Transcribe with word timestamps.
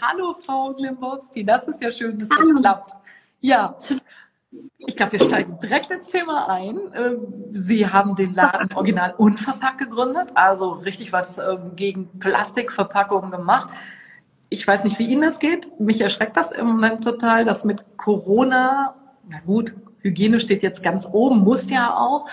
Hallo, 0.00 0.34
Frau 0.34 0.72
Glimbowski. 0.72 1.44
Das 1.44 1.66
ist 1.66 1.82
ja 1.82 1.90
schön, 1.90 2.18
dass 2.18 2.28
Hallo. 2.30 2.52
das 2.52 2.60
klappt. 2.60 2.90
Ja, 3.40 3.76
ich 4.78 4.96
glaube, 4.96 5.12
wir 5.12 5.20
steigen 5.20 5.58
direkt 5.58 5.90
ins 5.90 6.08
Thema 6.08 6.48
ein. 6.48 6.78
Ähm, 6.94 7.52
Sie 7.52 7.86
haben 7.86 8.14
den 8.14 8.32
Laden 8.32 8.72
Original 8.74 9.14
Unverpackt 9.16 9.78
gegründet, 9.78 10.30
also 10.34 10.70
richtig 10.72 11.12
was 11.12 11.38
ähm, 11.38 11.72
gegen 11.76 12.18
Plastikverpackungen 12.18 13.30
gemacht. 13.30 13.68
Ich 14.48 14.66
weiß 14.66 14.84
nicht, 14.84 14.98
wie 14.98 15.06
Ihnen 15.06 15.22
das 15.22 15.38
geht. 15.38 15.78
Mich 15.78 16.00
erschreckt 16.00 16.36
das 16.36 16.52
im 16.52 16.66
Moment 16.66 17.04
total, 17.04 17.44
dass 17.44 17.64
mit 17.64 17.84
Corona, 17.98 18.94
na 19.26 19.40
gut, 19.40 19.74
Hygiene 20.00 20.40
steht 20.40 20.62
jetzt 20.62 20.82
ganz 20.82 21.06
oben, 21.10 21.40
muss 21.40 21.68
ja 21.68 21.94
auch. 21.94 22.26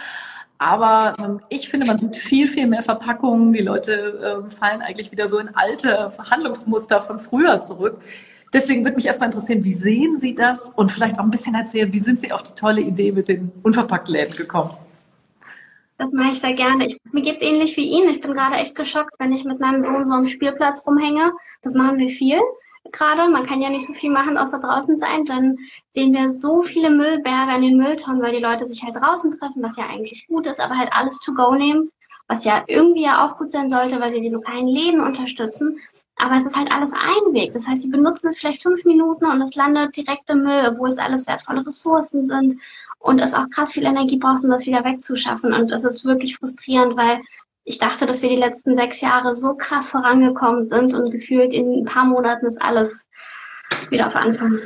Aber 0.58 1.16
ähm, 1.20 1.42
ich 1.50 1.70
finde, 1.70 1.86
man 1.86 1.98
sieht 1.98 2.16
viel, 2.16 2.48
viel 2.48 2.68
mehr 2.68 2.84
Verpackungen. 2.84 3.54
Die 3.54 3.64
Leute 3.64 4.48
fallen 4.58 4.82
eigentlich 4.82 5.12
wieder 5.12 5.28
so 5.28 5.40
in 5.40 5.50
alte 5.55 6.10
Verhandlungsmuster 6.12 7.02
von 7.02 7.20
früher 7.20 7.62
zurück. 7.62 8.00
Deswegen 8.54 8.86
würde 8.86 8.96
mich 8.96 9.05
erstmal 9.05 9.30
interessieren, 9.30 9.63
wie 9.63 9.73
sehen 9.73 10.16
Sie 10.16 10.34
das? 10.34 10.70
Und 10.70 10.91
vielleicht 10.91 11.20
auch 11.20 11.23
ein 11.23 11.32
bisschen 11.32 11.55
erzählen, 11.55 11.91
wie 11.91 11.99
sind 11.99 12.22
Sie 12.22 12.32
auf 12.32 12.44
die 12.44 12.54
tolle 12.54 12.82
Idee 12.82 13.12
mit 13.12 13.27
den 13.27 13.52
Unverpacktläden 13.63 14.36
gekommen? 14.36 14.72
Das 15.98 16.12
mache 16.13 16.32
ich 16.34 16.40
sehr 16.40 16.54
gerne. 16.54 16.88
Ich, 16.88 16.98
mir 17.12 17.22
geht's 17.22 17.41
ähnlich 17.41 17.76
wie 17.76 17.90
Ihnen. 17.90 18.10
Ich 18.10 18.22
bin 18.22 18.34
gerade 18.34 18.55
echt 18.55 18.76
geschockt, 18.76 19.13
wenn 19.20 19.34
ich 19.34 19.44
mit 19.44 19.60
meinem 19.60 19.82
Sohn 19.82 20.05
so 20.05 20.13
am 20.13 20.27
Spielplatz 20.27 20.85
rumhänge. 20.88 21.34
Das 21.63 21.74
machen 21.74 21.98
wir 21.99 22.10
viel 22.10 22.40
gerade. 22.91 23.30
Man 23.30 23.45
kann 23.45 23.62
ja 23.62 23.70
nicht 23.70 23.88
so 23.88 23.94
viel 23.94 24.12
machen, 24.12 24.38
außer 24.38 24.59
draußen 24.59 24.99
sein. 24.99 25.26
Dann 25.26 25.57
sehen 25.91 26.13
wir 26.13 26.30
so 26.30 26.62
viele 26.62 26.89
Müllberge 26.89 27.52
an 27.52 27.62
den 27.62 27.77
Mülltonnen, 27.77 28.21
weil 28.21 28.35
die 28.35 28.41
Leute 28.41 28.66
sich 28.66 28.84
halt 28.84 28.95
draußen 28.95 29.31
treffen, 29.31 29.63
was 29.63 29.77
ja 29.77 29.88
eigentlich 29.88 30.27
gut 30.27 30.48
ist, 30.48 30.59
aber 30.59 30.77
halt 30.77 30.91
alles 30.91 31.20
to 31.20 31.34
go 31.34 31.55
nehmen, 31.55 31.90
was 32.27 32.45
ja 32.45 32.63
irgendwie 32.67 33.03
ja 33.03 33.26
auch 33.26 33.38
gut 33.38 33.49
sein 33.49 33.70
sollte, 33.70 33.99
weil 33.99 34.12
sie 34.12 34.21
die 34.21 34.29
lokalen 34.29 34.67
Läden 34.67 35.02
unterstützen. 35.02 35.79
Aber 36.17 36.38
es 36.38 36.45
ist 36.45 36.55
halt 36.55 36.71
alles 36.71 36.93
Einweg. 36.93 37.52
Das 37.53 37.67
heißt, 37.67 37.84
sie 37.84 37.90
benutzen 37.90 38.29
es 38.29 38.38
vielleicht 38.38 38.63
fünf 38.63 38.85
Minuten 38.85 39.26
und 39.26 39.41
es 39.41 39.55
landet 39.55 39.98
direkt 39.98 40.29
im 40.29 40.43
Müll, 40.43 40.65
obwohl 40.70 40.90
es 40.90 40.98
alles 40.98 41.27
wertvolle 41.27 41.65
Ressourcen 41.65 42.26
sind 42.26 42.57
und 42.99 43.20
es 43.20 43.34
auch 43.34 43.49
krass 43.49 43.73
viel 43.73 43.85
Energie 43.85 44.17
braucht, 44.17 44.43
um 44.43 44.49
das 44.49 44.65
wieder 44.65 44.84
wegzuschaffen. 44.84 45.54
Und 45.54 45.71
es 45.71 45.84
ist 45.84 46.05
wirklich 46.05 46.38
frustrierend, 46.38 46.95
weil 46.95 47.21
ich 47.66 47.80
dachte, 47.80 48.05
dass 48.05 48.21
wir 48.21 48.30
die 48.30 48.35
letzten 48.35 48.76
sechs 48.76 49.02
Jahre 49.02 49.34
so 49.34 49.55
krass 49.55 49.88
vorangekommen 49.88 50.63
sind 50.63 50.94
und 50.94 51.10
gefühlt 51.10 51.54
in 51.54 51.82
ein 51.82 51.85
paar 51.85 52.05
Monaten 52.05 52.46
ist 52.46 52.62
alles 52.62 53.10
wieder 53.90 54.07
auf 54.07 54.16
Anfang. 54.16 54.60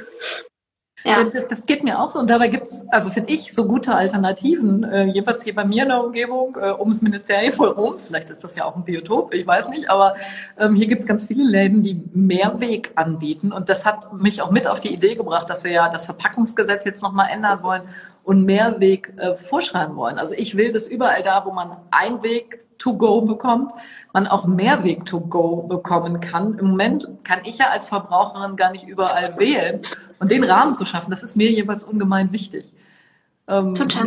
Ja. 1.06 1.24
Das 1.24 1.64
geht 1.64 1.82
mir 1.82 1.98
auch 1.98 2.10
so. 2.10 2.20
Und 2.20 2.30
dabei 2.30 2.50
gibt's, 2.50 2.84
also 2.90 3.10
finde 3.10 3.32
ich, 3.32 3.54
so 3.54 3.66
gute 3.66 3.96
Alternativen. 3.96 4.84
Äh, 4.84 5.06
jedenfalls 5.06 5.44
hier 5.44 5.56
bei 5.56 5.64
mir 5.64 5.84
in 5.84 5.90
der 5.90 6.04
Umgebung, 6.04 6.58
äh, 6.62 6.74
ums 6.74 7.02
Ministerium 7.02 7.54
herum. 7.58 8.00
Vielleicht 8.00 8.30
ist 8.30 8.44
das 8.44 8.56
ja 8.56 8.66
auch 8.66 8.76
ein 8.76 8.84
Biotop, 8.84 9.34
ich 9.34 9.48
weiß 9.48 9.70
nicht. 9.70 9.90
Aber 9.90 10.16
ähm, 10.58 10.76
hier 10.76 10.88
gibt's 10.88 11.06
ganz 11.06 11.26
viele 11.26 11.44
Läden, 11.44 11.84
die 11.84 12.02
Mehrweg 12.14 12.92
anbieten. 12.96 13.54
Und 13.54 13.70
das 13.70 13.86
hat 13.86 14.12
mich 14.12 14.42
auch 14.42 14.52
mit 14.52 14.68
auf 14.68 14.82
die 14.82 14.94
Idee 14.94 15.16
gebracht, 15.16 15.50
dass 15.50 15.64
wir 15.64 15.72
ja 15.72 15.88
das 15.88 16.06
Verpackungsgesetz 16.06 16.84
jetzt 16.84 17.02
nochmal 17.02 17.30
ändern 17.32 17.64
wollen 17.64 17.84
und 18.24 18.44
Mehrweg 18.44 19.14
äh, 19.16 19.38
vorschreiben 19.38 19.96
wollen. 19.96 20.20
Also 20.20 20.36
ich 20.36 20.58
will, 20.58 20.74
dass 20.74 20.90
überall 20.90 21.24
da, 21.24 21.46
wo 21.46 21.54
man 21.54 21.78
Einweg 21.92 22.66
to 22.80 22.98
go 22.98 23.22
bekommt, 23.22 23.72
man 24.14 24.28
auch 24.28 24.48
Mehrweg 24.48 25.06
to 25.06 25.20
go 25.20 25.64
bekommen 25.64 26.20
kann. 26.20 26.58
Im 26.58 26.72
Moment 26.72 27.08
kann 27.24 27.40
ich 27.44 27.60
ja 27.60 27.68
als 27.70 27.90
Verbraucherin 27.90 28.56
gar 28.56 28.72
nicht 28.72 28.88
überall 28.88 29.38
wählen. 29.38 29.82
Und 30.20 30.32
den 30.32 30.44
Rahmen 30.44 30.74
zu 30.74 30.86
schaffen, 30.86 31.12
das 31.12 31.24
ist 31.24 31.38
mir 31.38 31.52
jeweils 31.52 31.84
ungemein 31.84 32.32
wichtig. 32.32 32.74
Ähm, 33.48 33.76
Total. 33.76 34.06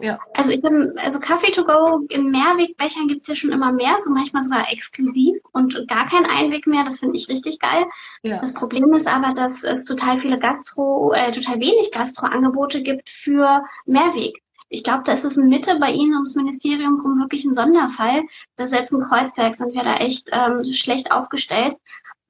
Ja. 0.00 0.18
Also 0.34 0.52
ich 0.52 0.60
bin, 0.60 0.94
also 0.98 1.18
Kaffee 1.18 1.50
to 1.50 1.64
go 1.64 2.06
in 2.08 2.30
Mehrwegbechern 2.30 3.08
gibt's 3.08 3.26
ja 3.26 3.34
schon 3.34 3.50
immer 3.50 3.72
mehr, 3.72 3.96
so 3.98 4.10
manchmal 4.10 4.44
sogar 4.44 4.70
exklusiv 4.70 5.36
und 5.52 5.88
gar 5.88 6.06
kein 6.06 6.24
Einweg 6.24 6.66
mehr. 6.66 6.84
Das 6.84 7.00
finde 7.00 7.16
ich 7.16 7.28
richtig 7.28 7.58
geil. 7.58 7.84
Ja. 8.22 8.38
Das 8.38 8.54
Problem 8.54 8.92
ist 8.92 9.08
aber, 9.08 9.34
dass 9.34 9.64
es 9.64 9.84
total 9.84 10.18
viele 10.18 10.38
Gastro, 10.38 11.12
äh, 11.12 11.32
total 11.32 11.56
wenig 11.56 11.90
Gastro-Angebote 11.92 12.82
gibt 12.82 13.08
für 13.08 13.62
Mehrweg 13.86 14.40
ich 14.68 14.84
glaube, 14.84 15.02
da 15.04 15.12
ist 15.12 15.24
es 15.24 15.36
in 15.36 15.48
Mitte 15.48 15.78
bei 15.78 15.90
Ihnen 15.90 16.14
ums 16.14 16.34
Ministerium 16.34 17.00
rum 17.00 17.18
wirklich 17.18 17.44
ein 17.44 17.54
Sonderfall. 17.54 18.22
Da 18.56 18.66
selbst 18.66 18.92
in 18.92 19.02
Kreuzberg 19.02 19.54
sind 19.54 19.74
wir 19.74 19.82
da 19.82 19.94
echt 19.94 20.28
ähm, 20.32 20.60
schlecht 20.72 21.10
aufgestellt. 21.10 21.76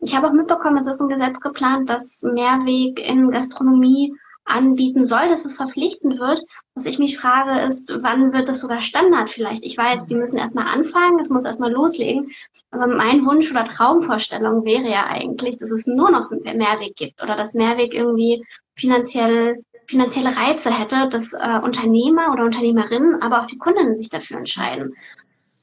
Ich 0.01 0.15
habe 0.15 0.29
auch 0.29 0.33
mitbekommen, 0.33 0.77
es 0.77 0.87
ist 0.87 1.01
ein 1.01 1.09
Gesetz 1.09 1.41
geplant, 1.41 1.91
das 1.91 2.23
Mehrweg 2.23 3.01
in 3.01 3.31
Gastronomie 3.31 4.15
anbieten 4.45 5.05
soll, 5.05 5.29
dass 5.29 5.45
es 5.45 5.57
verpflichtend 5.57 6.19
wird. 6.19 6.41
Was 6.75 6.87
ich 6.87 6.99
mich 6.99 7.19
frage, 7.19 7.61
ist, 7.67 7.93
wann 8.01 8.33
wird 8.33 8.49
das 8.49 8.61
sogar 8.61 8.81
Standard 8.81 9.31
vielleicht? 9.31 9.65
Ich 9.65 9.77
weiß, 9.77 10.07
die 10.07 10.15
müssen 10.15 10.39
erstmal 10.39 10.67
anfangen, 10.67 11.19
es 11.19 11.29
muss 11.29 11.45
erstmal 11.45 11.73
loslegen. 11.73 12.31
Aber 12.71 12.87
mein 12.87 13.27
Wunsch 13.27 13.51
oder 13.51 13.65
Traumvorstellung 13.65 14.65
wäre 14.65 14.89
ja 14.89 15.07
eigentlich, 15.07 15.59
dass 15.59 15.71
es 15.71 15.87
nur 15.87 16.11
noch 16.11 16.31
Mehrweg 16.31 16.97
gibt 16.97 17.23
oder 17.23 17.37
dass 17.37 17.55
Mehrweg 17.55 17.93
irgendwie 17.93 18.45
finanziell 18.77 19.65
finanzielle 19.89 20.37
Reize 20.37 20.71
hätte, 20.71 21.09
dass 21.09 21.33
äh, 21.33 21.59
Unternehmer 21.63 22.33
oder 22.33 22.45
Unternehmerinnen, 22.45 23.23
aber 23.23 23.41
auch 23.41 23.47
die 23.47 23.59
Kundinnen 23.59 23.95
sich 23.95 24.11
dafür 24.11 24.39
entscheiden. 24.39 24.95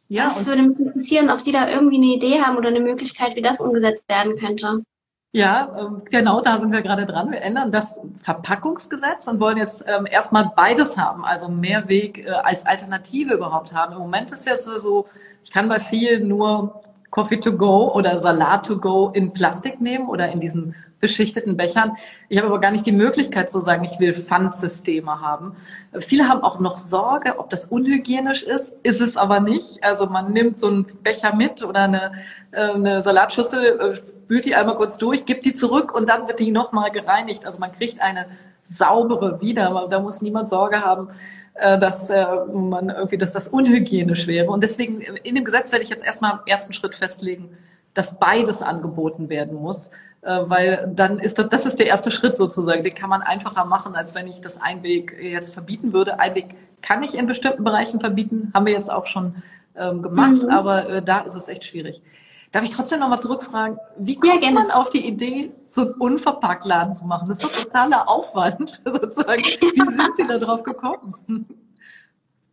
Ja, 0.08 0.26
das 0.26 0.46
würde 0.46 0.64
mich 0.64 0.80
interessieren, 0.80 1.30
ob 1.30 1.42
Sie 1.42 1.52
da 1.52 1.70
irgendwie 1.70 1.98
eine 1.98 2.06
Idee 2.08 2.42
haben 2.42 2.58
oder 2.58 2.70
eine 2.70 2.80
Möglichkeit, 2.80 3.36
wie 3.36 3.42
das 3.42 3.60
umgesetzt 3.62 4.10
werden 4.10 4.36
könnte. 4.36 4.84
Ja, 5.32 5.70
ähm, 5.78 6.04
genau, 6.10 6.42
da 6.42 6.58
sind 6.58 6.72
wir 6.72 6.82
gerade 6.82 7.06
dran. 7.06 7.32
Wir 7.32 7.42
ändern 7.42 7.70
das 7.70 8.02
Verpackungsgesetz 8.24 9.28
und 9.28 9.40
wollen 9.40 9.58
jetzt 9.58 9.84
ähm, 9.86 10.06
erstmal 10.10 10.52
beides 10.56 10.98
haben, 10.98 11.26
also 11.26 11.50
Mehrweg 11.50 12.26
äh, 12.26 12.30
als 12.30 12.66
Alternative 12.66 13.34
überhaupt 13.34 13.74
haben. 13.74 13.94
Im 13.94 14.00
Moment 14.00 14.32
ist 14.32 14.48
ja 14.48 14.56
so, 14.56 15.08
ich 15.44 15.52
kann 15.52 15.68
bei 15.68 15.80
vielen 15.80 16.30
nur 16.30 16.82
Coffee 17.12 17.40
to 17.40 17.52
go 17.52 17.92
oder 17.94 18.18
Salat 18.18 18.66
to 18.66 18.78
go 18.78 19.10
in 19.14 19.34
Plastik 19.34 19.82
nehmen 19.82 20.08
oder 20.08 20.30
in 20.32 20.40
diesen 20.40 20.74
beschichteten 21.06 21.56
Bechern. 21.56 21.92
Ich 22.30 22.40
habe 22.40 22.48
aber 22.48 22.60
gar 22.60 22.72
nicht 22.72 22.88
die 22.88 22.92
Möglichkeit 22.92 23.48
zu 23.52 23.62
sagen, 23.62 23.84
ich 23.86 24.00
will 24.00 24.16
Pfandsysteme 24.16 25.22
haben. 25.22 25.56
Viele 26.00 26.28
haben 26.28 26.42
auch 26.42 26.60
noch 26.60 26.78
Sorge, 26.78 27.38
ob 27.38 27.52
das 27.52 27.66
unhygienisch 27.66 28.42
ist. 28.42 28.74
Ist 28.82 29.02
es 29.02 29.18
aber 29.18 29.40
nicht. 29.40 29.84
Also 29.84 30.08
man 30.08 30.34
nimmt 30.34 30.58
so 30.58 30.68
einen 30.68 30.86
Becher 31.04 31.36
mit 31.36 31.64
oder 31.64 31.82
eine, 31.82 32.14
äh, 32.52 32.72
eine 32.72 33.02
Salatschüssel, 33.04 33.80
äh, 33.80 33.96
spült 33.96 34.46
die 34.46 34.56
einmal 34.56 34.78
kurz 34.78 34.98
durch, 34.98 35.26
gibt 35.26 35.46
die 35.46 35.54
zurück 35.54 35.94
und 35.94 36.10
dann 36.10 36.28
wird 36.28 36.40
die 36.40 36.50
nochmal 36.50 36.90
gereinigt. 36.90 37.46
Also 37.46 37.60
man 37.60 37.72
kriegt 37.72 38.02
eine 38.02 38.26
saubere 38.64 39.40
wieder. 39.42 39.88
Da 39.92 40.00
muss 40.00 40.24
niemand 40.24 40.50
Sorge 40.50 40.82
haben, 40.82 41.10
äh, 41.54 41.78
dass 41.78 42.10
äh, 42.10 42.26
man 42.52 42.90
irgendwie, 42.90 43.20
dass 43.20 43.32
das 43.32 43.48
unhygienisch 43.48 44.26
wäre. 44.26 44.50
Und 44.50 44.64
deswegen 44.64 45.02
in 45.02 45.36
dem 45.36 45.46
Gesetz 45.46 45.72
werde 45.72 45.84
ich 45.84 45.90
jetzt 45.90 46.04
erstmal 46.04 46.32
im 46.34 46.48
ersten 46.48 46.74
Schritt 46.74 46.96
festlegen, 46.96 47.56
dass 47.96 48.20
beides 48.20 48.62
angeboten 48.62 49.30
werden 49.30 49.56
muss, 49.60 49.90
äh, 50.22 50.42
weil 50.44 50.92
dann 50.96 51.18
ist 51.18 51.40
das, 51.40 51.50
das 51.50 51.66
ist 51.66 51.80
der 51.80 51.88
erste 51.88 52.12
Schritt 52.12 52.38
sozusagen. 52.38 52.84
Den 52.84 52.94
kann 52.94 53.10
man 53.10 53.24
einfacher 53.24 53.66
machen, 53.66 53.96
als 53.96 54.14
wenn 54.14 54.28
ich 54.28 54.42
das 54.42 54.62
Einweg 54.62 55.18
jetzt 55.20 55.54
verbieten 55.54 55.94
würde. 55.94 56.20
Einweg 56.20 56.56
kann 56.84 57.02
ich 57.02 57.18
in 57.18 57.26
bestimmten 57.26 57.64
Bereichen 57.64 58.00
verbieten, 58.00 58.52
haben 58.54 58.68
wir 58.68 58.74
jetzt 58.74 58.92
auch 58.92 59.08
schon 59.08 59.42
ähm, 59.76 60.04
gemacht, 60.04 60.44
mhm. 60.44 60.50
aber 60.50 60.88
äh, 60.88 61.02
da 61.02 61.22
ist 61.22 61.36
es 61.36 61.48
echt 61.48 61.66
schwierig. 61.66 62.04
Darf 62.52 62.64
ich 62.64 62.70
trotzdem 62.70 63.00
nochmal 63.00 63.20
zurückfragen, 63.20 63.78
wie 63.98 64.16
kommt 64.16 64.44
ja, 64.44 64.52
man 64.52 64.72
auf 64.72 64.90
die 64.90 65.06
Idee, 65.06 65.52
so 65.66 65.82
einen 65.82 65.92
Unverpacktladen 65.96 66.94
zu 66.94 67.06
machen? 67.06 67.28
Das 67.28 67.40
ist 67.40 67.44
doch 67.44 67.52
totaler 67.52 68.08
Aufwand, 68.08 68.82
sozusagen. 68.86 69.44
Wie 69.44 69.92
sind 69.92 70.16
Sie 70.16 70.28
da 70.28 70.38
drauf 70.38 70.64
gekommen? 70.64 71.48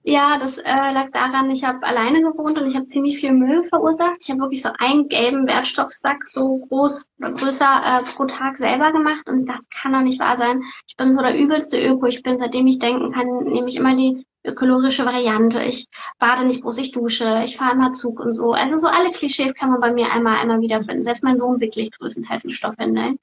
Ja, 0.05 0.37
das 0.37 0.59
äh, 0.59 0.65
lag 0.65 1.11
daran, 1.13 1.49
ich 1.51 1.63
habe 1.63 1.87
alleine 1.87 2.23
gewohnt 2.23 2.59
und 2.59 2.67
ich 2.67 2.75
habe 2.75 2.87
ziemlich 2.87 3.19
viel 3.19 3.33
Müll 3.33 3.63
verursacht. 3.63 4.17
Ich 4.21 4.31
habe 4.31 4.41
wirklich 4.41 4.63
so 4.63 4.71
einen 4.79 5.09
gelben 5.09 5.47
Wertstoffsack 5.47 6.27
so 6.27 6.59
groß 6.69 7.11
oder 7.21 7.33
größer 7.33 7.83
äh, 7.85 8.03
pro 8.03 8.25
Tag 8.25 8.59
selber 8.59 8.91
gemacht 8.91 9.29
und 9.29 9.39
ich 9.39 9.47
dachte, 9.47 9.61
das 9.61 9.81
kann 9.81 9.93
doch 9.93 10.01
nicht 10.01 10.19
wahr 10.19 10.37
sein. 10.37 10.61
Ich 10.89 10.97
bin 10.97 11.13
so 11.13 11.23
der 11.23 11.39
übelste 11.39 11.81
Öko. 11.81 12.07
Ich 12.07 12.23
bin, 12.25 12.37
seitdem 12.39 12.67
ich 12.67 12.81
denken 12.81 13.13
kann, 13.13 13.45
nehme 13.45 13.69
ich 13.69 13.77
immer 13.77 13.95
die 13.95 14.27
ökologische 14.45 15.07
Variante. 15.07 15.63
Ich 15.63 15.87
bade 16.19 16.45
nicht 16.45 16.63
bloß, 16.63 16.79
ich 16.79 16.91
dusche, 16.91 17.43
ich 17.45 17.57
fahre 17.57 17.75
immer 17.75 17.93
Zug 17.93 18.19
und 18.19 18.33
so. 18.33 18.53
Also 18.55 18.79
so 18.79 18.89
alle 18.89 19.13
Klischees 19.13 19.55
kann 19.55 19.71
man 19.71 19.81
bei 19.81 19.93
mir 19.93 20.11
einmal, 20.13 20.39
einmal 20.41 20.61
wiederfinden. 20.61 21.05
Selbst 21.05 21.23
mein 21.23 21.39
Sohn 21.39 21.61
wickelt 21.61 21.97
größtenteils 21.99 22.45
in 22.45 22.51
Stoffwindeln. 22.51 23.19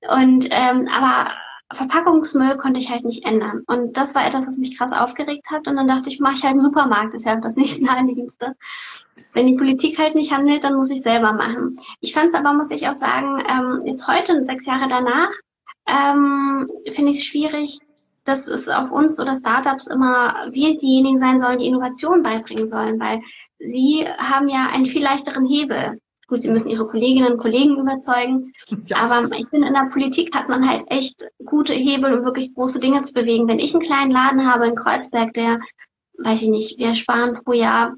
Und 0.00 0.48
ähm, 0.50 0.88
aber 0.92 1.30
Verpackungsmüll 1.72 2.56
konnte 2.56 2.80
ich 2.80 2.90
halt 2.90 3.04
nicht 3.04 3.26
ändern. 3.26 3.62
Und 3.66 3.96
das 3.96 4.14
war 4.14 4.26
etwas, 4.26 4.46
was 4.46 4.56
mich 4.56 4.76
krass 4.76 4.92
aufgeregt 4.92 5.50
hat. 5.50 5.68
Und 5.68 5.76
dann 5.76 5.86
dachte 5.86 6.08
ich, 6.08 6.18
mache 6.18 6.36
ich 6.36 6.42
halt 6.42 6.52
einen 6.52 6.60
Supermarkt, 6.60 7.12
das 7.12 7.22
ist 7.22 7.26
ja 7.26 7.36
das 7.36 7.56
nächste 7.56 7.84
Naheliegendste. 7.86 8.56
Wenn 9.34 9.46
die 9.46 9.56
Politik 9.56 9.98
halt 9.98 10.14
nicht 10.14 10.32
handelt, 10.32 10.64
dann 10.64 10.76
muss 10.76 10.90
ich 10.90 11.02
selber 11.02 11.32
machen. 11.32 11.78
Ich 12.00 12.14
fand 12.14 12.28
es 12.28 12.34
aber, 12.34 12.52
muss 12.52 12.70
ich 12.70 12.88
auch 12.88 12.94
sagen, 12.94 13.42
ähm, 13.48 13.80
jetzt 13.84 14.06
heute 14.06 14.34
und 14.34 14.44
sechs 14.44 14.64
Jahre 14.64 14.88
danach, 14.88 15.30
ähm, 15.86 16.66
finde 16.92 17.10
ich 17.10 17.18
es 17.18 17.24
schwierig, 17.24 17.80
dass 18.24 18.46
es 18.46 18.68
auf 18.68 18.90
uns 18.90 19.18
oder 19.18 19.34
Startups 19.36 19.86
immer 19.86 20.48
wir 20.50 20.76
diejenigen 20.78 21.16
sein 21.16 21.38
sollen, 21.40 21.58
die 21.58 21.66
Innovation 21.66 22.22
beibringen 22.22 22.66
sollen, 22.66 23.00
weil 23.00 23.22
sie 23.58 24.06
haben 24.18 24.48
ja 24.48 24.68
einen 24.72 24.86
viel 24.86 25.02
leichteren 25.02 25.46
Hebel. 25.46 25.98
Gut, 26.28 26.42
sie 26.42 26.50
müssen 26.50 26.68
ihre 26.68 26.86
Kolleginnen 26.86 27.32
und 27.32 27.38
Kollegen 27.38 27.78
überzeugen, 27.78 28.52
ja. 28.82 28.98
aber 28.98 29.34
ich 29.36 29.48
finde, 29.48 29.68
in 29.68 29.74
der 29.74 29.88
Politik 29.90 30.34
hat 30.34 30.48
man 30.48 30.68
halt 30.68 30.82
echt 30.88 31.26
gute 31.44 31.72
Hebel, 31.72 32.12
um 32.12 32.24
wirklich 32.24 32.54
große 32.54 32.80
Dinge 32.80 33.02
zu 33.02 33.14
bewegen. 33.14 33.48
Wenn 33.48 33.58
ich 33.58 33.74
einen 33.74 33.82
kleinen 33.82 34.10
Laden 34.10 34.46
habe 34.46 34.66
in 34.66 34.74
Kreuzberg, 34.74 35.32
der, 35.32 35.58
weiß 36.18 36.42
ich 36.42 36.48
nicht, 36.48 36.78
wir 36.78 36.94
sparen 36.94 37.42
pro 37.42 37.54
Jahr 37.54 37.96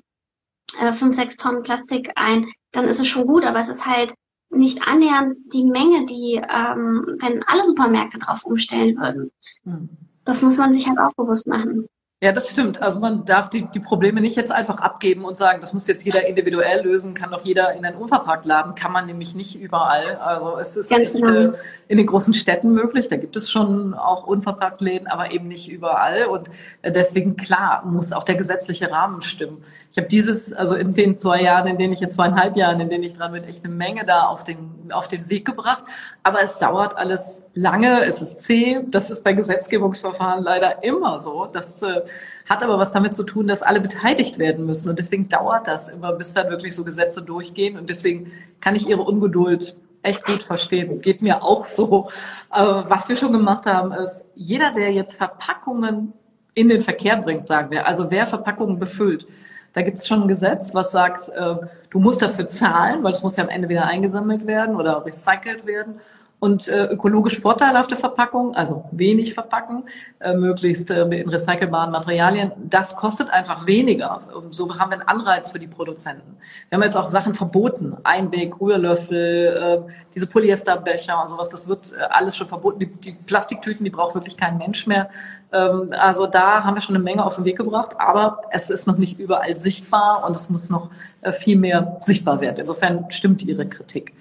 äh, 0.81 0.93
fünf, 0.93 1.17
sechs 1.17 1.37
Tonnen 1.37 1.65
Plastik 1.65 2.13
ein, 2.15 2.47
dann 2.71 2.87
ist 2.87 3.01
es 3.01 3.09
schon 3.09 3.27
gut, 3.27 3.45
aber 3.45 3.59
es 3.59 3.69
ist 3.69 3.85
halt 3.85 4.15
nicht 4.51 4.87
annähernd 4.87 5.37
die 5.53 5.65
Menge, 5.65 6.07
die, 6.07 6.35
ähm, 6.37 7.07
wenn 7.21 7.43
alle 7.45 7.65
Supermärkte 7.65 8.19
drauf 8.19 8.45
umstellen 8.45 8.97
würden. 8.97 9.33
Hm. 9.65 9.89
Das 10.25 10.43
muss 10.43 10.57
man 10.57 10.73
sich 10.73 10.87
halt 10.87 10.99
auch 10.99 11.15
bewusst 11.15 11.49
machen. 11.49 11.89
Ja, 12.23 12.33
das 12.33 12.51
stimmt. 12.51 12.83
Also 12.83 13.01
man 13.01 13.25
darf 13.25 13.49
die, 13.49 13.67
die 13.75 13.81
Probleme 13.81 14.21
nicht 14.21 14.37
jetzt 14.37 14.53
einfach 14.53 14.77
abgeben 14.77 15.25
und 15.25 15.39
sagen, 15.39 15.63
das 15.63 15.73
muss 15.73 15.87
jetzt 15.87 16.05
jeder 16.05 16.27
individuell 16.27 16.85
lösen, 16.85 17.15
kann 17.15 17.31
doch 17.31 17.47
jeder 17.47 17.73
in 17.73 17.83
einen 17.83 17.97
Unverpacktladen, 17.97 18.75
kann 18.75 18.93
man 18.93 19.07
nämlich 19.07 19.35
nicht 19.35 19.59
überall. 19.59 20.17
Also 20.17 20.59
es 20.59 20.77
ist 20.77 20.91
Ganz 20.91 21.09
echt 21.09 21.15
genau. 21.15 21.55
äh, 21.55 21.59
in 21.89 21.97
den 21.97 22.07
großen 22.07 22.35
Städten 22.35 22.75
möglich, 22.75 23.09
da 23.09 23.17
gibt 23.17 23.37
es 23.37 23.51
schon 23.51 23.95
auch 23.95 24.27
Unverpacktläden, 24.27 25.09
aber 25.09 25.31
eben 25.31 25.49
nicht 25.49 25.71
überall. 25.71 26.27
Und 26.27 26.51
äh, 26.83 26.93
deswegen, 26.93 27.39
klar, 27.39 27.87
muss 27.87 28.13
auch 28.13 28.25
der 28.25 28.35
gesetzliche 28.35 28.91
Rahmen 28.91 29.23
stimmen. 29.23 29.65
Ich 29.91 29.97
habe 29.97 30.07
dieses, 30.07 30.53
also 30.53 30.75
in 30.75 30.93
den 30.93 31.17
zwei 31.17 31.41
Jahren, 31.41 31.69
in 31.69 31.79
denen 31.79 31.95
ich 31.95 32.01
jetzt 32.01 32.17
zweieinhalb 32.17 32.55
Jahren, 32.55 32.81
in 32.81 32.91
denen 32.91 33.03
ich 33.03 33.15
dran 33.15 33.33
bin, 33.33 33.45
echt 33.45 33.65
eine 33.65 33.75
Menge 33.75 34.05
da 34.05 34.25
auf 34.27 34.45
den, 34.45 34.93
auf 34.93 35.09
den 35.09 35.31
Weg 35.31 35.47
gebracht. 35.47 35.85
Aber 36.23 36.43
es 36.43 36.59
dauert 36.59 36.99
alles 36.99 37.43
lange, 37.55 38.05
es 38.05 38.21
ist 38.21 38.43
zäh. 38.43 38.81
Das 38.89 39.11
ist 39.11 39.25
bei 39.25 39.33
Gesetzgebungsverfahren 39.33 40.45
leider 40.45 40.85
immer 40.85 41.19
so. 41.19 41.47
Das 41.47 41.81
äh, 41.83 42.03
hat 42.49 42.63
aber 42.63 42.79
was 42.79 42.93
damit 42.93 43.15
zu 43.15 43.23
tun, 43.23 43.47
dass 43.47 43.63
alle 43.63 43.81
beteiligt 43.81 44.39
werden 44.39 44.67
müssen. 44.67 44.89
Und 44.91 44.99
deswegen 44.99 45.29
dauert 45.29 45.67
das 45.67 45.89
immer, 45.89 46.13
bis 46.13 46.35
dann 46.35 46.51
wirklich 46.51 46.75
so 46.75 46.85
Gesetze 46.85 47.23
durchgehen. 47.23 47.79
Und 47.79 47.89
deswegen 47.89 48.33
kann 48.61 48.75
ich 48.75 48.89
Ihre 48.89 49.03
Ungeduld 49.03 49.77
echt 50.03 50.25
gut 50.25 50.43
verstehen. 50.43 51.01
Geht 51.01 51.23
mir 51.23 51.43
auch 51.43 51.67
so. 51.67 52.11
Was 52.49 53.09
wir 53.09 53.17
schon 53.17 53.33
gemacht 53.33 53.67
haben, 53.67 53.93
ist, 53.93 54.23
jeder, 54.35 54.73
der 54.73 54.93
jetzt 54.93 55.17
Verpackungen 55.17 56.13
in 56.55 56.69
den 56.69 56.81
Verkehr 56.81 57.17
bringt, 57.19 57.47
sagen 57.47 57.71
wir, 57.71 57.87
also 57.87 58.11
wer 58.11 58.27
Verpackungen 58.27 58.79
befüllt, 58.79 59.27
da 59.73 59.83
gibt 59.83 59.99
es 59.99 60.09
schon 60.09 60.23
ein 60.23 60.29
Gesetz, 60.29 60.75
was 60.75 60.91
sagt, 60.91 61.29
äh, 61.29 61.55
du 61.91 62.01
musst 62.01 62.23
dafür 62.23 62.49
zahlen, 62.49 63.05
weil 63.05 63.13
es 63.13 63.23
muss 63.23 63.37
ja 63.37 63.45
am 63.45 63.51
Ende 63.51 63.69
wieder 63.69 63.85
eingesammelt 63.85 64.47
werden 64.49 64.75
oder 64.75 65.07
recycelt 65.07 65.65
werden 65.65 66.01
und 66.41 66.69
äh, 66.69 66.87
ökologisch 66.87 67.39
vorteilhafte 67.39 67.97
Verpackung, 67.97 68.55
also 68.55 68.87
wenig 68.93 69.35
verpacken, 69.35 69.85
äh, 70.21 70.35
möglichst 70.35 70.91
äh, 70.91 71.03
in 71.03 71.29
recycelbaren 71.29 71.93
Materialien, 71.93 72.53
das 72.57 72.97
kostet 72.97 73.29
einfach 73.31 73.67
weniger. 73.67 74.23
So 74.51 74.79
haben 74.79 74.91
wir 74.91 74.99
einen 74.99 75.09
Anreiz 75.09 75.51
für 75.51 75.59
die 75.59 75.67
Produzenten. 75.67 76.39
Wir 76.69 76.77
haben 76.77 76.83
jetzt 76.83 76.97
auch 76.97 77.09
Sachen 77.09 77.35
verboten, 77.35 77.97
Einweg, 78.05 78.59
Rührlöffel, 78.59 79.85
äh, 79.87 79.93
diese 80.15 80.27
Polyesterbecher 80.27 81.21
und 81.21 81.29
sowas, 81.29 81.51
das 81.51 81.69
wird 81.69 81.93
äh, 81.93 82.01
alles 82.09 82.37
schon 82.39 82.49
verboten. 82.49 82.81
Die, 82.81 82.87
die 82.87 83.13
Plastiktüten, 83.13 83.85
die 83.85 83.91
braucht 83.91 84.15
wirklich 84.15 84.39
kein 84.39 84.57
Mensch 84.57 84.87
mehr. 84.87 85.11
Ähm, 85.53 85.93
also 85.93 86.27
da 86.27 86.65
haben 86.65 86.75
wir 86.75 86.81
schon 86.81 86.97
eine 86.97 87.05
Menge 87.05 87.25
auf 87.25 87.37
den 87.37 87.45
Weg 87.45 87.59
gebracht, 87.59 87.97
aber 87.99 88.41
es 88.51 88.71
ist 88.71 88.87
noch 88.87 88.97
nicht 88.97 89.19
überall 89.19 89.59
sichtbar 89.59 90.25
und 90.27 90.35
es 90.35 90.49
muss 90.49 90.71
noch 90.71 90.91
äh, 91.21 91.33
viel 91.33 91.59
mehr 91.59 91.99
sichtbar 92.01 92.41
werden. 92.41 92.61
Insofern 92.61 93.11
stimmt 93.11 93.43
Ihre 93.43 93.67
Kritik. 93.67 94.15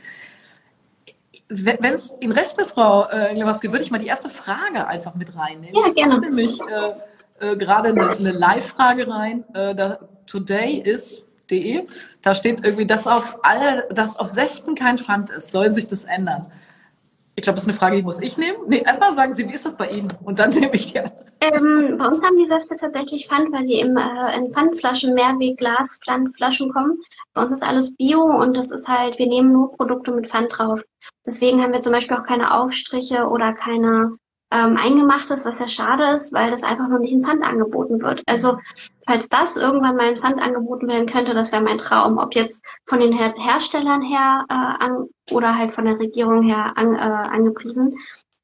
Wenn 1.50 1.94
es 1.94 2.14
Ihnen 2.20 2.32
recht 2.32 2.58
ist, 2.60 2.74
Frau 2.74 3.08
äh, 3.10 3.36
würde 3.36 3.82
ich 3.82 3.90
mal 3.90 3.98
die 3.98 4.08
erste 4.08 4.30
Frage 4.30 4.88
einfach 4.88 5.16
mit 5.16 5.36
reinnehmen. 5.36 5.76
Ja, 5.76 5.92
gerne. 5.94 6.16
Ich 6.16 6.22
nämlich 6.22 6.60
äh, 6.62 6.94
äh, 7.40 7.58
gerade 7.58 7.90
eine, 7.90 8.12
eine 8.12 8.32
Live-Frage 8.32 9.08
rein. 9.08 9.44
Äh, 9.54 9.74
da, 9.76 10.00
today 10.28 10.80
is. 10.80 11.26
Da 12.22 12.36
steht 12.36 12.64
irgendwie, 12.64 12.86
dass 12.86 13.08
auf 13.08 13.40
all, 13.42 13.88
dass 13.90 14.18
auf 14.18 14.28
Säften 14.28 14.76
kein 14.76 15.00
Pfand 15.00 15.32
ist. 15.32 15.52
Soll 15.52 15.72
sich 15.72 15.88
das 15.88 16.06
ändern? 16.06 16.52
Ich 17.40 17.44
glaube, 17.44 17.56
das 17.56 17.64
ist 17.64 17.70
eine 17.70 17.78
Frage, 17.78 17.96
die 17.96 18.04
muss 18.04 18.20
ich 18.20 18.38
nehmen. 18.38 18.58
Nee, 18.68 18.84
erstmal 18.86 19.14
sagen 19.14 19.34
Sie, 19.34 19.48
wie 19.48 19.54
ist 19.54 19.66
das 19.66 19.78
bei 19.78 19.88
Ihnen? 19.88 20.10
Und 20.26 20.40
dann 20.40 20.50
nehme 20.60 20.74
ich 20.74 20.92
die. 20.92 21.00
Ähm, 21.40 21.96
bei 21.98 22.06
uns 22.06 22.22
haben 22.22 22.38
die 22.38 22.50
Säfte 22.50 22.76
tatsächlich 22.76 23.30
Pfand, 23.30 23.54
weil 23.54 23.64
sie 23.64 23.80
im, 23.80 23.96
äh, 23.96 24.38
in 24.38 24.52
Pfandflaschen, 24.52 25.14
Mehrweg-Glas, 25.14 26.02
Pfandflaschen 26.04 26.74
kommen. 26.74 27.00
Bei 27.34 27.44
uns 27.44 27.54
ist 27.54 27.64
alles 27.64 27.96
Bio 27.96 28.22
und 28.22 28.58
das 28.58 28.72
ist 28.72 28.90
halt, 28.90 29.18
wir 29.20 29.28
nehmen 29.28 29.54
nur 29.54 29.72
Produkte 29.72 30.12
mit 30.12 30.28
Pfand 30.28 30.52
drauf. 30.52 30.84
Deswegen 31.26 31.64
haben 31.64 31.72
wir 31.72 31.80
zum 31.80 31.94
Beispiel 31.94 32.18
auch 32.18 32.26
keine 32.26 32.54
Aufstriche 32.54 33.30
oder 33.30 33.54
keine 33.54 34.18
ähm, 34.52 34.78
Eingemachtes, 34.78 35.46
was 35.46 35.58
sehr 35.58 35.68
schade 35.68 36.06
ist, 36.16 36.34
weil 36.34 36.50
das 36.50 36.64
einfach 36.64 36.88
noch 36.88 37.00
nicht 37.00 37.14
in 37.14 37.24
Pfand 37.24 37.44
angeboten 37.44 38.02
wird. 38.02 38.24
Also 38.26 38.58
falls 39.06 39.30
das 39.30 39.58
irgendwann 39.58 39.96
mal 39.96 40.10
in 40.10 40.18
Pfand 40.18 40.42
angeboten 40.42 40.88
werden 40.88 41.08
könnte, 41.08 41.34
das 41.34 41.52
wäre 41.52 41.62
mein 41.62 41.78
Traum. 41.78 42.18
Ob 42.18 42.36
jetzt 42.36 42.64
von 42.86 43.00
den 43.00 43.14
Her 43.14 43.34
Herstellern 43.38 44.02
her 44.02 44.46
äh, 44.50 44.54
an, 44.54 45.10
oder 45.32 45.58
halt 45.58 45.72
von 45.72 45.86
der 45.86 46.00
Regierung 46.00 46.44
her 46.44 46.74
an, 46.76 46.96
äh, 46.96 47.00
angepriesen 47.00 47.96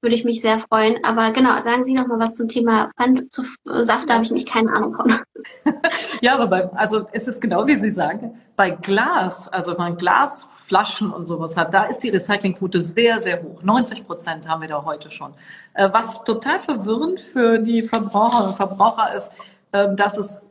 würde 0.06 0.16
ich 0.16 0.24
mich 0.24 0.40
sehr 0.40 0.60
freuen. 0.60 1.04
Aber 1.04 1.32
genau, 1.32 1.60
sagen 1.62 1.84
Sie 1.84 1.94
noch 1.94 2.06
mal 2.06 2.20
was 2.20 2.36
zum 2.36 2.48
Thema 2.48 2.92
Pfand 2.96 3.34
zu 3.34 3.44
Saft, 3.66 4.08
da 4.08 4.14
habe 4.14 4.24
ich 4.24 4.30
mich 4.30 4.46
keine 4.46 4.72
Ahnung 4.72 4.94
von. 4.94 5.20
ja, 6.22 6.36
aber 6.36 6.48
bei, 6.48 6.72
also 6.74 7.08
es 7.12 7.28
ist 7.28 7.42
genau 7.42 7.66
wie 7.66 7.76
Sie 7.76 7.90
sagen, 7.90 8.40
bei 8.56 8.70
Glas, 8.70 9.48
also 9.48 9.72
wenn 9.72 9.80
man 9.80 9.98
Glasflaschen 9.98 11.12
und 11.12 11.24
sowas 11.24 11.58
hat, 11.58 11.74
da 11.74 11.86
ist 11.86 12.04
die 12.04 12.10
Recyclingquote 12.10 12.84
sehr, 12.84 13.20
sehr 13.20 13.42
hoch. 13.42 13.64
90 13.64 14.06
Prozent 14.06 14.48
haben 14.48 14.62
wir 14.62 14.70
da 14.70 14.86
heute 14.86 15.10
schon. 15.10 15.34
Äh, 15.74 15.90
was 15.92 16.24
total 16.24 16.60
verwirrend 16.60 17.20
für 17.20 17.58
die 17.58 17.82
Verbraucher 17.82 18.50
und 18.50 18.56
Verbraucher 18.56 19.16
ist, 19.16 19.32
ähm, 19.74 19.96
dass 19.96 20.18
es 20.18 20.44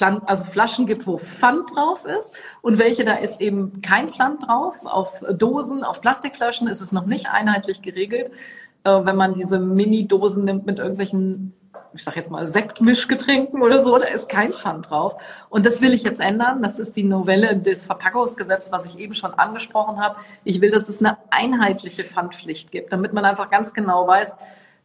also 0.00 0.44
Flaschen 0.44 0.86
gibt, 0.86 1.06
wo 1.06 1.18
Pfand 1.18 1.74
drauf 1.74 2.04
ist 2.04 2.34
und 2.62 2.78
welche 2.78 3.04
da 3.04 3.14
ist 3.14 3.40
eben 3.40 3.80
kein 3.80 4.08
Pfand 4.08 4.46
drauf. 4.46 4.74
Auf 4.84 5.22
Dosen, 5.30 5.84
auf 5.84 6.00
Plastikflaschen 6.00 6.66
ist 6.66 6.80
es 6.80 6.92
noch 6.92 7.06
nicht 7.06 7.28
einheitlich 7.30 7.80
geregelt 7.80 8.32
äh, 8.84 9.04
wenn 9.04 9.16
man 9.16 9.34
diese 9.34 9.58
Mini-Dosen 9.58 10.44
nimmt 10.44 10.66
mit 10.66 10.78
irgendwelchen, 10.78 11.54
ich 11.94 12.04
sag 12.04 12.16
jetzt 12.16 12.30
mal, 12.30 12.46
Sektmischgetränken 12.46 13.62
oder 13.62 13.80
so, 13.80 13.98
da 13.98 14.06
ist 14.06 14.28
kein 14.28 14.52
Pfand 14.52 14.90
drauf. 14.90 15.16
Und 15.48 15.66
das 15.66 15.80
will 15.80 15.94
ich 15.94 16.02
jetzt 16.02 16.20
ändern. 16.20 16.62
Das 16.62 16.78
ist 16.78 16.96
die 16.96 17.04
Novelle 17.04 17.56
des 17.56 17.84
Verpackungsgesetzes, 17.84 18.72
was 18.72 18.86
ich 18.86 18.98
eben 18.98 19.14
schon 19.14 19.34
angesprochen 19.34 20.00
habe. 20.00 20.16
Ich 20.44 20.60
will, 20.60 20.70
dass 20.70 20.88
es 20.88 21.00
eine 21.00 21.18
einheitliche 21.30 22.04
Pfandpflicht 22.04 22.70
gibt, 22.70 22.92
damit 22.92 23.12
man 23.12 23.24
einfach 23.24 23.50
ganz 23.50 23.74
genau 23.74 24.06
weiß, 24.06 24.36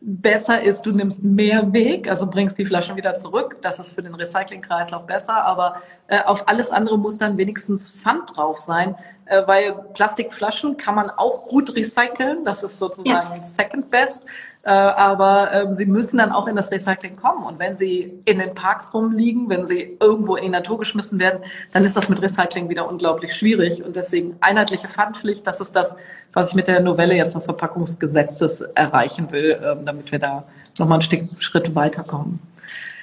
besser 0.02 0.62
ist, 0.62 0.86
du 0.86 0.92
nimmst 0.92 1.24
mehr 1.24 1.74
Weg, 1.74 2.10
also 2.10 2.26
bringst 2.26 2.58
die 2.58 2.66
Flaschen 2.66 2.96
wieder 2.96 3.16
zurück. 3.16 3.58
Das 3.62 3.80
ist 3.80 3.94
für 3.94 4.02
den 4.02 4.16
Recyclingkreislauf 4.16 5.06
besser, 5.06 5.44
aber 5.44 5.82
äh, 6.08 6.22
auf 6.24 6.48
alles 6.48 6.72
andere 6.72 6.98
muss 6.98 7.18
dann 7.18 7.38
wenigstens 7.38 7.92
Pfand 7.92 8.38
drauf 8.38 8.60
sein, 8.60 8.96
äh, 9.26 9.46
weil 9.46 9.74
Plastikflaschen 9.94 10.78
kann 10.78 10.96
man 10.96 11.10
auch 11.10 11.48
gut 11.48 11.76
recyceln. 11.76 12.46
Das 12.46 12.64
ist 12.64 12.78
sozusagen 12.78 13.36
ja. 13.36 13.44
Second 13.44 13.90
Best. 13.90 14.24
Äh, 14.64 14.72
aber 14.72 15.54
äh, 15.54 15.74
sie 15.74 15.86
müssen 15.86 16.18
dann 16.18 16.32
auch 16.32 16.48
in 16.48 16.56
das 16.56 16.70
Recycling 16.70 17.16
kommen. 17.16 17.46
Und 17.46 17.60
wenn 17.60 17.76
sie 17.76 18.22
in 18.26 18.40
den 18.40 18.54
Parks 18.54 18.94
rumliegen, 18.94 19.48
wenn 19.50 19.66
sie 19.66 19.98
irgendwo 20.02 20.36
in 20.36 20.44
die 20.44 20.50
Natur 20.50 20.78
geschmissen 20.78 21.18
werden, 21.18 21.40
dann 21.72 21.86
ist 21.86 21.96
das 21.96 22.10
mit 22.10 22.22
Recycling 22.22 22.68
wieder 22.68 22.90
unglaublich 22.90 23.34
schwierig. 23.34 23.84
Und 23.84 23.96
deswegen 23.96 24.36
einheitliche 24.42 24.88
Pfandpflicht, 24.88 25.48
das 25.48 25.62
ist 25.62 25.76
das, 25.76 25.96
was 26.34 26.50
ich 26.50 26.56
mit 26.56 26.68
der 26.68 26.82
Novelle 26.82 27.16
jetzt 27.16 27.36
des 27.36 27.46
Verpackungsgesetzes 27.46 28.62
erreichen 28.76 29.32
will, 29.32 29.52
äh, 29.52 29.78
damit 29.86 30.12
wir 30.12 30.20
da 30.20 30.44
nochmal 30.78 30.98
ein 30.98 31.04
Stück, 31.04 31.24
Schritt 31.40 31.74
weiterkommen. 31.74 32.40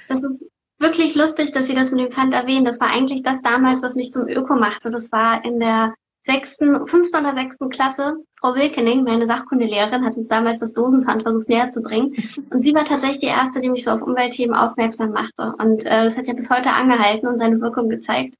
Das 0.08 0.22
ist 0.22 0.40
wirklich 0.78 1.14
lustig, 1.14 1.52
dass 1.52 1.68
Sie 1.68 1.74
das 1.74 1.90
mit 1.90 2.00
dem 2.00 2.12
Pfand 2.12 2.34
erwähnen. 2.34 2.66
Das 2.66 2.80
war 2.80 2.90
eigentlich 2.90 3.22
das 3.22 3.40
damals, 3.40 3.82
was 3.82 3.94
mich 3.94 4.12
zum 4.12 4.28
Öko 4.28 4.56
machte. 4.56 4.90
Das 4.90 5.10
war 5.10 5.42
in 5.42 5.58
der 5.58 5.94
sechsten, 6.26 6.86
fünften 6.88 7.16
oder 7.16 7.32
sechsten 7.32 7.68
Klasse. 7.68 8.16
Frau 8.40 8.54
Wilkening, 8.54 9.04
meine 9.04 9.26
Sachkundelehrerin, 9.26 10.04
hat 10.04 10.16
uns 10.16 10.26
damals 10.26 10.58
das 10.58 10.72
Dosenpfand 10.72 11.22
versucht 11.22 11.48
näher 11.48 11.68
zu 11.68 11.82
bringen. 11.82 12.14
Und 12.50 12.60
sie 12.60 12.74
war 12.74 12.84
tatsächlich 12.84 13.20
die 13.20 13.26
erste, 13.26 13.60
die 13.60 13.70
mich 13.70 13.84
so 13.84 13.92
auf 13.92 14.02
Umweltthemen 14.02 14.54
aufmerksam 14.54 15.12
machte. 15.12 15.54
Und 15.58 15.86
äh, 15.86 16.04
das 16.04 16.18
hat 16.18 16.26
ja 16.26 16.34
bis 16.34 16.50
heute 16.50 16.70
angehalten 16.70 17.28
und 17.28 17.38
seine 17.38 17.60
Wirkung 17.60 17.88
gezeigt. 17.88 18.34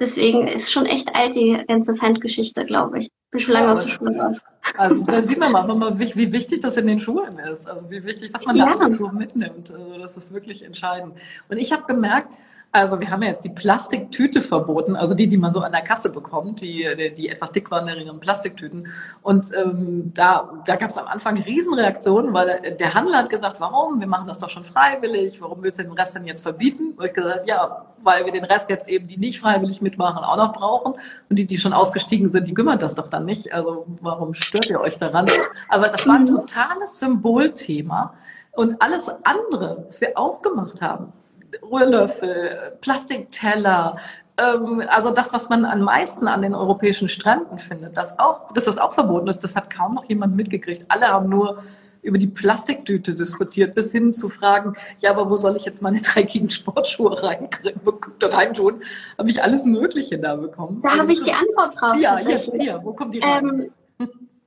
Deswegen 0.00 0.48
ist 0.48 0.72
schon 0.72 0.86
echt 0.86 1.14
alt 1.14 1.36
die 1.36 1.62
ganze 1.68 1.94
Pfandgeschichte, 1.94 2.64
glaube 2.64 2.98
ich. 2.98 3.10
Bin 3.30 3.40
schon 3.40 3.54
lange 3.54 3.66
ja, 3.68 3.72
aus 3.72 3.84
der 3.84 3.90
Schule 3.90 4.18
raus. 4.18 4.36
Also 4.76 5.02
da 5.04 5.22
sieht 5.22 5.38
man 5.38 5.52
mal, 5.52 5.98
wie, 5.98 6.14
wie, 6.16 6.32
wichtig 6.32 6.60
das 6.60 6.76
in 6.76 6.88
den 6.88 7.00
Schulen 7.00 7.38
ist. 7.38 7.68
Also 7.68 7.88
wie 7.88 8.02
wichtig, 8.04 8.34
was 8.34 8.46
man 8.46 8.56
ja. 8.56 8.66
da 8.66 8.72
alles 8.72 8.98
so 8.98 9.08
mitnimmt. 9.08 9.72
Also 9.72 9.98
das 9.98 10.16
ist 10.16 10.34
wirklich 10.34 10.64
entscheidend. 10.64 11.14
Und 11.48 11.56
ich 11.58 11.72
habe 11.72 11.84
gemerkt, 11.86 12.32
also 12.70 13.00
wir 13.00 13.10
haben 13.10 13.22
ja 13.22 13.30
jetzt 13.30 13.44
die 13.44 13.48
Plastiktüte 13.48 14.42
verboten, 14.42 14.94
also 14.94 15.14
die, 15.14 15.26
die 15.26 15.38
man 15.38 15.52
so 15.52 15.60
an 15.60 15.72
der 15.72 15.80
Kasse 15.80 16.10
bekommt, 16.10 16.60
die, 16.60 16.86
die, 16.98 17.14
die 17.14 17.28
etwas 17.30 17.52
dickwanderigeren 17.52 18.20
Plastiktüten. 18.20 18.88
Und 19.22 19.46
ähm, 19.56 20.12
da, 20.14 20.62
da 20.66 20.76
gab 20.76 20.90
es 20.90 20.98
am 20.98 21.06
Anfang 21.06 21.38
Riesenreaktionen, 21.38 22.34
weil 22.34 22.76
der 22.78 22.92
Handel 22.92 23.16
hat 23.16 23.30
gesagt, 23.30 23.58
warum? 23.58 24.00
Wir 24.00 24.06
machen 24.06 24.26
das 24.26 24.38
doch 24.38 24.50
schon 24.50 24.64
freiwillig, 24.64 25.40
warum 25.40 25.62
willst 25.62 25.78
du 25.78 25.84
den 25.84 25.92
Rest 25.92 26.14
denn 26.14 26.26
jetzt 26.26 26.42
verbieten? 26.42 26.92
Und 26.96 27.06
ich 27.06 27.14
gesagt, 27.14 27.48
ja, 27.48 27.86
weil 28.02 28.26
wir 28.26 28.32
den 28.32 28.44
Rest 28.44 28.68
jetzt 28.68 28.86
eben, 28.86 29.08
die 29.08 29.16
nicht 29.16 29.40
freiwillig 29.40 29.80
mitmachen, 29.80 30.22
auch 30.22 30.36
noch 30.36 30.52
brauchen. 30.52 30.92
Und 31.30 31.38
die, 31.38 31.46
die 31.46 31.58
schon 31.58 31.72
ausgestiegen 31.72 32.28
sind, 32.28 32.46
die 32.48 32.54
kümmern 32.54 32.78
das 32.78 32.94
doch 32.94 33.08
dann 33.08 33.24
nicht. 33.24 33.50
Also 33.50 33.86
warum 34.02 34.34
stört 34.34 34.68
ihr 34.68 34.80
euch 34.80 34.98
daran? 34.98 35.30
Aber 35.70 35.88
das 35.88 36.06
war 36.06 36.16
ein 36.16 36.26
totales 36.26 37.00
Symbolthema. 37.00 38.14
Und 38.52 38.82
alles 38.82 39.08
andere, 39.24 39.84
was 39.86 40.02
wir 40.02 40.18
auch 40.18 40.42
gemacht 40.42 40.82
haben, 40.82 41.12
Rührlöffel, 41.62 42.76
Plastikteller, 42.80 43.96
ähm, 44.38 44.82
also 44.88 45.10
das, 45.10 45.32
was 45.32 45.48
man 45.48 45.64
am 45.64 45.82
meisten 45.82 46.28
an 46.28 46.42
den 46.42 46.54
europäischen 46.54 47.08
Stränden 47.08 47.58
findet, 47.58 47.96
das 47.96 48.18
auch, 48.18 48.52
dass 48.52 48.64
das 48.64 48.78
auch 48.78 48.92
verboten 48.92 49.28
ist, 49.28 49.40
das 49.40 49.56
hat 49.56 49.70
kaum 49.70 49.94
noch 49.94 50.08
jemand 50.08 50.36
mitgekriegt. 50.36 50.84
Alle 50.88 51.08
haben 51.08 51.28
nur 51.28 51.62
über 52.02 52.18
die 52.18 52.28
Plastiktüte 52.28 53.14
diskutiert, 53.14 53.74
bis 53.74 53.90
hin 53.90 54.12
zu 54.12 54.28
Fragen, 54.28 54.74
ja, 55.00 55.10
aber 55.10 55.28
wo 55.28 55.36
soll 55.36 55.56
ich 55.56 55.64
jetzt 55.64 55.82
meine 55.82 56.00
dreckigen 56.02 56.50
Sportschuhe 56.50 57.20
reinkriegen, 57.22 57.80
reinschuhen? 58.22 58.82
Habe 59.18 59.30
ich 59.30 59.42
alles 59.42 59.64
Mögliche 59.64 60.18
da 60.18 60.36
bekommen. 60.36 60.80
Da 60.82 60.90
also 60.90 61.02
habe 61.02 61.12
ich 61.12 61.22
die 61.22 61.32
Antwort 61.32 61.80
drauf. 61.80 62.00
Ja, 62.00 62.20
jetzt 62.20 62.54
hier, 62.54 62.80
wo 62.82 62.92
kommt 62.92 63.14
die? 63.14 63.20
Ähm, 63.20 63.70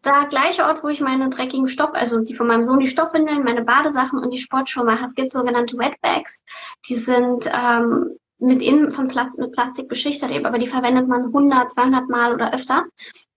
da 0.01 0.25
gleiche 0.25 0.63
Ort, 0.63 0.83
wo 0.83 0.87
ich 0.87 1.01
meine 1.01 1.29
dreckigen 1.29 1.67
Stoff, 1.67 1.91
also 1.93 2.19
die 2.19 2.35
von 2.35 2.47
meinem 2.47 2.65
Sohn 2.65 2.79
die 2.79 2.87
Stoffwindeln, 2.87 3.43
meine 3.43 3.63
Badesachen 3.63 4.19
und 4.19 4.31
die 4.31 4.39
Sportschuhe 4.39 4.83
mache. 4.83 5.05
Es 5.05 5.15
gibt 5.15 5.31
sogenannte 5.31 5.77
Wetbags, 5.77 6.43
die 6.87 6.95
sind 6.95 7.49
ähm, 7.53 8.17
mit 8.39 8.61
innen 8.61 8.89
von 8.91 9.07
Plast 9.07 9.37
mit 9.37 9.51
Plastik 9.51 9.87
beschichtet 9.87 10.31
eben, 10.31 10.47
aber 10.47 10.57
die 10.57 10.67
verwendet 10.67 11.07
man 11.07 11.25
100, 11.25 11.71
200 11.71 12.09
Mal 12.09 12.33
oder 12.33 12.53
öfter 12.53 12.85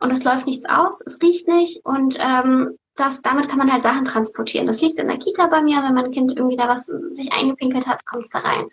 und 0.01 0.11
es 0.11 0.25
läuft 0.25 0.47
nichts 0.47 0.67
aus, 0.67 1.03
es 1.05 1.21
riecht 1.23 1.47
nicht 1.47 1.85
und 1.85 2.17
ähm, 2.19 2.79
das, 2.97 3.23
damit 3.23 3.49
kann 3.49 3.59
man 3.59 3.73
halt 3.73 3.83
Sachen 3.83 4.05
transportieren. 4.05 4.67
Das 4.67 4.81
liegt 4.81 4.99
in 4.99 5.09
der 5.09 5.19
Kita 5.19 5.49
bei 5.49 5.63
mir, 5.63 5.83
wenn 5.83 5.95
mein 5.95 6.13
Kind 6.13 6.37
irgendwie 6.37 6.57
da 6.57 6.69
was 6.69 6.87
sich 6.87 7.33
eingepinkelt 7.33 7.87
hat, 7.87 8.07
kommt 8.07 8.25
es 8.25 8.31
da 8.31 8.39
rein. 8.39 8.67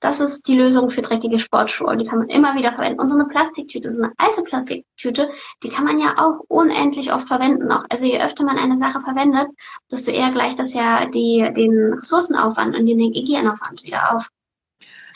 Das 0.00 0.20
ist 0.20 0.46
die 0.46 0.56
Lösung 0.56 0.90
für 0.90 1.02
dreckige 1.02 1.40
Sportschuhe. 1.40 1.96
Die 1.96 2.06
kann 2.06 2.20
man 2.20 2.28
immer 2.28 2.54
wieder 2.54 2.72
verwenden. 2.72 3.00
Und 3.00 3.08
so 3.08 3.16
eine 3.16 3.26
Plastiktüte, 3.26 3.90
so 3.90 4.02
eine 4.02 4.12
alte 4.16 4.42
Plastiktüte, 4.42 5.28
die 5.62 5.70
kann 5.70 5.84
man 5.84 5.98
ja 5.98 6.14
auch 6.18 6.40
unendlich 6.48 7.12
oft 7.12 7.26
verwenden 7.26 7.66
noch. 7.66 7.84
Also 7.88 8.06
je 8.06 8.20
öfter 8.20 8.44
man 8.44 8.58
eine 8.58 8.76
Sache 8.76 9.00
verwendet, 9.00 9.48
desto 9.90 10.12
eher 10.12 10.30
gleicht 10.30 10.58
das 10.60 10.72
ja 10.72 11.06
die, 11.06 11.50
den 11.56 11.94
Ressourcenaufwand 11.94 12.76
und 12.76 12.86
den 12.86 13.00
Hygieneaufwand 13.00 13.82
wieder 13.82 14.14
auf. 14.14 14.28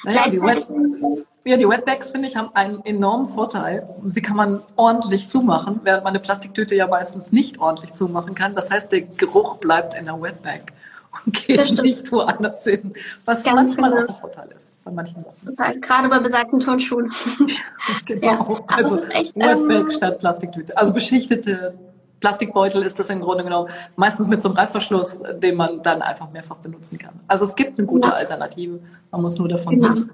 Naja, 0.05 0.29
die, 0.29 0.41
ja, 1.49 1.57
die 1.57 1.69
Wetbags, 1.69 2.11
finde 2.11 2.28
ich, 2.28 2.37
haben 2.37 2.50
einen 2.55 2.85
enormen 2.85 3.28
Vorteil. 3.28 3.88
Sie 4.07 4.21
kann 4.21 4.37
man 4.37 4.62
ordentlich 4.76 5.28
zumachen, 5.28 5.81
während 5.83 6.05
man 6.05 6.12
eine 6.12 6.21
Plastiktüte 6.21 6.75
ja 6.75 6.87
meistens 6.87 7.33
nicht 7.33 7.59
ordentlich 7.59 7.95
zumachen 7.95 8.35
kann. 8.35 8.55
Das 8.55 8.71
heißt, 8.71 8.93
der 8.93 9.02
Geruch 9.02 9.57
bleibt 9.57 9.95
in 9.95 10.05
der 10.07 10.21
Wetbag 10.21 10.73
und 11.25 11.35
geht 11.47 11.83
nicht 11.83 12.12
woanders 12.12 12.64
hin. 12.64 12.93
Was 13.25 13.43
Ganz 13.43 13.57
manchmal 13.57 13.90
genau. 13.90 14.05
auch 14.05 14.09
ein 14.09 14.21
Vorteil 14.21 14.49
ist 14.55 14.73
bei 14.85 14.90
manchen 14.90 15.25
Sachen. 15.25 15.81
Gerade 15.81 16.09
bei 16.09 16.19
besagten 16.19 16.61
Turnschuhen. 16.61 17.11
genau. 18.05 18.57
Ja, 18.57 18.64
also 18.67 19.02
echt, 19.05 19.35
Wetbag 19.35 19.71
ähm, 19.71 19.90
statt 19.90 20.19
Plastiktüte. 20.19 20.76
Also 20.76 20.93
beschichtete 20.93 21.75
Plastikbeutel 22.21 22.83
ist 22.83 22.99
das 22.99 23.11
im 23.11 23.21
Grunde 23.21 23.45
genommen 23.45 23.71
meistens 23.97 24.28
mit 24.28 24.43
so 24.43 24.49
einem 24.49 24.59
Reißverschluss, 24.59 25.21
den 25.43 25.57
man 25.57 25.83
dann 25.83 26.02
einfach 26.02 26.31
mehrfach 26.31 26.57
benutzen 26.57 26.99
kann. 26.99 27.21
Also 27.26 27.45
es 27.45 27.55
gibt 27.55 27.78
eine 27.78 27.87
gute 27.87 28.09
ja. 28.09 28.14
Alternative. 28.14 28.81
Man 29.11 29.23
muss 29.23 29.38
nur 29.38 29.49
davon 29.49 29.76
genau. 29.76 29.88
wissen. 29.88 30.11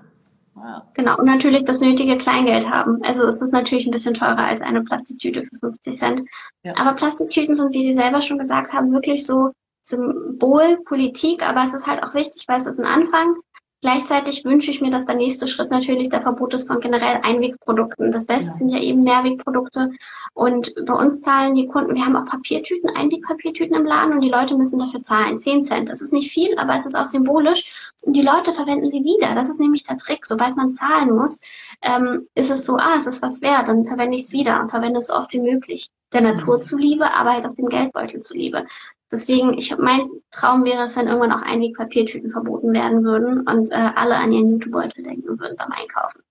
Ja. 0.57 0.89
Genau, 0.95 1.19
und 1.19 1.27
natürlich 1.27 1.65
das 1.65 1.81
nötige 1.81 2.17
Kleingeld 2.17 2.71
haben. 2.71 3.03
Also 3.03 3.27
es 3.27 3.43
ist 3.43 3.53
natürlich 3.53 3.87
ein 3.87 3.91
bisschen 3.91 4.15
teurer 4.15 4.39
als 4.39 4.63
eine 4.63 4.83
Plastiktüte 4.83 5.45
für 5.45 5.57
50 5.59 5.97
Cent. 5.97 6.23
Ja. 6.63 6.75
Aber 6.77 6.95
Plastiktüten 6.95 7.55
sind, 7.55 7.75
wie 7.75 7.83
Sie 7.83 7.93
selber 7.93 8.21
schon 8.21 8.39
gesagt 8.39 8.73
haben, 8.73 8.93
wirklich 8.93 9.27
so 9.27 9.51
Symbolpolitik, 9.83 11.47
aber 11.47 11.65
es 11.65 11.75
ist 11.75 11.87
halt 11.87 12.03
auch 12.03 12.15
wichtig, 12.15 12.45
weil 12.49 12.59
es 12.59 12.67
ist 12.67 12.79
ein 12.79 12.87
Anfang. 12.87 13.37
Gleichzeitig 13.85 14.47
wünsche 14.47 14.71
ich 14.71 14.81
mir, 14.81 14.91
dass 14.91 15.05
der 15.05 15.15
nächste 15.15 15.47
Schritt 15.47 15.71
natürlich 15.71 16.09
der 16.09 16.23
Verbot 16.23 16.55
ist 16.55 16.69
von 16.69 16.81
generell 16.81 17.21
Einwegprodukten. 17.23 18.13
Das 18.13 18.25
Beste 18.25 18.49
ja. 18.49 18.57
sind 18.57 18.71
ja 18.71 18.79
eben 18.79 19.03
Mehrwegprodukte. 19.03 19.91
Und 20.33 20.75
bei 20.87 20.95
uns 20.95 21.21
zahlen 21.21 21.55
die 21.55 21.67
Kunden, 21.67 21.95
wir 21.95 22.07
haben 22.07 22.17
auch 22.17 22.25
Papiertüten, 22.25 22.89
Einwegpapiertüten 22.97 23.77
im 23.77 23.85
Laden 23.85 24.15
und 24.15 24.23
die 24.23 24.31
Leute 24.31 24.57
müssen 24.57 24.79
dafür 24.79 25.03
zahlen. 25.03 25.39
10 25.39 25.65
Cent. 25.65 25.91
Das 25.91 26.01
ist 26.01 26.15
nicht 26.15 26.33
viel, 26.33 26.57
aber 26.57 26.75
es 26.75 26.87
ist 26.87 26.95
auch 26.95 27.05
symbolisch. 27.05 27.93
Und 28.05 28.17
die 28.17 28.23
Leute 28.23 28.55
verwenden 28.55 28.91
sie 28.91 29.05
wieder. 29.05 29.35
Das 29.35 29.51
ist 29.51 29.61
nämlich 29.61 29.85
der 29.85 29.99
Trick. 29.99 30.25
Sobald 30.25 30.57
man 30.57 30.73
zahlen 30.73 31.15
muss, 31.15 31.43
ähm, 31.83 32.27
ist 32.35 32.51
es 32.51 32.65
so, 32.65 32.77
ah, 32.77 32.95
es 32.97 33.07
ist 33.07 33.21
was 33.21 33.43
wert, 33.43 33.69
dann 33.69 33.85
verwende 33.85 34.17
ich 34.17 34.23
es 34.23 34.33
wieder 34.33 34.63
und 34.63 34.71
verwende 34.71 35.01
es 35.01 35.09
so 35.09 35.15
oft 35.15 35.35
wie 35.35 35.41
möglich. 35.41 35.91
Der 36.15 36.23
Natur 36.23 36.57
mhm. 36.57 36.63
zuliebe, 36.63 37.13
aber 37.13 37.33
halt 37.33 37.45
auch 37.45 37.55
dem 37.55 37.67
Geldbeutel 37.67 38.21
zuliebe. 38.21 38.65
Deswegen, 39.13 39.55
ich 39.55 39.77
mein 39.77 40.09
Traum 40.31 40.65
wäre 40.65 40.85
es, 40.85 40.97
wenn 40.97 41.09
irgendwann 41.09 41.33
auch 41.33 41.43
Einweg-Papiertüten 41.43 42.31
verboten 42.31 42.73
werden 42.73 43.05
würden 43.05 43.47
und 43.47 43.71
äh, 43.71 43.75
alle 43.75 44.17
an 44.17 44.33
ihren 44.33 44.51
Jutebeutel 44.51 45.03
denken 45.03 45.39
würden 45.39 45.57
beim 45.57 45.71
Einkaufen. 45.73 46.23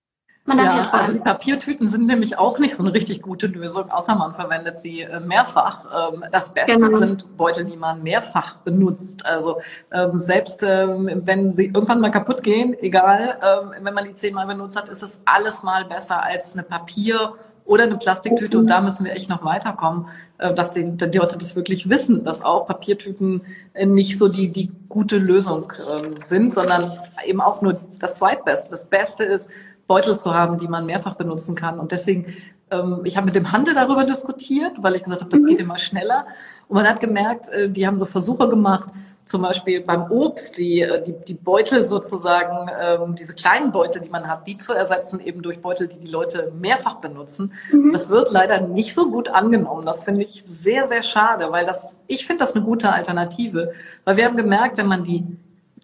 Man 0.45 0.57
darf 0.57 0.75
ja, 0.75 0.89
also 0.89 1.13
die 1.13 1.19
Papiertüten 1.19 1.87
sind 1.87 2.05
nämlich 2.05 2.37
auch 2.37 2.59
nicht 2.59 2.75
so 2.75 2.83
eine 2.83 2.93
richtig 2.93 3.21
gute 3.21 3.47
Lösung, 3.47 3.89
außer 3.89 4.13
man 4.15 4.33
verwendet 4.33 4.77
sie 4.77 5.01
äh, 5.01 5.21
mehrfach. 5.21 6.11
Ähm, 6.13 6.25
das 6.33 6.53
Beste 6.53 6.77
genau. 6.77 6.97
sind 6.97 7.37
Beutel, 7.37 7.63
die 7.63 7.77
man 7.77 8.03
mehrfach 8.03 8.57
benutzt. 8.57 9.25
Also 9.25 9.61
ähm, 9.91 10.19
selbst 10.19 10.61
ähm, 10.63 11.09
wenn 11.23 11.51
sie 11.51 11.67
irgendwann 11.67 12.01
mal 12.01 12.11
kaputt 12.11 12.43
gehen, 12.43 12.73
egal, 12.79 13.71
wenn 13.81 13.93
man 13.93 14.05
die 14.05 14.13
zehnmal 14.13 14.47
benutzt 14.47 14.77
hat, 14.77 14.89
ist 14.89 15.03
es 15.03 15.21
alles 15.23 15.63
mal 15.63 15.85
besser 15.85 16.21
als 16.21 16.53
eine 16.53 16.63
Papier- 16.63 17.35
oder 17.65 17.83
eine 17.83 17.97
Plastiktüte. 17.97 18.57
Und 18.57 18.67
da 18.67 18.81
müssen 18.81 19.05
wir 19.05 19.13
echt 19.13 19.29
noch 19.29 19.43
weiterkommen, 19.43 20.07
äh, 20.37 20.53
dass 20.53 20.71
die, 20.71 20.83
die 20.91 21.17
Leute 21.17 21.37
das 21.37 21.55
wirklich 21.55 21.89
wissen, 21.89 22.23
dass 22.23 22.43
auch 22.43 22.67
Papiertüten 22.67 23.41
äh, 23.73 23.85
nicht 23.85 24.17
so 24.17 24.27
die, 24.27 24.49
die 24.49 24.71
gute 24.89 25.17
Lösung 25.17 25.71
ähm, 25.91 26.15
sind, 26.19 26.53
sondern 26.53 26.91
eben 27.25 27.41
auch 27.41 27.61
nur 27.61 27.79
das 27.99 28.17
Zweitbeste. 28.17 28.69
Das 28.71 28.85
Beste 28.85 29.23
ist, 29.23 29.49
Beutel 29.87 30.17
zu 30.17 30.33
haben, 30.33 30.57
die 30.57 30.67
man 30.67 30.85
mehrfach 30.85 31.15
benutzen 31.15 31.55
kann. 31.55 31.79
Und 31.79 31.91
deswegen, 31.91 32.33
ähm, 32.71 33.01
ich 33.03 33.17
habe 33.17 33.25
mit 33.25 33.35
dem 33.35 33.51
Handel 33.51 33.73
darüber 33.73 34.05
diskutiert, 34.05 34.71
weil 34.77 34.95
ich 34.95 35.03
gesagt 35.03 35.21
habe, 35.21 35.31
das 35.31 35.41
mhm. 35.41 35.47
geht 35.47 35.59
immer 35.59 35.77
schneller. 35.77 36.25
Und 36.67 36.75
man 36.75 36.87
hat 36.87 36.99
gemerkt, 36.99 37.49
äh, 37.49 37.69
die 37.69 37.85
haben 37.85 37.97
so 37.97 38.05
Versuche 38.05 38.47
gemacht, 38.49 38.89
zum 39.25 39.41
Beispiel 39.41 39.81
beim 39.81 40.11
Obst 40.11 40.57
die, 40.57 40.81
äh, 40.81 41.03
die, 41.03 41.13
die 41.13 41.33
Beutel 41.33 41.83
sozusagen, 41.83 42.69
ähm, 42.79 43.15
diese 43.15 43.33
kleinen 43.33 43.71
Beutel, 43.71 44.01
die 44.01 44.09
man 44.09 44.27
hat, 44.27 44.47
die 44.47 44.57
zu 44.57 44.73
ersetzen 44.73 45.19
eben 45.19 45.41
durch 45.41 45.61
Beutel, 45.61 45.87
die 45.87 45.97
die 45.97 46.11
Leute 46.11 46.51
mehrfach 46.59 46.95
benutzen. 46.95 47.53
Mhm. 47.71 47.93
Das 47.93 48.09
wird 48.09 48.31
leider 48.31 48.61
nicht 48.61 48.93
so 48.93 49.09
gut 49.09 49.29
angenommen. 49.29 49.85
Das 49.85 50.03
finde 50.03 50.23
ich 50.23 50.43
sehr, 50.43 50.87
sehr 50.87 51.03
schade, 51.03 51.51
weil 51.51 51.65
das, 51.65 51.95
ich 52.07 52.25
finde 52.27 52.41
das 52.41 52.55
eine 52.55 52.65
gute 52.65 52.91
Alternative, 52.91 53.73
weil 54.03 54.17
wir 54.17 54.25
haben 54.25 54.37
gemerkt, 54.37 54.77
wenn 54.77 54.87
man 54.87 55.03
die 55.03 55.25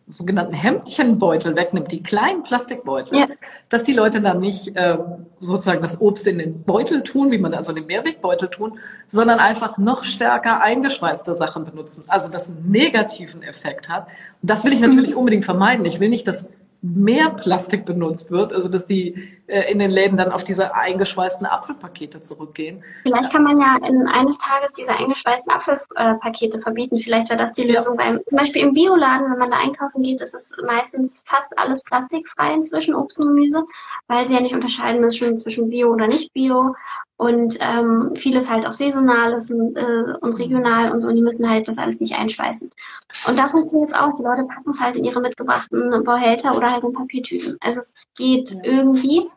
sogenannten 0.10 0.54
Hemdchenbeutel 0.54 1.56
wegnimmt, 1.56 1.92
die 1.92 2.02
kleinen 2.02 2.44
Plastikbeutel, 2.44 3.20
ja. 3.20 3.26
dass 3.70 3.84
die 3.84 3.94
Leute 3.94 4.22
dann 4.22 4.40
nicht 4.40 4.76
äh, 4.76 4.98
sozusagen 5.40 5.82
das 5.82 6.02
Obst 6.02 6.26
in 6.28 6.40
den 6.40 6.64
Beutel 6.64 7.04
tun, 7.04 7.32
wie 7.32 7.38
man 7.38 7.54
also 7.54 7.74
den 7.74 7.86
Mehrwegbeutel 7.86 8.50
tun, 8.50 8.80
sondern 9.08 9.40
einfach 9.40 9.78
noch 9.78 10.04
stärker 10.04 10.62
eingeschweißte 10.62 11.36
Sachen 11.36 11.66
benutzen. 11.66 12.04
Also 12.08 12.32
das 12.32 12.50
einen 12.50 12.70
negativen 12.70 13.44
Effekt 13.44 13.88
hat. 13.88 14.08
Und 14.42 14.50
das 14.50 14.64
will 14.64 14.74
ich 14.74 14.80
natürlich 14.80 15.12
mhm. 15.12 15.18
unbedingt 15.18 15.46
vermeiden. 15.46 15.86
Ich 15.86 16.00
will 16.00 16.10
nicht, 16.10 16.28
dass 16.28 16.50
mehr 16.82 17.32
Plastik 17.32 17.86
benutzt 17.86 18.32
wird, 18.32 18.54
also 18.54 18.70
dass 18.70 18.86
die 18.86 19.16
äh, 19.48 19.70
in 19.72 19.80
den 19.80 19.92
Läden 19.92 20.16
dann 20.16 20.32
auf 20.32 20.46
diese 20.46 20.74
eingeschweißten 20.74 21.46
Apfelpakete 21.46 22.22
zurückgehen. 22.22 22.84
Vielleicht 23.04 23.32
kann 23.32 23.44
man 23.44 23.60
ja 23.60 23.76
in 23.86 24.08
eines 24.08 24.38
Tages 24.38 24.74
diese 24.74 24.96
eingeschweißten 24.96 25.52
Apfelpakete 25.52 26.60
verbieten. 26.60 26.98
Vielleicht 27.00 27.30
wäre 27.30 27.40
das 27.40 27.54
die 27.54 27.64
Lösung. 27.64 28.00
Ja. 28.00 28.06
Beim, 28.06 28.22
zum 28.28 28.38
Beispiel 28.38 28.62
im 28.62 28.74
Bioladen, 28.74 29.30
wenn 29.30 29.40
man 29.40 29.52
da 29.52 29.58
einkaufen 29.58 30.04
geht, 30.04 30.22
ist 30.22 30.34
es 30.34 30.56
meistens 30.66 31.22
fast 31.26 31.58
alles 31.60 31.84
plastikfrei 31.84 32.54
inzwischen, 32.54 32.96
Obst 32.96 33.20
und 33.20 33.28
Gemüse, 33.28 33.66
weil 34.08 34.26
sie 34.26 34.36
ja 34.36 34.40
nicht 34.40 34.56
unterscheiden 34.56 35.02
müssen 35.02 35.38
zwischen 35.38 35.70
Bio 35.70 35.90
oder 35.90 36.08
nicht 36.08 36.32
Bio 36.34 36.76
und 37.20 37.58
ähm, 37.60 38.14
vieles 38.16 38.50
halt 38.50 38.66
auch 38.66 38.72
saisonales 38.72 39.52
und, 39.52 39.76
äh, 39.76 40.14
und 40.22 40.40
regional 40.40 40.90
und 40.90 41.02
so. 41.02 41.10
Und 41.10 41.18
die 41.18 41.22
müssen 41.22 41.50
halt 41.50 41.68
das 41.68 41.78
alles 41.78 42.00
nicht 42.00 42.16
einschweißen. 42.16 42.72
Und 43.28 43.38
da 43.38 43.46
funktioniert 43.48 43.92
es 43.92 43.96
auch. 43.96 44.16
Die 44.16 44.24
Leute 44.24 44.46
packen 44.46 44.70
es 44.70 44.80
halt 44.80 44.96
in 44.96 45.04
ihre 45.04 45.20
mitgebrachten 45.20 46.02
Behälter 46.06 46.56
oder 46.56 46.72
halt 46.72 46.86
in 46.86 46.94
Papiertüten. 46.94 47.58
Also 47.60 47.80
es 47.80 47.94
geht 48.16 48.52
ja. 48.52 48.60
irgendwie. 48.64 49.28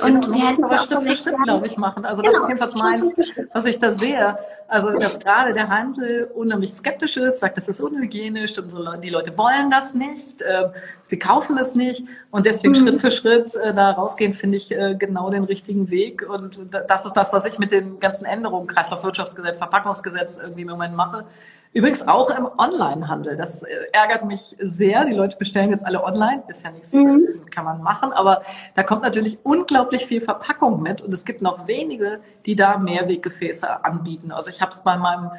Und 0.00 0.22
genau, 0.22 0.34
wir 0.34 0.48
hätten 0.48 0.64
es 0.64 0.70
aber 0.70 0.78
Schritt 0.78 1.02
für 1.02 1.16
Schritt, 1.16 1.36
glaube 1.42 1.66
ich, 1.66 1.76
machen. 1.76 2.06
Also 2.06 2.22
das 2.22 2.32
genau. 2.32 2.44
ist 2.44 2.48
jedenfalls 2.48 2.76
meins, 2.76 3.14
was 3.52 3.66
ich 3.66 3.78
da 3.78 3.92
sehe. 3.92 4.38
Also 4.66 4.90
dass 4.90 5.20
gerade 5.20 5.52
der 5.52 5.68
Handel 5.68 6.30
unheimlich 6.34 6.72
skeptisch 6.72 7.18
ist, 7.18 7.40
sagt, 7.40 7.58
das 7.58 7.68
ist 7.68 7.78
unhygienisch 7.82 8.58
und 8.58 8.70
so, 8.70 8.82
die 8.96 9.10
Leute 9.10 9.36
wollen 9.36 9.70
das 9.70 9.92
nicht, 9.92 10.40
äh, 10.40 10.70
sie 11.02 11.18
kaufen 11.18 11.58
es 11.58 11.74
nicht 11.74 12.06
und 12.30 12.46
deswegen 12.46 12.72
mhm. 12.72 12.78
Schritt 12.78 13.00
für 13.02 13.10
Schritt 13.10 13.54
äh, 13.56 13.74
da 13.74 13.90
rausgehen, 13.90 14.32
finde 14.32 14.56
ich 14.56 14.72
äh, 14.72 14.94
genau 14.98 15.28
den 15.28 15.44
richtigen 15.44 15.90
Weg. 15.90 16.26
Und 16.26 16.74
das 16.88 17.04
ist 17.04 17.12
das, 17.12 17.34
was 17.34 17.44
ich 17.44 17.58
mit 17.58 17.70
den 17.70 18.00
ganzen 18.00 18.24
Änderungen, 18.24 18.66
Kreislaufwirtschaftsgesetz, 18.66 19.58
Verpackungsgesetz 19.58 20.38
irgendwie 20.38 20.62
im 20.62 20.68
Moment 20.68 20.96
mache. 20.96 21.26
Übrigens 21.74 22.06
auch 22.06 22.28
im 22.30 22.46
Onlinehandel. 22.58 23.36
Das 23.36 23.62
äh, 23.62 23.68
ärgert 23.92 24.24
mich 24.26 24.56
sehr. 24.60 25.06
Die 25.06 25.12
Leute 25.12 25.36
bestellen 25.38 25.70
jetzt 25.70 25.86
alle 25.86 26.04
online. 26.04 26.42
Ist 26.48 26.64
ja 26.64 26.70
nichts, 26.70 26.92
mhm. 26.92 27.46
Kann 27.50 27.64
man 27.64 27.82
machen. 27.82 28.12
Aber 28.12 28.42
da 28.74 28.82
kommt 28.82 29.02
natürlich 29.02 29.38
unglaublich 29.42 30.04
viel 30.04 30.20
Verpackung 30.20 30.82
mit. 30.82 31.00
Und 31.00 31.14
es 31.14 31.24
gibt 31.24 31.40
noch 31.40 31.66
wenige, 31.66 32.20
die 32.44 32.56
da 32.56 32.76
Mehrweggefäße 32.76 33.84
anbieten. 33.84 34.32
Also 34.32 34.50
ich 34.50 34.60
habe 34.60 34.70
es 34.70 34.82
bei 34.82 34.98
meinem, 34.98 35.30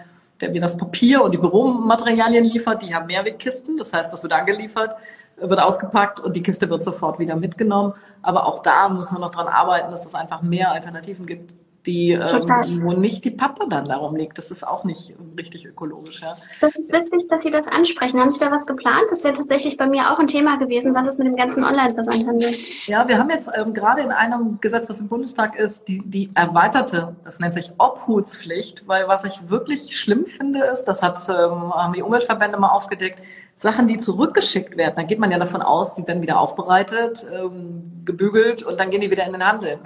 der 0.41 0.49
mir 0.49 0.61
das 0.61 0.75
Papier 0.75 1.23
und 1.23 1.33
die 1.33 1.37
Büromaterialien 1.37 2.43
liefert, 2.43 2.81
die 2.81 2.95
haben 2.95 3.05
Mehrwegkisten. 3.05 3.77
Das 3.77 3.93
heißt, 3.93 4.11
das 4.11 4.23
wird 4.23 4.33
angeliefert, 4.33 4.95
wird 5.37 5.59
ausgepackt 5.59 6.19
und 6.19 6.35
die 6.35 6.41
Kiste 6.41 6.67
wird 6.67 6.81
sofort 6.81 7.19
wieder 7.19 7.35
mitgenommen. 7.35 7.93
Aber 8.23 8.47
auch 8.47 8.63
da 8.63 8.89
muss 8.89 9.11
man 9.11 9.21
noch 9.21 9.31
dran 9.31 9.47
arbeiten, 9.47 9.91
dass 9.91 10.03
es 10.03 10.15
einfach 10.15 10.41
mehr 10.41 10.71
Alternativen 10.71 11.27
gibt, 11.27 11.53
die, 11.85 12.11
ähm, 12.11 12.81
wo 12.83 12.93
nicht 12.93 13.25
die 13.25 13.31
Pappe 13.31 13.67
dann 13.67 13.85
darum 13.85 14.15
liegt. 14.15 14.37
Das 14.37 14.51
ist 14.51 14.65
auch 14.65 14.83
nicht 14.83 15.13
richtig 15.37 15.65
ökologisch. 15.65 16.21
Ja. 16.21 16.37
Das 16.61 16.75
ist 16.75 16.93
witzig, 16.93 17.27
dass 17.29 17.41
Sie 17.41 17.51
das 17.51 17.67
ansprechen. 17.67 18.19
Haben 18.19 18.31
Sie 18.31 18.39
da 18.39 18.51
was 18.51 18.65
geplant? 18.65 19.05
Das 19.09 19.23
wäre 19.23 19.33
tatsächlich 19.33 19.77
bei 19.77 19.87
mir 19.87 20.11
auch 20.11 20.19
ein 20.19 20.27
Thema 20.27 20.57
gewesen, 20.57 20.95
was 20.95 21.07
ist 21.07 21.19
mit 21.19 21.27
dem 21.27 21.35
ganzen 21.35 21.63
Online-Versandhandel? 21.63 22.51
Ja, 22.85 23.07
wir 23.07 23.17
haben 23.17 23.29
jetzt 23.29 23.51
ähm, 23.55 23.73
gerade 23.73 24.01
in 24.01 24.11
einem 24.11 24.59
Gesetz, 24.61 24.89
was 24.89 24.99
im 24.99 25.07
Bundestag 25.07 25.55
ist, 25.55 25.87
die, 25.87 26.01
die 26.05 26.29
erweiterte, 26.33 27.15
das 27.23 27.39
nennt 27.39 27.53
sich 27.53 27.71
Obhutspflicht, 27.77 28.87
weil 28.87 29.07
was 29.07 29.25
ich 29.25 29.49
wirklich 29.49 29.99
schlimm 29.99 30.25
finde, 30.25 30.63
ist, 30.63 30.85
das 30.85 31.03
hat, 31.03 31.19
ähm, 31.29 31.73
haben 31.73 31.93
die 31.93 32.01
Umweltverbände 32.01 32.57
mal 32.59 32.69
aufgedeckt, 32.69 33.19
Sachen, 33.55 33.87
die 33.87 33.97
zurückgeschickt 33.97 34.77
werden, 34.77 34.95
da 34.95 35.03
geht 35.03 35.19
man 35.19 35.31
ja 35.31 35.37
davon 35.37 35.61
aus, 35.61 35.95
die 35.95 36.05
werden 36.07 36.21
wieder 36.21 36.39
aufbereitet, 36.39 37.25
ähm, 37.31 38.01
gebügelt 38.03 38.63
und 38.63 38.79
dann 38.79 38.89
gehen 38.89 39.01
die 39.01 39.11
wieder 39.11 39.25
in 39.25 39.33
den 39.33 39.45
Handel. 39.45 39.79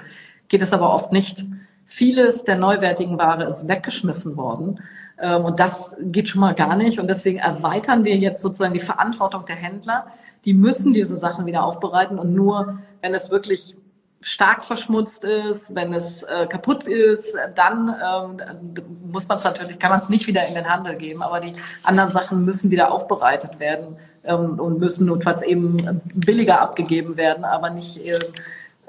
Geht 0.47 0.61
es 0.61 0.71
aber 0.71 0.93
oft 0.93 1.11
nicht. 1.11 1.45
Vieles 1.87 2.43
der 2.43 2.57
neuwertigen 2.57 3.17
Ware 3.17 3.45
ist 3.45 3.67
weggeschmissen 3.67 4.35
worden. 4.37 4.79
Ähm, 5.19 5.45
und 5.45 5.59
das 5.59 5.95
geht 5.99 6.29
schon 6.29 6.41
mal 6.41 6.53
gar 6.53 6.75
nicht. 6.75 6.99
Und 6.99 7.07
deswegen 7.07 7.39
erweitern 7.39 8.03
wir 8.03 8.17
jetzt 8.17 8.41
sozusagen 8.41 8.73
die 8.73 8.79
Verantwortung 8.79 9.45
der 9.45 9.55
Händler. 9.55 10.07
Die 10.45 10.53
müssen 10.53 10.93
diese 10.93 11.17
Sachen 11.17 11.45
wieder 11.45 11.63
aufbereiten 11.63 12.19
und 12.19 12.33
nur, 12.33 12.79
wenn 13.01 13.13
es 13.13 13.31
wirklich 13.31 13.75
stark 14.21 14.63
verschmutzt 14.63 15.23
ist, 15.23 15.75
wenn 15.75 15.93
es 15.93 16.23
äh, 16.23 16.47
kaputt 16.47 16.85
ist, 16.85 17.35
dann 17.55 17.95
ähm, 18.03 18.73
muss 19.09 19.27
man 19.27 19.37
es 19.37 19.43
natürlich, 19.43 19.79
kann 19.79 19.91
man 19.91 19.99
es 19.99 20.09
nicht 20.09 20.27
wieder 20.27 20.45
in 20.47 20.55
den 20.55 20.67
Handel 20.67 20.95
geben, 20.95 21.21
aber 21.21 21.39
die 21.39 21.53
anderen 21.83 22.09
Sachen 22.09 22.43
müssen 22.43 22.71
wieder 22.71 22.91
aufbereitet 22.91 23.59
werden 23.59 23.95
ähm, 24.23 24.59
und 24.59 24.79
müssen 24.79 25.07
notfalls 25.07 25.41
eben 25.43 26.01
billiger 26.15 26.61
abgegeben 26.61 27.15
werden, 27.15 27.45
aber 27.45 27.69
nicht 27.69 27.97
äh, 28.05 28.19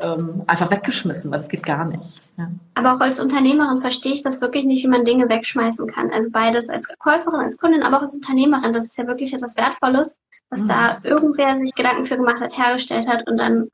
ähm, 0.00 0.42
einfach 0.46 0.70
weggeschmissen, 0.70 1.30
weil 1.30 1.38
das 1.38 1.48
geht 1.48 1.64
gar 1.64 1.84
nicht. 1.84 2.22
Ja. 2.38 2.48
Aber 2.74 2.94
auch 2.94 3.00
als 3.00 3.18
Unternehmerin 3.18 3.80
verstehe 3.80 4.14
ich 4.14 4.22
das 4.22 4.40
wirklich 4.40 4.64
nicht, 4.64 4.84
wie 4.84 4.88
man 4.88 5.04
Dinge 5.04 5.28
wegschmeißen 5.28 5.88
kann. 5.88 6.10
Also 6.12 6.30
beides 6.30 6.68
als 6.68 6.88
Käuferin, 6.98 7.40
als 7.40 7.58
Kundin, 7.58 7.82
aber 7.82 7.98
auch 7.98 8.02
als 8.02 8.14
Unternehmerin. 8.14 8.72
Das 8.72 8.86
ist 8.86 8.96
ja 8.96 9.08
wirklich 9.08 9.34
etwas 9.34 9.56
Wertvolles, 9.56 10.18
was 10.50 10.62
mhm. 10.62 10.68
da 10.68 10.98
irgendwer 11.02 11.56
sich 11.56 11.74
Gedanken 11.74 12.06
für 12.06 12.16
gemacht 12.16 12.40
hat, 12.40 12.56
hergestellt 12.56 13.08
hat 13.08 13.28
und 13.28 13.38
dann 13.38 13.68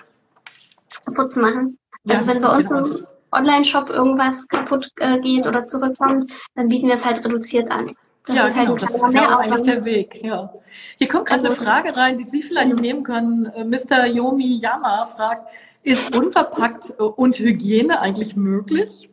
kaputt 1.05 1.31
zu 1.31 1.41
machen. 1.41 1.79
Also 2.09 2.25
ja, 2.25 2.35
wenn 2.35 2.43
bei 2.43 2.57
uns 2.57 2.71
im 2.71 3.07
Online-Shop 3.33 3.91
irgendwas 3.91 4.49
kaputt 4.49 4.91
äh, 4.97 5.19
geht 5.21 5.47
oder 5.47 5.67
zurückkommt, 5.67 6.33
dann 6.55 6.69
bieten 6.69 6.87
wir 6.87 6.95
es 6.95 7.05
halt 7.05 7.23
reduziert 7.23 7.71
an. 7.71 7.95
Das 8.27 8.37
ja, 8.37 8.47
ist 8.47 8.57
halt 8.57 8.69
genau, 8.69 8.79
das 8.79 8.91
ist 8.95 9.15
ja 9.15 9.39
eigentlich 9.39 9.63
der 9.63 9.85
Weg. 9.85 10.25
Ja. 10.25 10.55
Hier 10.97 11.09
kommt 11.09 11.27
gerade 11.27 11.47
also, 11.47 11.61
eine 11.61 11.71
Frage 11.71 11.95
rein, 11.95 12.17
die 12.17 12.25
Sie 12.25 12.41
vielleicht 12.41 12.77
nehmen 12.77 13.03
können. 13.03 13.45
Äh, 13.47 13.65
Mr. 13.65 14.07
Yomi 14.07 14.57
Yama 14.57 15.05
fragt, 15.05 15.49
ist 15.85 16.17
unverpackt 16.17 16.95
und 16.99 17.39
Hygiene 17.39 18.01
eigentlich 18.01 18.37
möglich? 18.37 19.11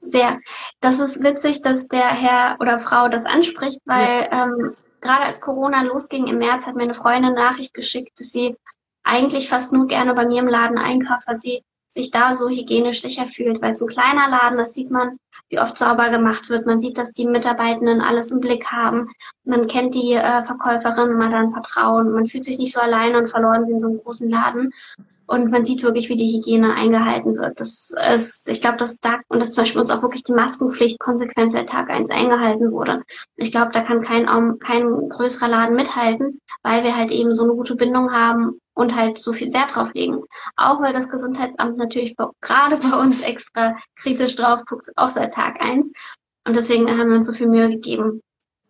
Sehr. 0.00 0.40
Das 0.80 1.00
ist 1.00 1.22
witzig, 1.22 1.62
dass 1.62 1.88
der 1.88 2.08
Herr 2.08 2.56
oder 2.60 2.78
Frau 2.78 3.08
das 3.08 3.26
anspricht, 3.26 3.80
weil 3.84 4.28
ja. 4.30 4.46
ähm, 4.46 4.74
gerade 5.00 5.24
als 5.24 5.40
Corona 5.40 5.82
losging 5.82 6.26
im 6.26 6.38
März, 6.38 6.66
hat 6.66 6.76
mir 6.76 6.82
eine 6.82 6.94
Freundin 6.94 7.32
eine 7.32 7.34
Nachricht 7.34 7.74
geschickt, 7.74 8.18
dass 8.18 8.30
sie 8.30 8.56
eigentlich 9.04 9.48
fast 9.48 9.72
nur 9.72 9.86
gerne 9.86 10.14
bei 10.14 10.26
mir 10.26 10.40
im 10.40 10.48
Laden 10.48 10.78
einkauft, 10.78 11.26
weil 11.26 11.38
sie 11.38 11.62
sich 11.88 12.10
da 12.10 12.34
so 12.34 12.48
hygienisch 12.48 13.00
sicher 13.00 13.26
fühlt, 13.26 13.62
weil 13.62 13.72
es 13.72 13.80
ein 13.80 13.88
kleiner 13.88 14.28
Laden, 14.28 14.58
das 14.58 14.74
sieht 14.74 14.90
man, 14.90 15.18
wie 15.48 15.58
oft 15.58 15.78
sauber 15.78 16.10
gemacht 16.10 16.48
wird. 16.50 16.66
Man 16.66 16.78
sieht, 16.78 16.98
dass 16.98 17.12
die 17.12 17.26
Mitarbeitenden 17.26 18.02
alles 18.02 18.30
im 18.30 18.40
Blick 18.40 18.66
haben. 18.66 19.10
Man 19.44 19.66
kennt 19.66 19.94
die 19.94 20.12
äh, 20.12 20.44
Verkäuferin, 20.44 21.14
man 21.14 21.28
hat 21.28 21.32
dann 21.32 21.52
Vertrauen. 21.52 22.12
Man 22.12 22.26
fühlt 22.26 22.44
sich 22.44 22.58
nicht 22.58 22.74
so 22.74 22.80
alleine 22.80 23.16
und 23.16 23.30
verloren 23.30 23.66
wie 23.66 23.72
in 23.72 23.80
so 23.80 23.88
einem 23.88 24.02
großen 24.02 24.28
Laden 24.28 24.74
und 25.28 25.50
man 25.50 25.64
sieht 25.64 25.82
wirklich, 25.82 26.08
wie 26.08 26.16
die 26.16 26.36
Hygiene 26.36 26.74
eingehalten 26.74 27.36
wird. 27.36 27.60
Das 27.60 27.92
ist, 28.14 28.48
ich 28.48 28.62
glaube, 28.62 28.78
dass 28.78 28.98
da 28.98 29.20
und 29.28 29.40
dass 29.40 29.52
zum 29.52 29.62
Beispiel 29.62 29.80
uns 29.80 29.90
auch 29.90 30.00
wirklich 30.00 30.24
die 30.24 30.32
Maskenpflicht 30.32 30.98
konsequent 30.98 31.52
seit 31.52 31.68
Tag 31.68 31.90
eins 31.90 32.10
eingehalten 32.10 32.72
wurde. 32.72 33.02
Ich 33.36 33.52
glaube, 33.52 33.70
da 33.72 33.82
kann 33.82 34.02
kein, 34.02 34.26
kein 34.58 35.08
größerer 35.10 35.48
Laden 35.48 35.76
mithalten, 35.76 36.40
weil 36.62 36.82
wir 36.82 36.96
halt 36.96 37.10
eben 37.10 37.34
so 37.34 37.44
eine 37.44 37.52
gute 37.52 37.76
Bindung 37.76 38.10
haben 38.10 38.58
und 38.72 38.96
halt 38.96 39.18
so 39.18 39.34
viel 39.34 39.52
Wert 39.52 39.76
drauf 39.76 39.92
legen. 39.92 40.22
Auch 40.56 40.80
weil 40.80 40.94
das 40.94 41.10
Gesundheitsamt 41.10 41.76
natürlich 41.76 42.16
gerade 42.40 42.76
bei 42.78 42.98
uns 42.98 43.20
extra 43.20 43.76
kritisch 43.96 44.34
drauf 44.34 44.62
guckt, 44.66 44.88
auch 44.96 45.08
seit 45.08 45.34
Tag 45.34 45.62
eins. 45.62 45.92
Und 46.46 46.56
deswegen 46.56 46.88
haben 46.88 47.10
wir 47.10 47.16
uns 47.16 47.26
so 47.26 47.34
viel 47.34 47.48
Mühe 47.48 47.68
gegeben, 47.68 48.22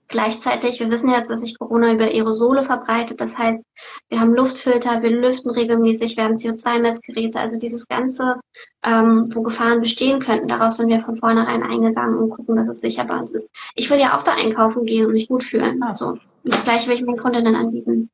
Gleichzeitig, 0.08 0.80
wir 0.80 0.90
wissen 0.90 1.10
jetzt, 1.10 1.30
dass 1.30 1.42
sich 1.42 1.58
Corona 1.58 1.92
über 1.92 2.04
Aerosole 2.04 2.62
verbreitet. 2.64 3.20
Das 3.20 3.36
heißt, 3.36 3.62
wir 4.08 4.18
haben 4.18 4.34
Luftfilter, 4.34 5.02
wir 5.02 5.10
lüften 5.10 5.50
regelmäßig, 5.50 6.16
wir 6.16 6.24
haben 6.24 6.36
CO2-Messgeräte. 6.36 7.38
Also 7.38 7.58
dieses 7.58 7.86
Ganze, 7.86 8.40
ähm, 8.82 9.26
wo 9.34 9.42
Gefahren 9.42 9.80
bestehen 9.80 10.20
könnten, 10.20 10.48
darauf 10.48 10.72
sind 10.72 10.88
wir 10.88 11.00
von 11.00 11.16
vornherein 11.16 11.62
eingegangen 11.62 12.18
und 12.18 12.30
gucken, 12.30 12.56
dass 12.56 12.68
es 12.68 12.80
sicher 12.80 13.04
bei 13.04 13.18
uns 13.18 13.34
ist. 13.34 13.50
Ich 13.74 13.90
will 13.90 14.00
ja 14.00 14.18
auch 14.18 14.24
da 14.24 14.32
einkaufen 14.32 14.86
gehen 14.86 15.04
und 15.04 15.12
mich 15.12 15.28
gut 15.28 15.44
fühlen. 15.44 15.82
Also, 15.82 16.16
das 16.42 16.64
gleiche 16.64 16.88
will 16.88 16.96
ich 16.96 17.04
meinen 17.04 17.18
Kundinnen 17.18 17.54
anbieten. 17.54 18.10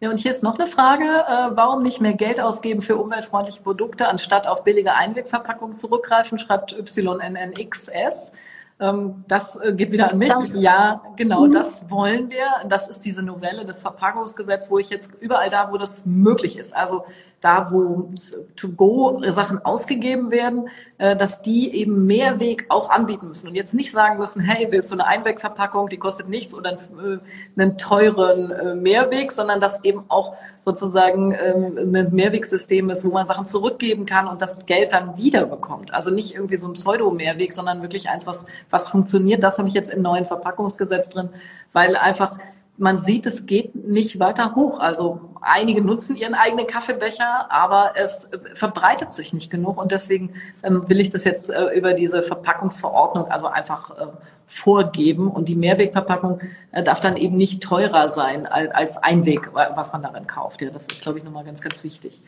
Ja, 0.00 0.10
und 0.10 0.18
hier 0.18 0.30
ist 0.30 0.42
noch 0.42 0.58
eine 0.58 0.68
Frage. 0.68 1.04
Äh, 1.04 1.56
warum 1.56 1.82
nicht 1.82 2.02
mehr 2.02 2.12
Geld 2.12 2.38
ausgeben 2.38 2.82
für 2.82 2.96
umweltfreundliche 2.98 3.62
Produkte, 3.62 4.08
anstatt 4.08 4.46
auf 4.46 4.62
billige 4.62 4.92
Einwegverpackungen 4.92 5.74
zurückgreifen, 5.74 6.38
schreibt 6.38 6.72
YNNXS. 6.72 8.32
Ähm, 8.80 9.24
das 9.26 9.56
äh, 9.56 9.74
geht 9.74 9.90
wieder 9.90 10.12
an 10.12 10.18
mich. 10.18 10.32
Ja, 10.54 11.02
genau, 11.16 11.46
mhm. 11.46 11.52
das 11.52 11.90
wollen 11.90 12.30
wir. 12.30 12.46
Das 12.68 12.88
ist 12.88 13.04
diese 13.04 13.22
Novelle 13.22 13.66
des 13.66 13.82
Verpackungsgesetzes, 13.82 14.70
wo 14.70 14.78
ich 14.78 14.88
jetzt 14.88 15.14
überall 15.20 15.50
da, 15.50 15.72
wo 15.72 15.78
das 15.78 16.06
möglich 16.06 16.56
ist, 16.58 16.74
also 16.76 17.04
da, 17.40 17.70
wo 17.70 18.10
To-Go-Sachen 18.56 19.64
ausgegeben 19.64 20.30
werden, 20.30 20.68
äh, 20.98 21.16
dass 21.16 21.42
die 21.42 21.74
eben 21.74 22.06
Mehrweg 22.06 22.66
auch 22.68 22.90
anbieten 22.90 23.28
müssen 23.28 23.48
und 23.48 23.54
jetzt 23.54 23.74
nicht 23.74 23.92
sagen 23.92 24.18
müssen, 24.18 24.40
hey, 24.40 24.68
willst 24.70 24.90
du 24.90 24.96
eine 24.96 25.06
Einwegverpackung, 25.06 25.88
die 25.88 25.98
kostet 25.98 26.28
nichts 26.28 26.54
oder 26.54 26.70
einen, 26.70 27.20
äh, 27.56 27.60
einen 27.60 27.78
teuren 27.78 28.82
Mehrweg, 28.82 29.32
sondern 29.32 29.60
dass 29.60 29.84
eben 29.84 30.04
auch 30.08 30.36
sozusagen 30.60 31.32
ähm, 31.32 31.94
ein 31.94 32.14
Mehrwegsystem 32.14 32.90
ist, 32.90 33.04
wo 33.04 33.10
man 33.10 33.26
Sachen 33.26 33.46
zurückgeben 33.46 34.06
kann 34.06 34.26
und 34.26 34.42
das 34.42 34.66
Geld 34.66 34.92
dann 34.92 35.16
wiederbekommt. 35.16 35.94
Also 35.94 36.10
nicht 36.10 36.34
irgendwie 36.34 36.56
so 36.56 36.68
ein 36.68 36.72
Pseudo-Mehrweg, 36.74 37.52
sondern 37.52 37.82
wirklich 37.82 38.08
eins, 38.08 38.26
was 38.26 38.46
was 38.70 38.88
funktioniert. 38.88 39.42
Das 39.42 39.58
habe 39.58 39.68
ich 39.68 39.74
jetzt 39.74 39.92
im 39.92 40.02
neuen 40.02 40.26
Verpackungsgesetz 40.26 41.10
drin, 41.10 41.30
weil 41.72 41.96
einfach 41.96 42.38
man 42.78 42.98
sieht, 42.98 43.26
es 43.26 43.46
geht 43.46 43.74
nicht 43.74 44.20
weiter 44.20 44.54
hoch. 44.54 44.78
Also 44.78 45.20
einige 45.40 45.82
nutzen 45.82 46.16
ihren 46.16 46.34
eigenen 46.34 46.66
Kaffeebecher, 46.66 47.50
aber 47.50 47.92
es 47.96 48.28
verbreitet 48.54 49.12
sich 49.12 49.32
nicht 49.32 49.50
genug 49.50 49.78
und 49.78 49.90
deswegen 49.90 50.34
ähm, 50.62 50.88
will 50.88 51.00
ich 51.00 51.10
das 51.10 51.24
jetzt 51.24 51.50
äh, 51.50 51.76
über 51.76 51.94
diese 51.94 52.22
Verpackungsverordnung 52.22 53.26
also 53.28 53.46
einfach 53.48 53.90
äh, 53.90 54.06
vorgeben 54.46 55.28
und 55.28 55.48
die 55.48 55.56
Mehrwegverpackung 55.56 56.40
äh, 56.72 56.82
darf 56.82 57.00
dann 57.00 57.16
eben 57.16 57.36
nicht 57.36 57.62
teurer 57.62 58.08
sein 58.08 58.46
als, 58.46 58.96
Einweg, 58.96 59.50
was 59.52 59.92
man 59.92 60.02
darin 60.02 60.26
kauft. 60.26 60.62
Ja, 60.62 60.70
das 60.70 60.86
ist 60.86 61.02
glaube 61.02 61.18
ich 61.18 61.24
nochmal 61.24 61.44
ganz, 61.44 61.60
ganz 61.60 61.82
wichtig. 61.84 62.22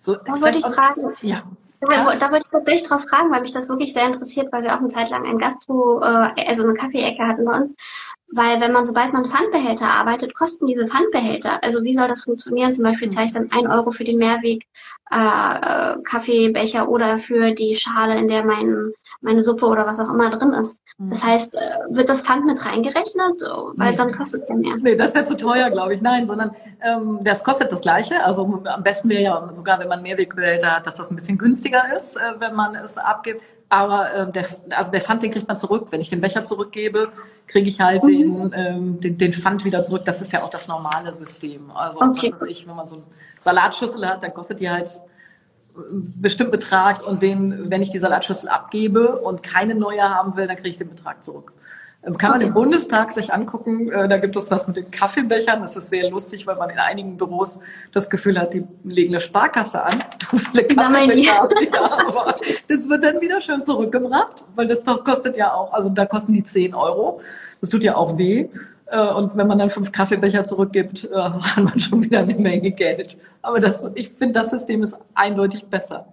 So, 0.00 0.16
da 0.16 0.40
wollte 0.40 0.58
ich 0.58 0.66
fragen. 0.66 1.14
Ja. 1.22 1.42
Da, 1.80 2.16
da 2.16 2.30
wollte 2.30 2.46
ich 2.46 2.52
tatsächlich 2.52 2.88
drauf 2.88 3.04
fragen, 3.08 3.30
weil 3.30 3.42
mich 3.42 3.52
das 3.52 3.68
wirklich 3.68 3.92
sehr 3.92 4.06
interessiert, 4.06 4.50
weil 4.50 4.62
wir 4.62 4.74
auch 4.74 4.78
eine 4.78 4.88
Zeit 4.88 5.10
lang 5.10 5.26
ein 5.26 5.38
Gastro, 5.38 6.00
äh, 6.00 6.46
also 6.46 6.62
eine 6.62 6.74
Kaffeeecke 6.74 7.26
hatten 7.26 7.44
bei 7.44 7.54
uns. 7.54 7.76
Weil 8.32 8.60
wenn 8.60 8.72
man, 8.72 8.84
sobald 8.84 9.12
man 9.12 9.24
Pfandbehälter 9.24 9.88
arbeitet, 9.88 10.34
kosten 10.34 10.66
diese 10.66 10.88
Pfandbehälter. 10.88 11.62
Also 11.62 11.82
wie 11.84 11.94
soll 11.94 12.08
das 12.08 12.24
funktionieren? 12.24 12.72
Zum 12.72 12.84
Beispiel 12.84 13.08
zahle 13.08 13.26
ich 13.26 13.32
dann 13.32 13.50
ein 13.52 13.68
Euro 13.68 13.92
für 13.92 14.04
den 14.04 14.18
Mehrweg 14.18 14.66
äh, 15.10 15.96
Kaffeebecher 16.02 16.88
oder 16.88 17.18
für 17.18 17.52
die 17.52 17.76
Schale, 17.76 18.18
in 18.18 18.28
der 18.28 18.44
mein 18.44 18.92
meine 19.20 19.42
Suppe 19.42 19.66
oder 19.66 19.86
was 19.86 19.98
auch 19.98 20.10
immer 20.10 20.30
drin 20.30 20.52
ist. 20.52 20.80
Mhm. 20.98 21.10
Das 21.10 21.24
heißt, 21.24 21.56
äh, 21.56 21.60
wird 21.90 22.08
das 22.08 22.22
Pfand 22.22 22.46
mit 22.46 22.64
reingerechnet? 22.64 23.42
Weil 23.74 23.90
nee. 23.90 23.96
dann 23.96 24.12
kostet 24.12 24.42
es 24.42 24.48
ja 24.48 24.54
mehr. 24.54 24.76
Nee, 24.80 24.96
das 24.96 25.14
wäre 25.14 25.24
zu 25.24 25.36
teuer, 25.36 25.70
glaube 25.70 25.94
ich. 25.94 26.02
Nein, 26.02 26.26
sondern 26.26 26.54
ähm, 26.82 27.20
das 27.22 27.42
kostet 27.44 27.72
das 27.72 27.80
Gleiche. 27.80 28.22
Also 28.24 28.62
am 28.64 28.82
besten 28.82 29.08
wäre 29.08 29.22
ja 29.22 29.48
sogar, 29.52 29.78
wenn 29.78 29.88
man 29.88 30.02
Mehrwegbehälter 30.02 30.76
hat, 30.76 30.86
dass 30.86 30.96
das 30.96 31.10
ein 31.10 31.16
bisschen 31.16 31.38
günstiger 31.38 31.82
ist, 31.96 32.16
äh, 32.16 32.20
wenn 32.38 32.54
man 32.54 32.74
es 32.76 32.98
abgibt. 32.98 33.42
Aber 33.68 34.12
äh, 34.12 34.32
der, 34.32 34.46
also 34.70 34.92
der 34.92 35.00
Pfand, 35.00 35.22
den 35.22 35.32
kriegt 35.32 35.48
man 35.48 35.56
zurück. 35.56 35.88
Wenn 35.90 36.00
ich 36.00 36.10
den 36.10 36.20
Becher 36.20 36.44
zurückgebe, 36.44 37.10
kriege 37.48 37.68
ich 37.68 37.80
halt 37.80 38.04
mhm. 38.04 38.08
den, 38.08 38.52
ähm, 38.54 39.00
den, 39.00 39.18
den 39.18 39.32
Pfand 39.32 39.64
wieder 39.64 39.82
zurück. 39.82 40.04
Das 40.04 40.22
ist 40.22 40.32
ja 40.32 40.42
auch 40.42 40.50
das 40.50 40.68
normale 40.68 41.14
System. 41.16 41.70
Also 41.72 42.00
okay. 42.00 42.32
was 42.32 42.42
ich, 42.42 42.66
wenn 42.68 42.76
man 42.76 42.86
so 42.86 42.96
eine 42.96 43.04
Salatschüssel 43.40 44.06
hat, 44.08 44.22
dann 44.22 44.34
kostet 44.34 44.60
die 44.60 44.70
halt 44.70 44.98
bestimmten 45.90 46.52
Betrag 46.52 47.06
und 47.06 47.22
den, 47.22 47.70
wenn 47.70 47.82
ich 47.82 47.90
die 47.90 47.98
Salatschüssel 47.98 48.48
abgebe 48.48 49.20
und 49.20 49.42
keine 49.42 49.74
neue 49.74 50.02
haben 50.02 50.36
will, 50.36 50.46
dann 50.46 50.56
kriege 50.56 50.70
ich 50.70 50.76
den 50.76 50.88
Betrag 50.88 51.22
zurück. 51.22 51.52
Ähm, 52.06 52.16
kann 52.16 52.30
man 52.30 52.40
im 52.40 52.54
Bundestag 52.54 53.10
sich 53.10 53.34
angucken, 53.34 53.90
äh, 53.90 54.08
da 54.08 54.18
gibt 54.18 54.36
es 54.36 54.46
das 54.46 54.66
mit 54.66 54.76
den 54.76 54.90
Kaffeebechern. 54.90 55.60
Das 55.60 55.76
ist 55.76 55.90
sehr 55.90 56.08
lustig, 56.08 56.46
weil 56.46 56.56
man 56.56 56.70
in 56.70 56.78
einigen 56.78 57.16
Büros 57.16 57.58
das 57.92 58.08
Gefühl 58.08 58.38
hat, 58.38 58.54
die 58.54 58.64
legen 58.84 59.12
eine 59.12 59.20
Sparkasse 59.20 59.82
an. 59.82 60.04
So 60.28 60.38
viele 60.38 60.64
Kaffeebecher 60.64 61.34
haben. 61.34 61.52
Ja, 61.72 62.08
aber 62.08 62.34
das 62.68 62.88
wird 62.88 63.04
dann 63.04 63.20
wieder 63.20 63.40
schön 63.40 63.62
zurückgebracht, 63.62 64.44
weil 64.56 64.66
das 64.66 64.82
doch 64.82 65.04
kostet 65.04 65.36
ja 65.36 65.52
auch, 65.52 65.72
also 65.72 65.88
da 65.88 66.04
kosten 66.04 66.32
die 66.32 66.42
10 66.42 66.74
Euro. 66.74 67.20
Das 67.60 67.70
tut 67.70 67.84
ja 67.84 67.94
auch 67.94 68.18
weh. 68.18 68.48
Äh, 68.86 69.12
und 69.12 69.36
wenn 69.36 69.46
man 69.46 69.58
dann 69.58 69.70
fünf 69.70 69.92
Kaffeebecher 69.92 70.44
zurückgibt, 70.44 71.04
äh, 71.04 71.14
hat 71.16 71.62
man 71.62 71.78
schon 71.78 72.02
wieder 72.02 72.20
eine 72.20 72.34
Menge 72.34 72.70
Geld. 72.72 73.16
Aber 73.42 73.60
das, 73.60 73.88
ich 73.94 74.10
finde, 74.10 74.32
das 74.32 74.50
System 74.50 74.82
ist 74.82 74.96
eindeutig 75.14 75.66
besser. 75.66 76.06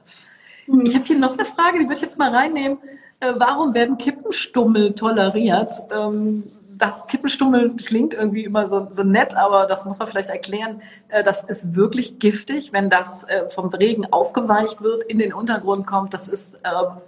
Mhm. 0.67 0.86
Ich 0.86 0.95
habe 0.95 1.06
hier 1.06 1.17
noch 1.17 1.34
eine 1.34 1.45
Frage, 1.45 1.79
die 1.79 1.86
würde 1.86 1.95
ich 1.95 2.01
jetzt 2.01 2.17
mal 2.17 2.34
reinnehmen. 2.34 2.77
Äh, 3.23 3.33
warum 3.38 3.73
werden 3.73 3.97
Kippenstummel 3.97 4.95
toleriert? 4.95 5.73
Ähm, 5.91 6.43
das 6.75 7.07
Kippenstummel 7.07 7.75
klingt 7.77 8.13
irgendwie 8.13 8.43
immer 8.43 8.65
so, 8.65 8.88
so 8.89 9.03
nett, 9.03 9.36
aber 9.36 9.67
das 9.67 9.86
muss 9.86 9.99
man 9.99 10.07
vielleicht 10.09 10.29
erklären. 10.29 10.81
Äh, 11.07 11.23
das 11.23 11.41
ist 11.43 11.73
wirklich 11.75 12.19
giftig, 12.19 12.73
wenn 12.73 12.89
das 12.89 13.23
äh, 13.23 13.47
vom 13.47 13.69
Regen 13.69 14.12
aufgeweicht 14.12 14.81
wird, 14.81 15.03
in 15.03 15.19
den 15.19 15.33
Untergrund 15.33 15.88
kommt. 15.88 16.13
Das 16.13 16.27
ist 16.27 16.59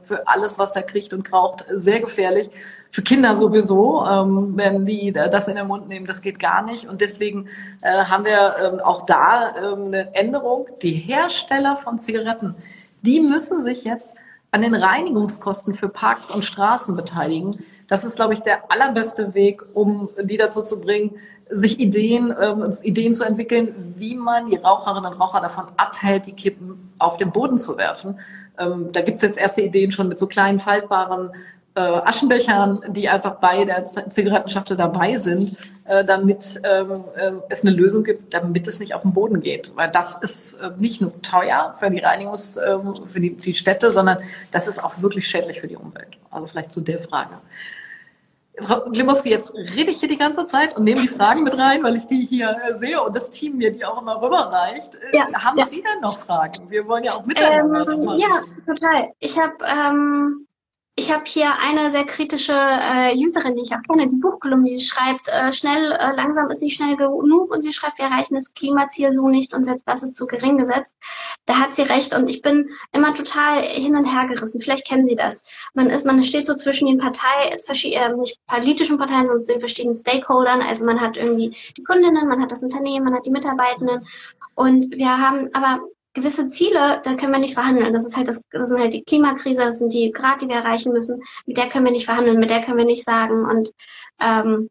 für 0.04 0.28
alles, 0.28 0.58
was 0.58 0.72
da 0.72 0.82
kriecht 0.82 1.14
und 1.14 1.24
kraucht, 1.24 1.66
sehr 1.70 2.00
gefährlich. 2.00 2.50
Für 2.92 3.02
Kinder 3.02 3.36
sowieso, 3.36 4.06
ähm, 4.06 4.54
wenn 4.56 4.86
die 4.86 5.12
das 5.12 5.50
in 5.50 5.56
den 5.56 5.68
Mund 5.68 5.90
nehmen, 5.90 6.06
das 6.06 6.22
geht 6.22 6.40
gar 6.40 6.64
nicht. 6.64 6.88
Und 6.88 7.02
deswegen 7.02 7.48
haben 7.84 8.24
wir 8.24 8.56
ähm, 8.62 8.80
auch 8.80 9.02
da 9.02 9.54
ähm, 9.58 9.88
eine 9.88 10.16
Änderung. 10.16 10.68
Die 10.82 10.94
Hersteller 10.94 11.76
von 11.76 12.00
Zigaretten, 12.00 12.56
die 13.02 13.20
müssen 13.20 13.62
sich 13.62 13.84
jetzt 13.84 14.16
an 14.56 14.62
den 14.62 14.74
Reinigungskosten 14.74 15.74
für 15.74 15.90
Parks 15.90 16.32
und 16.32 16.46
Straßen 16.46 16.96
beteiligen. 16.96 17.66
Das 17.90 18.06
ist, 18.06 18.16
glaube 18.16 18.34
ich, 18.34 18.40
der 18.40 18.72
allerbeste 18.72 19.34
Weg, 19.34 19.62
um 19.74 20.08
die 20.24 20.38
dazu 20.38 20.62
zu 20.62 20.80
bringen, 20.80 21.18
sich 21.50 21.78
Ideen, 21.78 22.34
ähm, 22.42 22.72
Ideen 22.82 23.14
zu 23.14 23.26
entwickeln, 23.26 23.94
wie 23.98 24.16
man 24.16 24.50
die 24.50 24.56
Raucherinnen 24.56 25.12
und 25.12 25.20
Raucher 25.20 25.42
davon 25.42 25.66
abhält, 25.76 26.26
die 26.26 26.32
Kippen 26.32 26.90
auf 27.00 27.18
den 27.18 27.34
Boden 27.34 27.58
zu 27.58 27.76
werfen. 27.76 28.18
Ähm, 28.58 28.94
da 28.94 29.02
gibt 29.02 29.18
es 29.18 29.24
jetzt 29.24 29.38
erste 29.38 29.62
Ideen 29.62 29.92
schon 29.92 30.08
mit 30.08 30.20
so 30.20 30.26
kleinen 30.26 30.60
faltbaren 30.60 31.32
äh, 31.76 31.80
Aschenbechern, 31.80 32.82
die 32.90 33.10
einfach 33.10 33.36
bei 33.36 33.66
der 33.66 33.86
Zigarettenschachtel 33.86 34.78
dabei 34.78 35.18
sind, 35.18 35.58
äh, 35.86 36.06
damit 36.06 36.60
ähm, 36.64 37.04
äh, 37.16 37.32
es 37.50 37.62
eine 37.62 37.72
Lösung 37.72 38.04
gibt, 38.04 38.34
damit 38.34 38.68
es 38.68 38.80
nicht 38.80 38.94
auf 38.94 39.02
den 39.02 39.14
Boden 39.14 39.42
geht. 39.42 39.76
Weil 39.76 39.92
das 39.92 40.16
ist 40.16 40.54
äh, 40.56 40.72
nicht 40.78 41.02
nur 41.02 41.22
teuer 41.22 41.76
für 41.78 41.90
die 41.90 42.00
Reinigungs, 42.00 42.58
äh, 42.58 42.78
für 43.08 43.20
die, 43.20 43.36
die 43.36 43.54
Städte, 43.54 43.92
sondern 43.92 44.20
das 44.52 44.68
ist 44.68 44.84
auch 44.84 45.02
wirklich 45.02 45.28
schädlich 45.28 45.62
für 45.62 45.68
die 45.68 45.76
Umwelt. 45.76 46.18
Also 46.32 46.48
vielleicht 46.48 46.72
zu 46.72 46.82
der 46.82 47.00
Frage. 47.00 47.36
Frau 48.62 48.82
Glimowski, 48.90 49.30
jetzt 49.30 49.54
rede 49.54 49.92
ich 49.92 50.00
hier 50.00 50.08
die 50.08 50.18
ganze 50.18 50.46
Zeit 50.46 50.78
und 50.78 50.86
nehme 50.86 51.02
die 51.02 51.10
Fragen 51.10 51.44
mit 51.44 51.58
rein, 51.58 51.84
weil 51.84 51.98
ich 51.98 52.08
die 52.08 52.24
hier 52.24 52.58
äh, 52.66 52.74
sehe 52.74 53.04
und 53.04 53.14
das 53.14 53.30
Team 53.30 53.58
mir 53.58 53.72
die 53.72 53.84
auch 53.84 54.02
immer 54.02 54.22
rüberreicht. 54.22 54.96
Äh, 54.96 55.18
ja, 55.18 55.26
Haben 55.34 55.58
ja. 55.58 55.66
Sie 55.66 55.84
denn 55.84 56.02
noch 56.02 56.18
Fragen? 56.18 56.70
Wir 56.70 56.88
wollen 56.88 57.04
ja 57.04 57.12
auch 57.12 57.26
miteinander. 57.26 57.92
Ähm, 57.92 58.18
ja, 58.18 58.42
total. 58.66 59.10
Ich 59.20 59.38
habe 59.38 59.56
ähm, 59.66 60.48
ich 60.98 61.12
habe 61.12 61.24
hier 61.26 61.60
eine 61.60 61.92
sehr 61.92 62.06
kritische 62.06 62.54
äh, 62.54 63.14
Userin, 63.18 63.56
die 63.56 63.64
ich 63.64 63.74
auch 63.74 63.82
kenne, 63.82 64.08
die 64.08 64.16
Buchkolumne, 64.16 64.70
die 64.70 64.80
schreibt, 64.80 65.28
äh, 65.28 65.52
schnell, 65.52 65.92
äh, 65.92 66.16
langsam 66.16 66.50
ist 66.50 66.62
nicht 66.62 66.78
schnell 66.78 66.96
genug 66.96 67.54
und 67.54 67.62
sie 67.62 67.74
schreibt, 67.74 67.98
wir 67.98 68.06
erreichen 68.06 68.36
das 68.36 68.54
Klimaziel 68.54 69.12
so 69.12 69.28
nicht 69.28 69.54
und 69.54 69.66
selbst 69.66 69.86
das 69.90 70.04
ist 70.04 70.16
zu 70.16 70.26
gering 70.26 70.58
gesetzt. 70.58 70.96
Da 71.46 71.60
hat 71.60 71.76
sie 71.76 71.82
recht 71.82 72.16
und 72.16 72.30
ich 72.30 72.42
bin 72.42 72.70
immer 72.94 73.14
total 73.14 73.64
hin 73.64 73.98
und 73.98 74.06
her 74.06 74.26
gerissen. 74.28 74.62
Vielleicht 74.62 74.88
kennen 74.88 75.06
Sie 75.06 75.18
das. 75.18 75.44
Man 75.74 75.90
ist, 75.90 76.06
man 76.06 76.24
steht 76.24 76.46
so 76.46 76.56
zwischen 76.56 76.88
den 76.88 77.00
Parteien, 77.00 77.52
äh, 77.52 78.16
nicht 78.16 78.40
politischen 78.48 78.98
Parteien, 78.98 79.28
sondern 79.28 79.46
den 79.48 79.60
verschiedenen 79.60 79.96
Stakeholdern. 79.96 80.62
Also 80.62 80.86
man 80.86 81.02
hat 81.02 81.18
irgendwie 81.18 81.58
die 81.76 81.84
Kundinnen, 81.84 82.30
man 82.30 82.42
hat 82.42 82.54
das 82.54 82.64
Unternehmen, 82.64 83.04
man 83.04 83.16
hat 83.16 83.26
die 83.26 83.32
Mitarbeitenden 83.32 84.08
und 84.56 84.96
wir 84.96 85.18
haben 85.18 85.50
aber 85.54 85.82
gewisse 86.16 86.48
Ziele, 86.48 87.02
da 87.04 87.14
können 87.14 87.34
wir 87.34 87.40
nicht 87.40 87.54
verhandeln. 87.54 87.94
Das 87.94 88.06
ist 88.06 88.18
halt 88.18 88.28
das, 88.28 88.42
das 88.52 88.70
sind 88.70 88.80
halt 88.80 88.94
die 88.94 89.04
Klimakrise, 89.04 89.62
das 89.62 89.80
sind 89.80 89.94
die 89.94 90.12
Grad, 90.12 90.42
die 90.42 90.48
wir 90.48 90.56
erreichen 90.56 90.92
müssen. 90.92 91.22
Mit 91.46 91.58
der 91.58 91.70
können 91.70 91.86
wir 91.86 91.92
nicht 91.92 92.06
verhandeln, 92.06 92.40
mit 92.40 92.50
der 92.50 92.64
können 92.64 92.78
wir 92.78 92.86
nicht 92.86 93.06
sagen 93.06 93.46
und 93.46 93.72
ähm, 94.20 94.70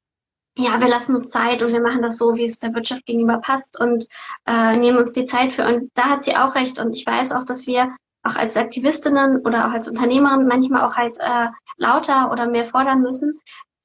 ja, 0.57 0.81
wir 0.81 0.89
lassen 0.89 1.17
uns 1.17 1.31
Zeit 1.31 1.63
und 1.63 1.73
wir 1.73 1.81
machen 1.81 2.03
das 2.03 2.17
so, 2.17 2.37
wie 2.37 2.45
es 2.45 2.61
der 2.61 2.75
Wirtschaft 2.75 3.07
gegenüber 3.07 3.39
passt 3.39 3.79
und 3.81 4.07
äh, 4.47 4.77
nehmen 4.77 4.99
uns 4.99 5.13
die 5.13 5.25
Zeit 5.25 5.53
für. 5.53 5.67
Und 5.67 5.91
da 5.95 6.11
hat 6.11 6.25
sie 6.25 6.37
auch 6.37 6.55
recht. 6.55 6.79
Und 6.79 6.95
ich 6.95 7.05
weiß 7.05 7.33
auch, 7.33 7.45
dass 7.45 7.67
wir 7.67 7.95
auch 8.23 8.37
als 8.37 8.57
Aktivistinnen 8.57 9.41
oder 9.41 9.67
auch 9.67 9.73
als 9.73 9.89
Unternehmerin 9.89 10.47
manchmal 10.47 10.83
auch 10.83 10.97
halt 10.97 11.17
äh, 11.19 11.49
lauter 11.77 12.31
oder 12.31 12.47
mehr 12.47 12.67
fordern 12.67 13.01
müssen, 13.01 13.35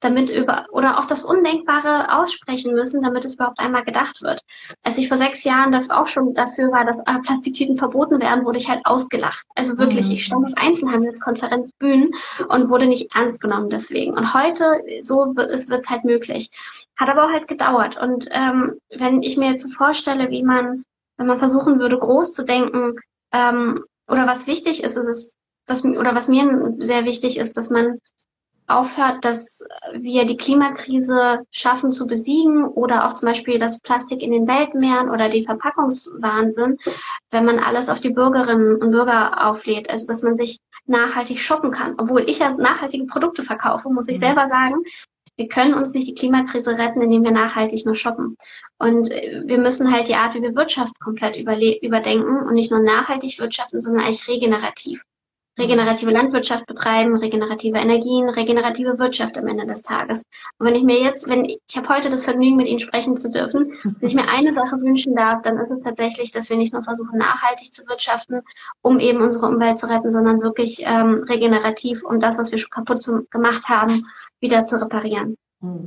damit 0.00 0.30
über 0.30 0.66
oder 0.70 0.98
auch 0.98 1.06
das 1.06 1.24
Undenkbare 1.24 2.18
aussprechen 2.18 2.72
müssen, 2.72 3.02
damit 3.02 3.24
es 3.24 3.34
überhaupt 3.34 3.58
einmal 3.58 3.84
gedacht 3.84 4.22
wird. 4.22 4.42
Als 4.82 4.98
ich 4.98 5.08
vor 5.08 5.18
sechs 5.18 5.44
Jahren 5.44 5.90
auch 5.90 6.06
schon 6.06 6.34
dafür 6.34 6.72
war, 6.72 6.84
dass 6.84 6.98
äh, 7.00 7.18
Plastiktüten 7.22 7.76
verboten 7.76 8.20
werden, 8.20 8.44
wurde 8.44 8.58
ich 8.58 8.68
halt 8.68 8.80
ausgelacht. 8.84 9.46
Also 9.54 9.76
wirklich, 9.78 10.06
mhm. 10.06 10.12
ich 10.12 10.24
stand 10.24 10.46
auf 10.46 10.52
Einzelhandelskonferenzbühnen 10.56 12.10
und 12.48 12.68
wurde 12.70 12.86
nicht 12.86 13.14
ernst 13.14 13.40
genommen 13.40 13.68
deswegen. 13.68 14.14
Und 14.16 14.34
heute, 14.34 14.82
so 15.02 15.36
wird 15.36 15.50
es 15.50 15.68
wird's 15.68 15.90
halt 15.90 16.04
möglich. 16.04 16.50
Hat 16.96 17.08
aber 17.08 17.24
auch 17.24 17.32
halt 17.32 17.48
gedauert. 17.48 18.00
Und 18.00 18.28
ähm, 18.30 18.80
wenn 18.90 19.22
ich 19.22 19.36
mir 19.36 19.50
jetzt 19.50 19.64
so 19.64 19.70
vorstelle, 19.70 20.30
wie 20.30 20.42
man, 20.42 20.84
wenn 21.18 21.26
man 21.26 21.38
versuchen 21.38 21.78
würde, 21.78 21.98
groß 21.98 22.32
zu 22.32 22.44
denken, 22.44 22.96
ähm, 23.32 23.84
oder 24.08 24.26
was 24.26 24.46
wichtig 24.46 24.82
ist, 24.82 24.96
ist 24.96 25.06
es, 25.06 25.34
was, 25.66 25.84
oder 25.84 26.14
was 26.14 26.28
mir 26.28 26.74
sehr 26.78 27.04
wichtig 27.04 27.38
ist, 27.38 27.56
dass 27.56 27.70
man 27.70 28.00
aufhört, 28.70 29.24
dass 29.24 29.64
wir 29.92 30.24
die 30.24 30.36
Klimakrise 30.36 31.40
schaffen 31.50 31.92
zu 31.92 32.06
besiegen 32.06 32.66
oder 32.66 33.06
auch 33.06 33.14
zum 33.14 33.28
Beispiel 33.28 33.58
das 33.58 33.80
Plastik 33.80 34.22
in 34.22 34.30
den 34.30 34.46
Weltmeeren 34.46 35.10
oder 35.10 35.28
den 35.28 35.44
Verpackungswahnsinn, 35.44 36.78
wenn 37.30 37.44
man 37.44 37.58
alles 37.58 37.88
auf 37.88 38.00
die 38.00 38.10
Bürgerinnen 38.10 38.76
und 38.76 38.90
Bürger 38.90 39.48
auflädt. 39.48 39.90
Also 39.90 40.06
dass 40.06 40.22
man 40.22 40.36
sich 40.36 40.58
nachhaltig 40.86 41.40
shoppen 41.40 41.70
kann. 41.70 41.94
Obwohl 41.98 42.28
ich 42.28 42.38
ja 42.40 42.50
nachhaltige 42.50 43.06
Produkte 43.06 43.42
verkaufe, 43.42 43.88
muss 43.88 44.08
ich 44.08 44.16
mhm. 44.16 44.20
selber 44.22 44.48
sagen, 44.48 44.82
wir 45.36 45.48
können 45.48 45.72
uns 45.72 45.94
nicht 45.94 46.06
die 46.06 46.14
Klimakrise 46.14 46.76
retten, 46.76 47.00
indem 47.00 47.24
wir 47.24 47.30
nachhaltig 47.30 47.86
nur 47.86 47.94
shoppen. 47.94 48.36
Und 48.78 49.10
äh, 49.10 49.42
wir 49.46 49.58
müssen 49.58 49.90
halt 49.90 50.08
die 50.08 50.14
Art, 50.14 50.34
wie 50.34 50.42
wir 50.42 50.54
Wirtschaft 50.54 51.00
komplett 51.00 51.36
überdenken 51.36 52.46
und 52.46 52.54
nicht 52.54 52.70
nur 52.70 52.80
nachhaltig 52.80 53.38
wirtschaften, 53.38 53.80
sondern 53.80 54.04
eigentlich 54.04 54.28
regenerativ 54.28 55.02
regenerative 55.58 56.10
Landwirtschaft 56.10 56.66
betreiben, 56.66 57.16
regenerative 57.16 57.78
Energien, 57.78 58.28
regenerative 58.28 58.98
Wirtschaft 58.98 59.36
am 59.36 59.46
Ende 59.46 59.66
des 59.66 59.82
Tages. 59.82 60.22
Und 60.58 60.66
wenn 60.66 60.74
ich 60.74 60.82
mir 60.82 61.00
jetzt, 61.00 61.28
wenn 61.28 61.44
ich, 61.44 61.58
ich 61.68 61.76
habe 61.76 61.88
heute 61.88 62.08
das 62.08 62.24
Vergnügen, 62.24 62.56
mit 62.56 62.66
Ihnen 62.66 62.78
sprechen 62.78 63.16
zu 63.16 63.30
dürfen, 63.30 63.72
wenn 63.82 64.08
ich 64.08 64.14
mir 64.14 64.28
eine 64.30 64.52
Sache 64.52 64.80
wünschen 64.80 65.14
darf, 65.14 65.42
dann 65.42 65.58
ist 65.58 65.70
es 65.70 65.82
tatsächlich, 65.82 66.32
dass 66.32 66.50
wir 66.50 66.56
nicht 66.56 66.72
nur 66.72 66.82
versuchen, 66.82 67.18
nachhaltig 67.18 67.74
zu 67.74 67.86
wirtschaften, 67.86 68.42
um 68.82 68.98
eben 68.98 69.20
unsere 69.20 69.46
Umwelt 69.46 69.78
zu 69.78 69.88
retten, 69.88 70.10
sondern 70.10 70.40
wirklich 70.40 70.82
ähm, 70.84 71.24
regenerativ, 71.28 72.02
um 72.04 72.20
das, 72.20 72.38
was 72.38 72.50
wir 72.50 72.58
schon 72.58 72.70
kaputt 72.70 73.02
zu, 73.02 73.26
gemacht 73.30 73.68
haben, 73.68 74.06
wieder 74.40 74.64
zu 74.64 74.80
reparieren. 74.80 75.36
Hm. 75.60 75.86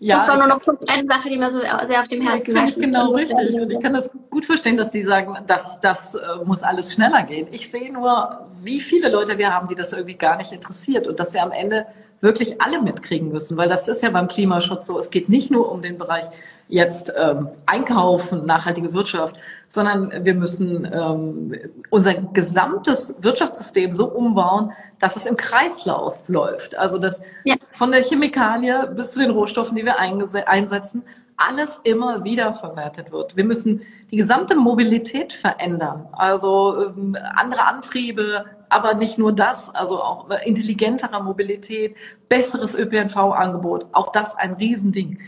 Ja, 0.00 0.18
das 0.18 0.28
war 0.28 0.36
nur 0.36 0.46
noch 0.46 0.60
eine 0.86 1.06
Sache, 1.08 1.28
die 1.28 1.36
mir 1.36 1.50
so 1.50 1.60
sehr 1.84 2.00
auf 2.00 2.08
dem 2.08 2.20
Herzen 2.20 2.54
lag. 2.54 2.68
ich 2.68 2.76
genau 2.76 3.12
richtig. 3.12 3.60
Und 3.60 3.70
ich 3.70 3.80
kann 3.80 3.92
das 3.92 4.10
gut 4.30 4.46
verstehen, 4.46 4.76
dass 4.76 4.90
die 4.90 5.02
sagen, 5.02 5.36
dass 5.46 5.80
das 5.80 6.14
äh, 6.14 6.18
muss 6.44 6.62
alles 6.62 6.92
schneller 6.92 7.24
gehen. 7.24 7.48
Ich 7.50 7.68
sehe 7.68 7.92
nur, 7.92 8.46
wie 8.62 8.80
viele 8.80 9.08
Leute 9.08 9.38
wir 9.38 9.52
haben, 9.52 9.66
die 9.66 9.74
das 9.74 9.92
irgendwie 9.92 10.14
gar 10.14 10.36
nicht 10.36 10.52
interessiert 10.52 11.08
und 11.08 11.18
dass 11.18 11.32
wir 11.34 11.42
am 11.42 11.50
Ende 11.50 11.86
wirklich 12.20 12.60
alle 12.60 12.82
mitkriegen 12.82 13.28
müssen, 13.28 13.56
weil 13.56 13.68
das 13.68 13.86
ist 13.88 14.02
ja 14.02 14.10
beim 14.10 14.28
Klimaschutz 14.28 14.86
so. 14.86 14.98
Es 14.98 15.10
geht 15.10 15.28
nicht 15.28 15.50
nur 15.50 15.70
um 15.70 15.82
den 15.82 15.98
Bereich 15.98 16.24
jetzt 16.68 17.12
ähm, 17.16 17.48
Einkaufen, 17.66 18.44
nachhaltige 18.44 18.92
Wirtschaft, 18.92 19.36
sondern 19.68 20.24
wir 20.24 20.34
müssen 20.34 20.88
ähm, 20.92 21.54
unser 21.90 22.14
gesamtes 22.14 23.14
Wirtschaftssystem 23.20 23.92
so 23.92 24.08
umbauen, 24.08 24.72
dass 24.98 25.16
es 25.16 25.26
im 25.26 25.36
Kreislauf 25.36 26.22
läuft. 26.28 26.76
Also 26.76 26.98
dass 26.98 27.22
ja. 27.44 27.56
von 27.68 27.90
der 27.92 28.02
Chemikalie 28.02 28.88
bis 28.88 29.12
zu 29.12 29.20
den 29.20 29.30
Rohstoffen, 29.30 29.76
die 29.76 29.84
wir 29.84 29.98
einsetzen, 29.98 31.04
alles 31.36 31.80
immer 31.84 32.24
wieder 32.24 32.52
verwertet 32.54 33.12
wird. 33.12 33.36
Wir 33.36 33.44
müssen 33.44 33.82
die 34.10 34.16
gesamte 34.16 34.56
Mobilität 34.56 35.32
verändern. 35.32 36.08
Also 36.12 36.88
ähm, 36.88 37.16
andere 37.36 37.62
Antriebe, 37.62 38.44
aber 38.68 38.94
nicht 38.94 39.18
nur 39.18 39.32
das, 39.32 39.70
also 39.70 40.02
auch 40.02 40.28
intelligentere 40.44 41.22
Mobilität, 41.22 41.96
besseres 42.28 42.76
ÖPNV-Angebot, 42.76 43.86
auch 43.92 44.10
das 44.12 44.36
ein 44.36 44.54
Riesending. 44.54 45.18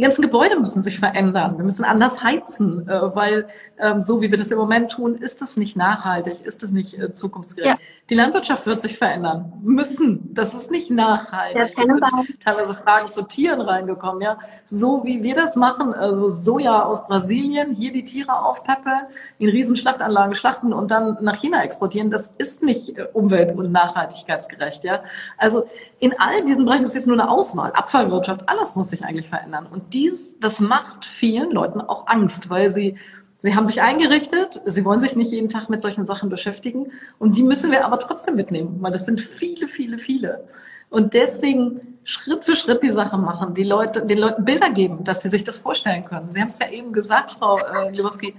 Die 0.00 0.04
ganzen 0.04 0.22
Gebäude 0.22 0.58
müssen 0.58 0.82
sich 0.82 0.98
verändern. 0.98 1.58
Wir 1.58 1.64
müssen 1.64 1.84
anders 1.84 2.22
heizen, 2.22 2.88
äh, 2.88 3.14
weil 3.14 3.48
ähm, 3.78 4.00
so 4.00 4.22
wie 4.22 4.30
wir 4.30 4.38
das 4.38 4.50
im 4.50 4.56
Moment 4.56 4.92
tun, 4.92 5.14
ist 5.14 5.42
es 5.42 5.58
nicht 5.58 5.76
nachhaltig, 5.76 6.40
ist 6.40 6.62
es 6.62 6.72
nicht 6.72 6.98
äh, 6.98 7.12
zukunftsgerecht. 7.12 7.78
Ja. 7.78 7.86
Die 8.08 8.14
Landwirtschaft 8.14 8.64
wird 8.64 8.80
sich 8.80 8.96
verändern 8.96 9.52
müssen. 9.62 10.32
Das 10.32 10.54
ist 10.54 10.70
nicht 10.70 10.90
nachhaltig. 10.90 11.76
Ja, 11.76 11.84
sind 11.84 12.40
teilweise 12.42 12.74
Fragen 12.74 13.12
zu 13.12 13.24
Tieren 13.24 13.60
reingekommen. 13.60 14.22
Ja, 14.22 14.38
so 14.64 15.04
wie 15.04 15.22
wir 15.22 15.34
das 15.34 15.54
machen, 15.54 15.92
also 15.92 16.28
Soja 16.28 16.82
aus 16.82 17.06
Brasilien, 17.06 17.74
hier 17.74 17.92
die 17.92 18.04
Tiere 18.04 18.42
aufpeppeln, 18.42 19.02
in 19.38 19.50
Riesenschlachtanlagen 19.50 20.34
schlachten 20.34 20.72
und 20.72 20.90
dann 20.90 21.18
nach 21.20 21.36
China 21.36 21.62
exportieren, 21.62 22.10
das 22.10 22.30
ist 22.38 22.62
nicht 22.62 22.96
äh, 22.96 23.06
umwelt- 23.12 23.54
und 23.54 23.70
nachhaltigkeitsgerecht. 23.70 24.82
Ja, 24.82 25.02
also 25.36 25.66
in 26.00 26.18
all 26.18 26.44
diesen 26.44 26.64
Bereichen 26.64 26.84
ist 26.84 26.94
jetzt 26.94 27.06
nur 27.06 27.20
eine 27.20 27.30
Auswahl. 27.30 27.72
Abfallwirtschaft, 27.72 28.48
alles 28.48 28.74
muss 28.74 28.88
sich 28.88 29.04
eigentlich 29.04 29.28
verändern. 29.28 29.66
Und 29.70 29.92
dies, 29.92 30.38
das 30.40 30.58
macht 30.60 31.04
vielen 31.04 31.50
Leuten 31.50 31.80
auch 31.80 32.06
Angst, 32.06 32.50
weil 32.50 32.72
sie 32.72 32.96
Sie 33.42 33.56
haben 33.56 33.64
sich 33.64 33.80
eingerichtet, 33.80 34.60
sie 34.66 34.84
wollen 34.84 35.00
sich 35.00 35.16
nicht 35.16 35.32
jeden 35.32 35.48
Tag 35.48 35.70
mit 35.70 35.80
solchen 35.80 36.04
Sachen 36.04 36.28
beschäftigen 36.28 36.92
und 37.18 37.38
die 37.38 37.42
müssen 37.42 37.70
wir 37.70 37.86
aber 37.86 37.98
trotzdem 37.98 38.36
mitnehmen, 38.36 38.76
weil 38.80 38.92
das 38.92 39.06
sind 39.06 39.18
viele, 39.18 39.66
viele, 39.66 39.96
viele. 39.96 40.46
Und 40.90 41.14
deswegen 41.14 41.98
Schritt 42.04 42.44
für 42.44 42.54
Schritt 42.54 42.82
die 42.82 42.90
Sache 42.90 43.16
machen, 43.16 43.54
die 43.54 43.62
Leute, 43.62 44.04
den 44.04 44.18
Leuten 44.18 44.44
Bilder 44.44 44.70
geben, 44.70 45.04
dass 45.04 45.22
sie 45.22 45.30
sich 45.30 45.42
das 45.42 45.58
vorstellen 45.58 46.04
können. 46.04 46.30
Sie 46.30 46.40
haben 46.40 46.48
es 46.48 46.58
ja 46.58 46.68
eben 46.68 46.92
gesagt, 46.92 47.30
Frau 47.30 47.58
äh, 47.58 47.90
Lewowski, 47.90 48.34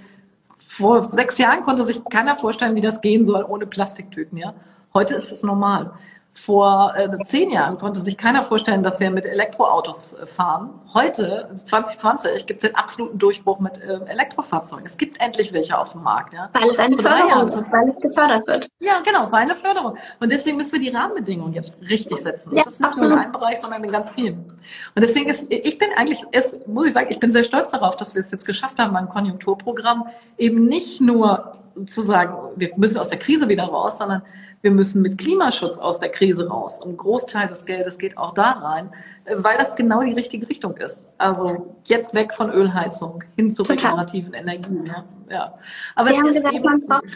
vor 0.67 1.11
sechs 1.11 1.37
Jahren 1.37 1.63
konnte 1.63 1.83
sich 1.83 1.99
keiner 2.09 2.35
vorstellen, 2.35 2.75
wie 2.75 2.81
das 2.81 3.01
gehen 3.01 3.25
soll 3.25 3.43
ohne 3.43 3.65
Plastiktüten. 3.65 4.37
Ja? 4.37 4.53
Heute 4.93 5.15
ist 5.15 5.31
es 5.31 5.41
normal. 5.41 5.93
Vor 6.33 6.93
äh, 6.95 7.09
zehn 7.25 7.51
Jahren 7.51 7.77
konnte 7.77 7.99
sich 7.99 8.17
keiner 8.17 8.41
vorstellen, 8.41 8.83
dass 8.83 9.01
wir 9.01 9.11
mit 9.11 9.25
Elektroautos 9.25 10.13
äh, 10.13 10.25
fahren. 10.25 10.69
Heute, 10.93 11.49
2020, 11.53 12.45
gibt 12.45 12.63
es 12.63 12.69
den 12.69 12.75
absoluten 12.75 13.17
Durchbruch 13.17 13.59
mit 13.59 13.77
äh, 13.79 13.99
Elektrofahrzeugen. 14.05 14.85
Es 14.85 14.97
gibt 14.97 15.21
endlich 15.21 15.51
welche 15.51 15.77
auf 15.77 15.91
dem 15.91 16.03
Markt. 16.03 16.33
Ja. 16.33 16.49
Weil 16.53 16.69
es 16.69 16.79
eine 16.79 16.97
Förderung 16.97 17.49
ist, 17.49 17.73
weil 17.73 17.89
es 17.89 18.01
gefördert 18.01 18.47
wird. 18.47 18.69
Ja, 18.79 19.01
genau, 19.03 19.29
weil 19.31 19.41
eine 19.41 19.55
Förderung. 19.55 19.97
Und 20.21 20.31
deswegen 20.31 20.55
müssen 20.55 20.71
wir 20.71 20.79
die 20.79 20.89
Rahmenbedingungen 20.89 21.53
jetzt 21.53 21.81
richtig 21.81 22.17
setzen. 22.17 22.55
Ja, 22.55 22.63
das 22.63 22.79
nicht 22.79 22.95
nur 22.95 23.07
in 23.07 23.17
einem 23.17 23.31
Bereich, 23.33 23.59
sondern 23.59 23.83
in 23.83 23.91
ganz 23.91 24.11
vielen. 24.11 24.37
Und 24.95 25.01
deswegen 25.01 25.29
ist, 25.29 25.47
ich 25.49 25.77
bin 25.77 25.89
eigentlich, 25.97 26.23
erst, 26.31 26.65
muss 26.65 26.85
ich 26.85 26.93
sagen, 26.93 27.07
ich 27.09 27.19
bin 27.19 27.29
sehr 27.31 27.43
stolz 27.43 27.71
darauf, 27.71 27.97
dass 27.97 28.15
wir 28.15 28.21
es 28.21 28.31
jetzt 28.31 28.45
geschafft 28.45 28.79
haben, 28.79 28.95
ein 28.95 29.09
Konjunkturprogramm 29.09 30.07
eben 30.37 30.65
nicht 30.65 31.01
nur 31.01 31.57
zu 31.85 32.01
sagen, 32.01 32.35
wir 32.55 32.71
müssen 32.77 32.97
aus 32.97 33.09
der 33.09 33.19
Krise 33.19 33.47
wieder 33.49 33.65
raus, 33.65 33.97
sondern 33.97 34.23
wir 34.61 34.71
müssen 34.71 35.01
mit 35.01 35.17
Klimaschutz 35.17 35.77
aus 35.77 35.99
der 35.99 36.09
Krise 36.09 36.47
raus. 36.47 36.79
Und 36.79 36.91
ein 36.91 36.97
Großteil 36.97 37.47
des 37.47 37.65
Geldes 37.65 37.97
geht 37.97 38.17
auch 38.17 38.33
da 38.33 38.51
rein, 38.51 38.89
äh, 39.25 39.35
weil 39.37 39.57
das 39.57 39.75
genau 39.75 40.01
die 40.01 40.13
richtige 40.13 40.47
Richtung 40.47 40.77
ist. 40.77 41.07
Also 41.17 41.75
jetzt 41.85 42.13
weg 42.13 42.33
von 42.33 42.51
Ölheizung 42.51 43.23
hin 43.35 43.51
zu 43.51 43.63
Total. 43.63 43.77
regenerativen 43.77 44.33
Energien. 44.33 44.85
Ja. 44.85 45.05
ja. 45.29 45.53
Aber 45.95 46.09
Sie 46.09 46.15
es 46.15 46.27
ist 46.27 46.35
gesagt, 46.35 46.53
eben 46.53 46.63
man 46.63 46.81
braucht 46.81 47.15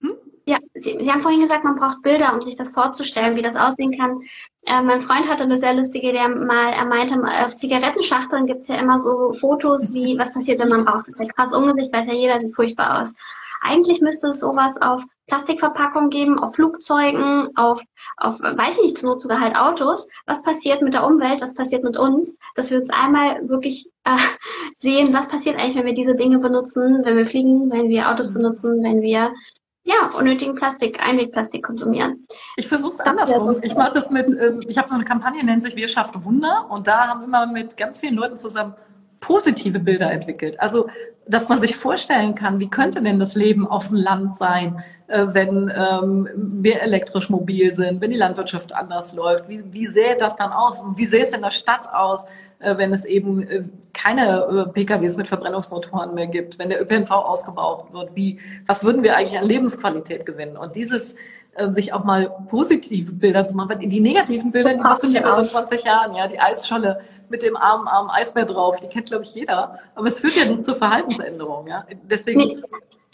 Hm? 0.00 0.14
Ja, 0.46 0.58
Sie, 0.74 0.96
Sie 1.00 1.10
haben 1.10 1.22
vorhin 1.22 1.40
gesagt, 1.40 1.64
man 1.64 1.76
braucht 1.76 2.02
Bilder, 2.02 2.32
um 2.32 2.42
sich 2.42 2.56
das 2.56 2.70
vorzustellen, 2.70 3.36
wie 3.36 3.42
das 3.42 3.56
aussehen 3.56 3.98
kann. 3.98 4.20
Äh, 4.66 4.82
mein 4.82 5.02
Freund 5.02 5.28
hatte 5.28 5.42
eine 5.42 5.58
sehr 5.58 5.74
lustige 5.74 6.10
Idee 6.10 6.28
mal, 6.28 6.72
er 6.72 6.84
meinte, 6.84 7.16
auf 7.44 7.56
Zigarettenschachteln 7.56 8.46
gibt 8.46 8.60
es 8.60 8.68
ja 8.68 8.76
immer 8.76 9.00
so 9.00 9.32
Fotos, 9.32 9.92
wie 9.92 10.16
was 10.18 10.32
passiert, 10.32 10.60
wenn 10.60 10.68
man 10.68 10.86
raucht. 10.86 11.08
Das 11.08 11.14
ist 11.14 11.20
ja 11.20 11.32
krass 11.32 11.54
ungesicht, 11.54 11.92
weiß 11.92 12.06
ja 12.06 12.12
jeder, 12.12 12.38
sieht 12.38 12.54
furchtbar 12.54 13.00
aus. 13.00 13.14
Eigentlich 13.60 14.00
müsste 14.00 14.28
es 14.28 14.40
sowas 14.40 14.80
auf 14.80 15.02
Plastikverpackungen 15.26 16.10
geben, 16.10 16.38
auf 16.38 16.54
Flugzeugen, 16.54 17.50
auf, 17.56 17.82
auf, 18.16 18.40
weiß 18.40 18.78
ich 18.78 18.84
nicht, 18.84 18.98
so 18.98 19.18
sogar 19.18 19.40
halt 19.40 19.56
Autos. 19.56 20.08
Was 20.26 20.42
passiert 20.42 20.82
mit 20.82 20.94
der 20.94 21.06
Umwelt? 21.06 21.40
Was 21.40 21.54
passiert 21.54 21.84
mit 21.84 21.96
uns? 21.96 22.38
Dass 22.54 22.70
wir 22.70 22.78
uns 22.78 22.90
einmal 22.90 23.48
wirklich 23.48 23.90
äh, 24.04 24.16
sehen, 24.76 25.12
was 25.12 25.28
passiert 25.28 25.60
eigentlich, 25.60 25.76
wenn 25.76 25.86
wir 25.86 25.94
diese 25.94 26.14
Dinge 26.14 26.38
benutzen, 26.38 27.04
wenn 27.04 27.16
wir 27.16 27.26
fliegen, 27.26 27.70
wenn 27.70 27.88
wir 27.88 28.10
Autos 28.10 28.32
benutzen, 28.32 28.82
wenn 28.82 29.02
wir 29.02 29.32
ja, 29.84 30.10
unnötigen 30.14 30.54
Plastik, 30.54 31.00
Einwegplastik 31.00 31.64
konsumieren. 31.64 32.22
Ich 32.56 32.68
versuche 32.68 32.92
es 32.92 33.00
andersrum. 33.00 33.56
Ich 33.62 33.74
mache 33.74 33.92
das 33.92 34.10
mit, 34.10 34.28
ähm, 34.28 34.62
ich 34.68 34.76
habe 34.76 34.86
so 34.86 34.94
eine 34.94 35.04
Kampagne, 35.04 35.42
nennt 35.42 35.62
sich 35.62 35.76
Wir 35.76 35.88
schaffen 35.88 36.24
Wunder 36.24 36.66
und 36.68 36.86
da 36.86 37.08
haben 37.08 37.20
wir 37.20 37.26
immer 37.26 37.46
mit 37.46 37.76
ganz 37.78 37.98
vielen 37.98 38.14
Leuten 38.14 38.36
zusammen 38.36 38.74
positive 39.20 39.80
Bilder 39.80 40.10
entwickelt. 40.10 40.60
Also, 40.60 40.88
dass 41.28 41.48
man 41.48 41.58
sich 41.58 41.76
vorstellen 41.76 42.34
kann, 42.34 42.58
wie 42.58 42.70
könnte 42.70 43.02
denn 43.02 43.18
das 43.18 43.34
Leben 43.34 43.66
auf 43.66 43.88
dem 43.88 43.96
Land 43.96 44.34
sein, 44.34 44.82
äh, 45.08 45.26
wenn 45.32 45.70
ähm, 45.74 46.28
wir 46.34 46.80
elektrisch 46.80 47.28
mobil 47.28 47.72
sind, 47.72 48.00
wenn 48.00 48.10
die 48.10 48.16
Landwirtschaft 48.16 48.74
anders 48.74 49.14
läuft. 49.14 49.48
Wie, 49.48 49.62
wie 49.72 49.86
sähe 49.86 50.16
das 50.16 50.36
dann 50.36 50.52
aus? 50.52 50.78
Wie 50.96 51.04
sähe 51.04 51.22
es 51.22 51.32
in 51.32 51.42
der 51.42 51.50
Stadt 51.50 51.88
aus, 51.92 52.24
äh, 52.60 52.76
wenn 52.78 52.92
es 52.92 53.04
eben 53.04 53.42
äh, 53.42 53.64
keine 53.92 54.70
PKWs 54.72 55.16
mit 55.16 55.28
Verbrennungsmotoren 55.28 56.14
mehr 56.14 56.26
gibt, 56.26 56.58
wenn 56.58 56.70
der 56.70 56.80
ÖPNV 56.80 57.10
ausgebaut 57.10 57.92
wird? 57.92 58.14
Wie, 58.14 58.38
was 58.66 58.82
würden 58.82 59.02
wir 59.02 59.16
eigentlich 59.16 59.38
an 59.38 59.46
Lebensqualität 59.46 60.24
gewinnen? 60.24 60.56
Und 60.56 60.76
dieses 60.76 61.14
sich 61.70 61.92
auch 61.92 62.04
mal 62.04 62.30
positive 62.48 63.10
Bilder 63.10 63.44
zu 63.44 63.56
machen. 63.56 63.80
Die 63.80 63.98
negativen 63.98 64.52
Bilder, 64.52 64.74
die 64.74 64.80
diskutieren 64.80 65.24
wir 65.24 65.34
seit 65.34 65.48
20 65.48 65.82
Jahren, 65.82 66.14
ja, 66.14 66.28
die 66.28 66.38
Eisscholle 66.38 67.00
mit 67.30 67.42
dem 67.42 67.56
armen, 67.56 67.88
armen 67.88 68.10
Eisbär 68.10 68.44
drauf, 68.44 68.78
die 68.80 68.88
kennt, 68.88 69.08
glaube 69.08 69.24
ich, 69.24 69.34
jeder. 69.34 69.78
Aber 69.94 70.06
es 70.06 70.18
führt 70.18 70.34
ja 70.34 70.44
nicht 70.44 70.64
zu 70.64 70.74
Verhaltensänderungen, 70.76 71.68
ja. 71.68 71.84
Deswegen 72.04 72.38
nee. 72.38 72.56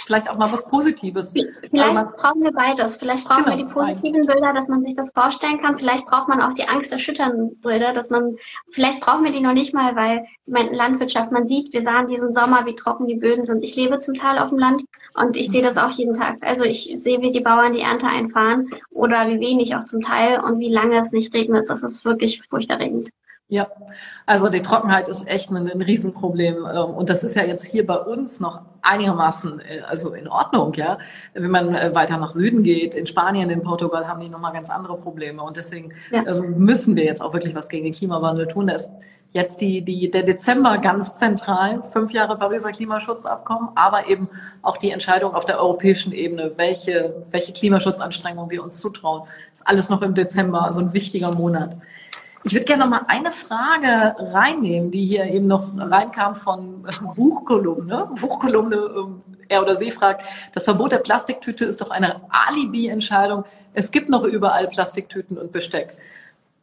vielleicht 0.05 0.29
auch 0.31 0.37
mal 0.37 0.53
was 0.53 0.69
Positives. 0.69 1.33
Vielleicht 1.33 1.73
man, 1.73 2.13
brauchen 2.17 2.43
wir 2.43 2.53
beides. 2.53 2.99
Vielleicht 2.99 3.25
brauchen 3.25 3.45
genau, 3.45 3.57
wir 3.57 3.65
die 3.65 3.73
positiven 3.73 4.27
Bilder, 4.27 4.53
dass 4.53 4.69
man 4.69 4.83
sich 4.83 4.95
das 4.95 5.13
vorstellen 5.13 5.61
kann. 5.61 5.79
Vielleicht 5.79 6.07
braucht 6.07 6.29
man 6.29 6.41
auch 6.41 6.53
die 6.55 6.69
angsterschütternden 6.69 7.61
Bilder, 7.61 7.93
dass 7.93 8.11
man, 8.11 8.37
vielleicht 8.71 9.01
brauchen 9.01 9.25
wir 9.25 9.33
die 9.33 9.41
noch 9.41 9.53
nicht 9.53 9.75
mal, 9.75 9.97
weil, 9.97 10.25
ich 10.47 10.53
meine, 10.53 10.75
Landwirtschaft, 10.75 11.33
man 11.33 11.47
sieht, 11.47 11.73
wir 11.73 11.83
sahen 11.83 12.07
diesen 12.07 12.33
Sommer, 12.33 12.67
wie 12.67 12.75
trocken 12.75 13.07
die 13.07 13.17
Böden 13.17 13.45
sind. 13.45 13.65
Ich 13.65 13.77
lebe 13.77 13.99
zum 13.99 14.15
Teil 14.15 14.39
auf 14.39 14.51
dem 14.51 14.59
Land 14.59 14.85
und 15.15 15.37
ich 15.37 15.51
sehe 15.51 15.63
das 15.63 15.79
auch 15.79 15.91
jeden 15.91 16.15
Tag. 16.15 16.39
Also 16.43 16.65
ich 16.65 16.93
sehe, 16.97 17.21
wie 17.21 17.33
die 17.33 17.41
Bauern 17.41 17.73
die 17.73 17.81
Ernte 17.81 18.07
einfahren 18.07 18.71
oder 18.91 19.29
wie 19.29 19.41
wenig 19.41 19.75
auch 19.77 19.85
zum 19.85 20.03
Teil 20.03 20.41
und 20.41 20.59
wie 20.59 20.73
lange 20.73 20.99
es 20.99 21.13
nicht 21.13 21.35
regnet. 21.35 21.71
Das 21.71 21.83
ist 21.83 22.05
wirklich 22.05 22.43
furchterregend. 22.43 23.11
Ja, 23.55 23.69
also 24.27 24.49
die 24.49 24.63
Trockenheit 24.63 25.07
ist 25.07 25.29
echt 25.29 25.49
ein, 25.53 25.71
ein 25.71 25.81
Riesenproblem. 25.81 26.57
Ähm, 26.57 26.91
und 26.91 27.09
das 27.09 27.23
ist 27.23 27.37
ja 27.37 27.45
jetzt 27.45 27.63
hier 27.63 27.87
bei 27.87 27.97
uns 27.97 28.41
noch 28.41 28.63
einigermaßen 28.83 29.61
äh, 29.61 29.81
also 29.87 30.13
in 30.13 30.27
Ordnung, 30.27 30.75
ja. 30.75 30.99
Wenn 31.35 31.53
man 31.53 31.73
äh, 31.73 31.95
weiter 31.95 32.19
nach 32.19 32.31
Süden 32.31 32.65
geht, 32.65 32.97
in 32.97 33.07
Spanien, 33.07 33.51
in 33.51 33.63
Portugal 33.63 34.09
haben 34.09 34.19
die 34.19 34.29
nochmal 34.29 34.53
ganz 34.53 34.71
andere 34.71 34.97
Probleme. 34.97 35.41
Und 35.41 35.57
deswegen 35.57 35.93
ja. 36.11 36.27
Ähm, 36.27 36.59
müssen 36.59 36.97
wir 36.97 37.05
jetzt 37.05 37.23
auch 37.23 37.33
wirklich 37.33 37.55
was 37.55 37.69
gegen 37.69 37.85
den 37.85 37.93
Klimawandel 37.93 38.49
tun. 38.49 38.67
Da 38.67 38.75
ist 38.75 38.91
jetzt 39.31 39.61
die, 39.61 39.83
die, 39.83 40.11
der 40.11 40.25
Dezember 40.25 40.79
ganz 40.79 41.15
zentral, 41.15 41.85
fünf 41.93 42.13
Jahre 42.13 42.37
Pariser 42.37 42.73
Klimaschutzabkommen, 42.73 43.69
aber 43.77 44.09
eben 44.09 44.29
auch 44.63 44.79
die 44.79 44.91
Entscheidung 44.91 45.33
auf 45.33 45.45
der 45.45 45.61
europäischen 45.61 46.13
Ebene, 46.13 46.55
welche, 46.57 47.25
welche 47.31 47.53
Klimaschutzanstrengungen 47.53 48.51
wir 48.51 48.65
uns 48.65 48.81
zutrauen. 48.81 49.29
Das 49.51 49.61
ist 49.61 49.67
alles 49.69 49.91
noch 49.91 50.03
im 50.03 50.15
Dezember, 50.15 50.65
also 50.65 50.81
ein 50.81 50.93
wichtiger 50.93 51.31
Monat. 51.31 51.77
Ich 52.47 52.53
würde 52.53 52.67
gerne 52.67 52.85
noch 52.85 52.91
mal 52.91 53.07
eine 53.09 53.33
Frage 53.33 54.17
reinnehmen, 54.19 54.91
die 54.91 55.03
hier 55.07 55.25
eben 55.25 55.47
noch 55.47 55.67
reinkam 55.79 56.35
von 56.35 56.83
Buchkolumne. 57.17 58.11
Buchkolumne, 58.21 58.77
ähm, 58.77 59.23
er 59.49 59.63
oder 59.63 59.77
sie 59.77 59.91
fragt, 59.91 60.27
das 60.53 60.65
Verbot 60.65 60.93
der 60.93 60.99
Plastiktüte 60.99 61.65
ist 61.65 61.81
doch 61.81 61.91
eine 61.91 62.21
Alibi-Entscheidung. 62.29 63.45
Es 63.73 63.91
gibt 63.91 64.11
noch 64.11 64.25
überall 64.25 64.69
Plastiktüten 64.69 65.39
und 65.39 65.53
Besteck. 65.53 65.97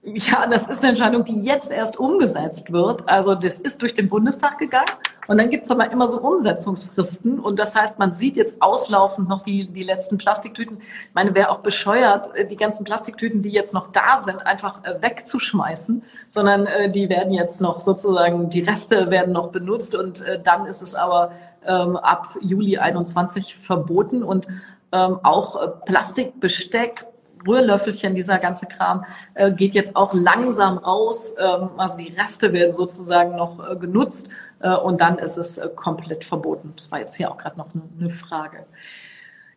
Ja, 0.04 0.48
das 0.48 0.68
ist 0.68 0.82
eine 0.82 0.90
Entscheidung, 0.90 1.24
die 1.24 1.42
jetzt 1.42 1.70
erst 1.70 2.00
umgesetzt 2.00 2.72
wird. 2.72 3.08
Also 3.08 3.36
das 3.36 3.60
ist 3.60 3.84
durch 3.84 3.94
den 3.94 4.10
Bundestag 4.10 4.58
gegangen. 4.58 4.90
Und 5.28 5.38
dann 5.38 5.52
gibt's 5.52 5.70
aber 5.70 5.92
immer 5.92 6.08
so 6.08 6.20
Umsetzungsfristen. 6.20 7.40
Und 7.40 7.60
das 7.60 7.76
heißt, 7.76 8.00
man 8.00 8.12
sieht 8.12 8.36
jetzt 8.36 8.60
auslaufend 8.64 9.30
noch 9.30 9.44
die, 9.44 9.68
die 9.68 9.84
letzten 9.84 10.18
Plastiktüten. 10.18 10.80
Ich 10.82 11.14
meine, 11.14 11.36
wäre 11.36 11.52
auch 11.52 11.60
bescheuert, 11.60 12.32
die 12.50 12.56
ganzen 12.56 12.84
Plastiktüten, 12.84 13.44
die 13.44 13.52
jetzt 13.52 13.76
noch 13.76 13.92
da 13.92 14.18
sind, 14.18 14.40
einfach 14.40 14.84
äh, 14.84 15.00
wegzuschmeißen, 15.02 16.02
sondern 16.28 16.66
äh, 16.66 16.90
die 16.90 17.08
werden 17.08 17.32
jetzt 17.32 17.62
noch 17.62 17.80
sozusagen, 17.80 18.50
die 18.50 18.62
Reste 18.62 19.12
werden 19.12 19.34
noch 19.34 19.52
benutzt. 19.52 19.94
Und 19.94 20.22
äh, 20.22 20.42
dann 20.42 20.66
ist 20.66 20.82
es 20.82 20.96
aber 20.96 21.32
ähm, 21.64 21.96
ab 21.96 22.36
Juli 22.42 22.80
21 22.80 23.56
verboten. 23.56 24.24
Und 24.24 24.48
ähm, 24.92 25.20
auch 25.22 25.62
äh, 25.62 25.68
Plastikbesteck, 25.86 27.06
Rührlöffelchen, 27.48 28.16
dieser 28.16 28.40
ganze 28.40 28.66
Kram, 28.66 29.06
äh, 29.34 29.52
geht 29.52 29.74
jetzt 29.74 29.96
auch 29.96 30.14
langsam 30.14 30.78
raus. 30.78 31.36
Ähm, 31.38 31.70
also 31.78 31.98
die 31.98 32.14
Reste 32.14 32.54
werden 32.54 32.74
sozusagen 32.74 33.36
noch 33.36 33.72
äh, 33.72 33.76
genutzt 33.76 34.28
äh, 34.60 34.76
und 34.76 35.02
dann 35.02 35.18
ist 35.18 35.38
es 35.38 35.58
äh, 35.58 35.70
komplett 35.76 36.24
verboten. 36.24 36.74
Das 36.76 36.92
war 36.92 37.00
jetzt 37.00 37.16
hier 37.16 37.32
auch 37.32 37.38
gerade 37.38 37.58
noch 37.58 37.74
eine, 37.74 37.84
eine 38.00 38.10
Frage. 38.10 38.66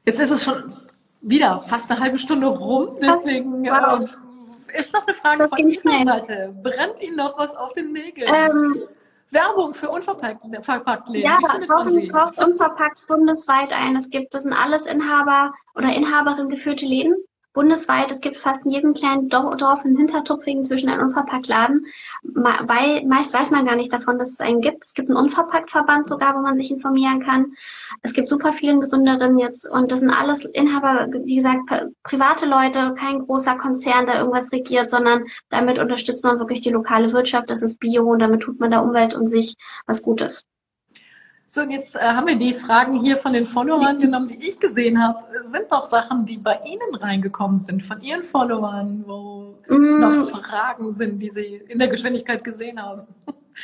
Jetzt 0.05 0.21
ist 0.21 0.31
es 0.31 0.45
schon 0.45 0.75
wieder 1.21 1.59
fast 1.61 1.91
eine 1.91 2.01
halbe 2.01 2.19
Stunde 2.19 2.47
rum, 2.47 2.97
deswegen 3.01 3.65
wow. 3.65 4.01
äh, 4.01 4.79
ist 4.79 4.93
noch 4.93 5.07
eine 5.07 5.15
Frage 5.15 5.39
das 5.39 5.49
von 5.51 5.59
Ihrer 5.59 6.05
Seite. 6.05 6.55
Brennt 6.63 7.01
Ihnen 7.01 7.17
noch 7.17 7.39
was 7.39 7.57
auf 7.57 7.73
den 7.73 7.93
Nägeln? 7.93 8.29
Ähm, 8.33 8.83
Werbung 9.31 9.75
für 9.75 9.89
unverpackt, 9.89 10.43
verpackt 10.63 11.09
Läden. 11.09 11.25
Ja, 11.25 11.39
kaufen, 11.67 12.09
kauft 12.09 12.39
unverpackt 12.39 13.07
bundesweit 13.09 13.73
ein. 13.73 13.97
Es 13.97 14.09
gibt, 14.09 14.33
das 14.33 14.45
sind 14.45 14.53
alles 14.53 14.87
Inhaber 14.87 15.53
oder 15.75 15.93
Inhaberin 15.93 16.49
geführte 16.49 16.87
Läden 16.87 17.17
bundesweit. 17.55 18.11
Es 18.11 18.21
gibt 18.21 18.37
fast 18.37 18.67
in 18.67 18.73
jedem 18.73 18.93
kleinen 18.93 19.29
Dorf 19.31 19.85
in 19.85 19.97
Hintertupfingen 19.97 20.65
zwischen 20.65 20.91
einen 20.91 21.01
Unverpacktladen. 21.01 21.87
Weil, 22.23 23.07
meist 23.07 23.33
weiß 23.33 23.51
man 23.51 23.65
gar 23.65 23.77
nicht 23.77 23.93
davon, 23.93 24.19
dass 24.19 24.33
es 24.33 24.41
einen 24.41 24.61
gibt. 24.61 24.85
Es 24.85 24.93
gibt 24.93 25.09
einen 25.09 25.17
Unverpacktverband 25.17 26.07
sogar, 26.07 26.37
wo 26.37 26.41
man 26.41 26.57
sich 26.57 26.71
informieren 26.71 27.21
kann. 27.21 27.55
Es 28.03 28.13
gibt 28.13 28.29
super 28.29 28.53
viele 28.53 28.79
Gründerinnen 28.81 29.39
jetzt 29.39 29.71
und 29.71 29.91
das 29.93 30.01
sind 30.01 30.11
alles 30.11 30.45
Inhaber, 30.45 31.09
wie 31.25 31.37
gesagt, 31.37 31.71
private 32.03 32.45
Leute, 32.47 32.95
kein 32.99 33.21
großer 33.21 33.57
Konzern, 33.57 34.07
der 34.07 34.19
irgendwas 34.19 34.53
regiert, 34.53 34.91
sondern 34.91 35.25
damit 35.49 35.79
unterstützt 35.79 36.25
man 36.25 36.39
wirklich 36.39 36.61
die 36.61 36.71
lokale 36.71 37.13
Wirtschaft. 37.13 37.49
Das 37.51 37.63
ist 37.63 37.79
Bio 37.79 38.11
und 38.11 38.19
damit 38.19 38.43
tut 38.43 38.59
man 38.61 38.73
der 38.73 38.83
Umwelt 38.83 39.15
und 39.15 39.29
sich 39.29 39.55
was 39.87 40.03
Gutes. 40.03 40.45
So, 41.47 41.61
und 41.61 41.71
jetzt 41.71 41.95
äh, 41.97 42.01
haben 42.01 42.27
wir 42.27 42.37
die 42.37 42.55
Fragen 42.55 43.01
hier 43.01 43.17
von 43.17 43.33
den 43.33 43.45
Followern 43.45 43.99
genommen, 43.99 44.27
die 44.29 44.49
ich 44.49 44.59
gesehen 44.59 45.03
habe. 45.03 45.19
Sind 45.45 45.71
doch 45.71 45.85
Sachen, 45.85 46.25
die 46.25 46.39
bei 46.39 46.59
Ihnen 46.65 46.95
reingekommen 46.95 47.59
sind, 47.59 47.83
von 47.83 48.01
Ihren 48.01 48.23
Followern, 48.23 49.05
wo 49.07 49.55
mm. 49.69 50.01
noch 50.01 50.31
Fragen 50.31 50.93
sind, 50.93 51.19
die 51.21 51.31
Sie 51.31 51.63
in 51.69 51.79
der 51.79 51.89
Geschwindigkeit 51.89 52.43
gesehen 52.43 52.83
haben? 52.83 53.03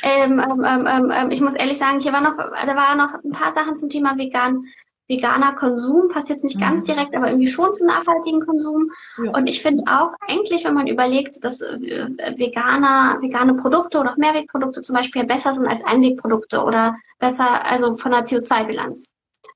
Ähm, 0.03 0.39
ähm, 0.39 0.87
ähm, 0.87 1.11
ähm, 1.13 1.31
ich 1.31 1.41
muss 1.41 1.55
ehrlich 1.55 1.77
sagen, 1.77 1.99
hier 1.99 2.13
war 2.13 2.21
noch, 2.21 2.37
da 2.37 2.75
war 2.75 2.95
noch 2.95 3.13
ein 3.23 3.31
paar 3.31 3.51
Sachen 3.51 3.75
zum 3.75 3.89
Thema 3.89 4.17
vegan 4.17 4.65
veganer 5.11 5.53
Konsum, 5.53 6.07
passt 6.09 6.29
jetzt 6.29 6.43
nicht 6.43 6.59
ganz 6.59 6.81
mhm. 6.81 6.85
direkt, 6.85 7.15
aber 7.15 7.27
irgendwie 7.27 7.47
schon 7.47 7.73
zum 7.73 7.85
nachhaltigen 7.85 8.45
Konsum. 8.45 8.91
Ja. 9.23 9.31
Und 9.31 9.47
ich 9.47 9.61
finde 9.61 9.83
auch 9.87 10.13
eigentlich, 10.27 10.63
wenn 10.63 10.73
man 10.73 10.87
überlegt, 10.87 11.43
dass 11.43 11.61
äh, 11.61 12.07
veganer, 12.37 13.17
vegane 13.21 13.55
Produkte 13.55 13.99
oder 13.99 14.13
auch 14.13 14.17
Mehrwegprodukte 14.17 14.81
zum 14.81 14.95
Beispiel 14.95 15.25
besser 15.25 15.53
sind 15.53 15.67
als 15.67 15.83
Einwegprodukte 15.83 16.63
oder 16.63 16.95
besser, 17.19 17.65
also 17.65 17.95
von 17.95 18.11
der 18.11 18.23
CO2-Bilanz. 18.23 19.13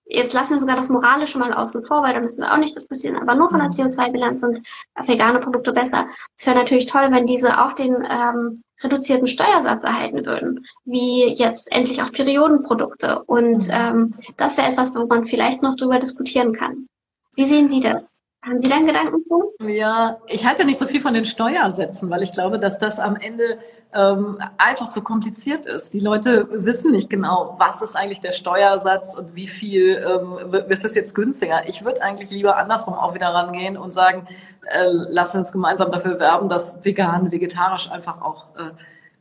Jetzt 0.08 0.34
lassen 0.34 0.54
wir 0.54 0.60
sogar 0.60 0.76
das 0.76 0.90
Moralische 0.90 1.40
mal 1.40 1.52
außen 1.52 1.84
vor, 1.86 2.04
weil 2.04 2.14
da 2.14 2.20
müssen 2.20 2.42
wir 2.42 2.54
auch 2.54 2.58
nicht 2.58 2.76
diskutieren, 2.76 3.18
aber 3.18 3.34
nur 3.34 3.50
von 3.50 3.60
der 3.60 3.70
mhm. 3.70 3.74
CO2-Bilanz 3.74 4.42
sind 4.42 4.62
vegane 5.04 5.40
Produkte 5.40 5.74
besser. 5.74 6.08
Es 6.38 6.46
wäre 6.46 6.58
natürlich 6.58 6.86
toll, 6.86 7.08
wenn 7.10 7.26
diese 7.26 7.60
auch 7.60 7.74
den 7.74 8.08
ähm, 8.08 8.62
reduzierten 8.84 9.26
Steuersatz 9.26 9.84
erhalten 9.84 10.26
würden, 10.26 10.66
wie 10.84 11.34
jetzt 11.34 11.72
endlich 11.72 12.04
auch 12.04 12.12
Periodenprodukte. 12.12 13.24
Und 13.24 13.68
mhm. 13.68 13.74
ähm, 13.74 14.16
das 14.38 14.58
wäre 14.58 14.72
etwas, 14.72 14.96
wo 14.96 15.08
man 15.08 15.26
vielleicht 15.26 15.64
noch 15.64 15.76
drüber 15.76 15.98
diskutieren 15.98 16.54
kann. 16.54 16.88
Wie 17.36 17.46
sehen 17.46 17.68
Sie 17.68 17.82
das? 17.82 18.15
Haben 18.46 18.60
Sie 18.60 18.70
da 18.70 18.76
einen 18.76 18.86
Gedanken 18.86 19.24
zu? 19.28 19.54
Ja, 19.68 20.18
ich 20.28 20.46
halte 20.46 20.66
nicht 20.66 20.78
so 20.78 20.86
viel 20.86 21.02
von 21.02 21.16
den 21.16 21.26
Steuersätzen, 21.26 22.12
weil 22.12 22.22
ich 22.22 22.32
glaube, 22.32 22.60
dass 22.60 22.78
das 22.78 23.00
am 23.00 23.16
Ende 23.16 23.58
ähm, 23.92 24.38
einfach 24.58 24.90
zu 24.90 25.02
kompliziert 25.02 25.66
ist. 25.66 25.94
Die 25.94 26.00
Leute 26.00 26.48
wissen 26.52 26.92
nicht 26.92 27.10
genau, 27.10 27.56
was 27.58 27.82
ist 27.82 27.96
eigentlich 27.96 28.20
der 28.20 28.34
Steuersatz 28.34 29.16
und 29.16 29.34
wie 29.34 29.48
viel 29.48 29.96
ähm, 29.96 30.54
ist 30.70 30.86
es 30.86 30.94
jetzt 30.94 31.16
günstiger. 31.16 31.68
Ich 31.68 31.84
würde 31.84 32.04
eigentlich 32.04 32.30
lieber 32.30 32.58
andersrum 32.58 32.94
auch 32.94 33.16
wieder 33.16 33.30
rangehen 33.30 33.78
und 33.78 33.94
sagen, 33.94 34.28
äh, 34.68 34.90
lass 34.92 35.34
uns 35.34 35.52
gemeinsam 35.52 35.92
dafür 35.92 36.20
werben, 36.20 36.48
dass 36.48 36.86
vegan, 36.86 37.32
vegetarisch 37.32 37.90
einfach 37.90 38.22
auch 38.22 38.46
äh, 38.58 38.72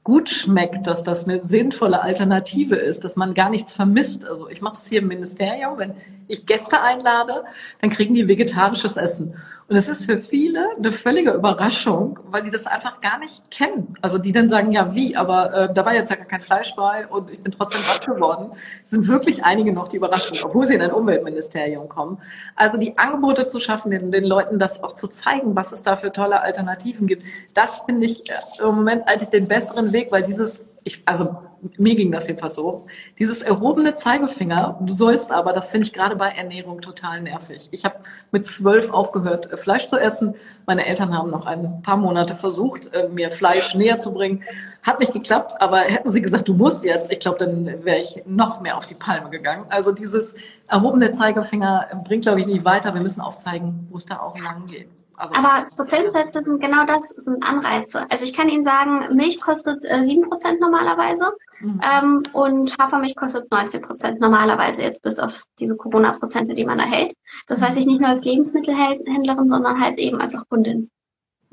gut 0.02 0.28
schmeckt, 0.28 0.86
dass 0.86 1.02
das 1.02 1.26
eine 1.26 1.42
sinnvolle 1.42 2.02
Alternative 2.02 2.76
ist, 2.76 3.04
dass 3.04 3.16
man 3.16 3.32
gar 3.32 3.48
nichts 3.48 3.74
vermisst. 3.74 4.26
Also 4.26 4.50
ich 4.50 4.60
mache 4.60 4.74
es 4.74 4.86
hier 4.86 5.00
im 5.00 5.08
Ministerium, 5.08 5.78
wenn 5.78 5.94
ich 6.28 6.46
Gäste 6.46 6.80
einlade, 6.80 7.44
dann 7.80 7.90
kriegen 7.90 8.14
die 8.14 8.28
vegetarisches 8.28 8.96
Essen. 8.96 9.34
Und 9.66 9.76
es 9.76 9.88
ist 9.88 10.04
für 10.04 10.18
viele 10.18 10.68
eine 10.76 10.92
völlige 10.92 11.32
Überraschung, 11.32 12.18
weil 12.26 12.42
die 12.42 12.50
das 12.50 12.66
einfach 12.66 13.00
gar 13.00 13.18
nicht 13.18 13.50
kennen. 13.50 13.94
Also 14.02 14.18
die 14.18 14.30
dann 14.30 14.46
sagen, 14.46 14.72
ja 14.72 14.94
wie, 14.94 15.16
aber 15.16 15.54
äh, 15.54 15.74
da 15.74 15.86
war 15.86 15.94
jetzt 15.94 16.10
ja 16.10 16.16
gar 16.16 16.26
kein 16.26 16.42
Fleisch 16.42 16.74
bei 16.76 17.06
und 17.06 17.30
ich 17.30 17.40
bin 17.40 17.50
trotzdem 17.50 17.80
satt 17.82 18.06
geworden. 18.06 18.52
Es 18.84 18.90
sind 18.90 19.08
wirklich 19.08 19.42
einige 19.44 19.72
noch 19.72 19.88
die 19.88 19.96
Überraschung, 19.96 20.38
obwohl 20.42 20.66
sie 20.66 20.74
in 20.74 20.82
ein 20.82 20.92
Umweltministerium 20.92 21.88
kommen. 21.88 22.18
Also 22.56 22.76
die 22.76 22.98
Angebote 22.98 23.46
zu 23.46 23.58
schaffen, 23.58 23.90
den, 23.90 24.12
den 24.12 24.24
Leuten 24.24 24.58
das 24.58 24.82
auch 24.82 24.92
zu 24.92 25.08
zeigen, 25.08 25.56
was 25.56 25.72
es 25.72 25.82
da 25.82 25.96
für 25.96 26.12
tolle 26.12 26.42
Alternativen 26.42 27.06
gibt, 27.06 27.24
das 27.54 27.82
finde 27.86 28.06
ich 28.06 28.28
äh, 28.30 28.34
im 28.58 28.74
Moment 28.74 29.08
eigentlich 29.08 29.30
den 29.30 29.48
besseren 29.48 29.92
Weg, 29.92 30.12
weil 30.12 30.22
dieses 30.22 30.64
ich, 30.84 31.02
also 31.06 31.38
mir 31.78 31.94
ging 31.94 32.12
das 32.12 32.26
jedenfalls 32.26 32.54
so, 32.54 32.86
dieses 33.18 33.42
erhobene 33.42 33.94
Zeigefinger, 33.94 34.78
du 34.80 34.92
sollst 34.92 35.30
aber, 35.32 35.52
das 35.52 35.70
finde 35.70 35.86
ich 35.86 35.92
gerade 35.92 36.16
bei 36.16 36.28
Ernährung 36.28 36.80
total 36.80 37.22
nervig. 37.22 37.68
Ich 37.70 37.84
habe 37.84 37.96
mit 38.32 38.46
zwölf 38.46 38.90
aufgehört, 38.92 39.52
äh, 39.52 39.56
Fleisch 39.56 39.86
zu 39.86 39.98
essen. 39.98 40.34
Meine 40.66 40.86
Eltern 40.86 41.16
haben 41.16 41.30
noch 41.30 41.46
ein 41.46 41.82
paar 41.82 41.96
Monate 41.96 42.36
versucht, 42.36 42.92
äh, 42.92 43.08
mir 43.08 43.30
Fleisch 43.30 43.74
näher 43.74 43.98
zu 43.98 44.12
bringen. 44.12 44.42
Hat 44.82 45.00
nicht 45.00 45.12
geklappt, 45.12 45.54
aber 45.60 45.78
hätten 45.78 46.10
sie 46.10 46.20
gesagt, 46.20 46.48
du 46.48 46.54
musst 46.54 46.84
jetzt, 46.84 47.10
ich 47.10 47.20
glaube, 47.20 47.38
dann 47.38 47.84
wäre 47.84 47.98
ich 47.98 48.22
noch 48.26 48.60
mehr 48.60 48.76
auf 48.76 48.86
die 48.86 48.94
Palme 48.94 49.30
gegangen. 49.30 49.64
Also 49.70 49.92
dieses 49.92 50.34
erhobene 50.68 51.12
Zeigefinger 51.12 52.02
bringt, 52.04 52.24
glaube 52.24 52.40
ich, 52.40 52.46
nicht 52.46 52.64
weiter. 52.64 52.92
Wir 52.92 53.00
müssen 53.00 53.20
aufzeigen, 53.20 53.88
wo 53.90 53.96
es 53.96 54.06
da 54.06 54.20
auch 54.20 54.38
lang 54.38 54.66
geht. 54.66 54.88
Also 55.16 55.34
Aber 55.34 55.66
Prozentsätze 55.76 56.42
sind 56.42 56.60
genau 56.60 56.84
das, 56.84 57.08
sind 57.08 57.42
Anreize. 57.42 58.10
Also 58.10 58.24
ich 58.24 58.32
kann 58.32 58.48
Ihnen 58.48 58.64
sagen, 58.64 59.14
Milch 59.14 59.40
kostet 59.40 59.84
äh, 59.84 60.00
7% 60.00 60.58
normalerweise 60.60 61.32
mhm. 61.60 61.80
ähm, 61.82 62.22
und 62.32 62.76
Hafermilch 62.78 63.16
kostet 63.16 63.50
19% 63.50 64.18
normalerweise 64.18 64.82
jetzt 64.82 65.02
bis 65.02 65.18
auf 65.18 65.44
diese 65.58 65.76
Corona-Prozente, 65.76 66.54
die 66.54 66.64
man 66.64 66.80
erhält. 66.80 67.12
Das 67.46 67.60
weiß 67.60 67.76
ich 67.76 67.86
nicht 67.86 68.00
nur 68.00 68.10
als 68.10 68.24
Lebensmittelhändlerin, 68.24 69.48
sondern 69.48 69.80
halt 69.80 69.98
eben 69.98 70.20
als 70.20 70.34
auch 70.34 70.48
Kundin. 70.48 70.78
Mhm. 70.78 70.88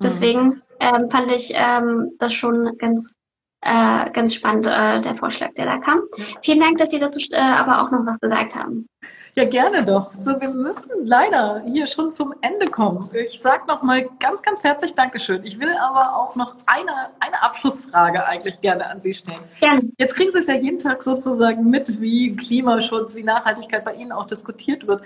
Deswegen 0.01 0.61
ähm, 0.79 1.09
fand 1.11 1.31
ich 1.31 1.51
ähm, 1.53 2.11
das 2.17 2.33
schon 2.33 2.77
ganz 2.77 3.15
äh, 3.61 4.09
ganz 4.11 4.33
spannend, 4.33 4.65
äh, 4.65 5.01
der 5.01 5.15
Vorschlag, 5.15 5.53
der 5.53 5.65
da 5.65 5.77
kam. 5.77 6.01
Vielen 6.41 6.59
Dank, 6.59 6.79
dass 6.79 6.89
Sie 6.89 6.99
dazu 6.99 7.19
äh, 7.31 7.39
aber 7.39 7.83
auch 7.83 7.91
noch 7.91 8.05
was 8.05 8.19
gesagt 8.19 8.55
haben. 8.55 8.87
Ja, 9.35 9.45
gerne 9.45 9.85
doch. 9.85 10.11
So, 10.19 10.39
wir 10.41 10.49
müssen 10.49 10.89
leider 11.05 11.63
hier 11.65 11.87
schon 11.87 12.11
zum 12.11 12.33
Ende 12.41 12.67
kommen. 12.67 13.09
Ich 13.13 13.39
sage 13.39 13.65
noch 13.65 13.81
mal 13.81 14.09
ganz, 14.19 14.41
ganz 14.41 14.61
herzlich 14.63 14.93
Dankeschön. 14.93 15.41
Ich 15.45 15.57
will 15.57 15.73
aber 15.79 16.17
auch 16.17 16.35
noch 16.35 16.55
eine, 16.65 17.11
eine 17.19 17.41
Abschlussfrage 17.41 18.25
eigentlich 18.25 18.59
gerne 18.59 18.87
an 18.87 18.99
Sie 18.99 19.13
stellen. 19.13 19.39
Gerne. 19.61 19.89
Jetzt 19.97 20.15
kriegen 20.15 20.31
Sie 20.31 20.39
es 20.39 20.47
ja 20.47 20.55
jeden 20.55 20.79
Tag 20.79 21.01
sozusagen 21.01 21.69
mit, 21.69 22.01
wie 22.01 22.35
Klimaschutz, 22.35 23.15
wie 23.15 23.23
Nachhaltigkeit 23.23 23.85
bei 23.85 23.93
Ihnen 23.93 24.11
auch 24.11 24.25
diskutiert 24.25 24.85
wird. 24.85 25.01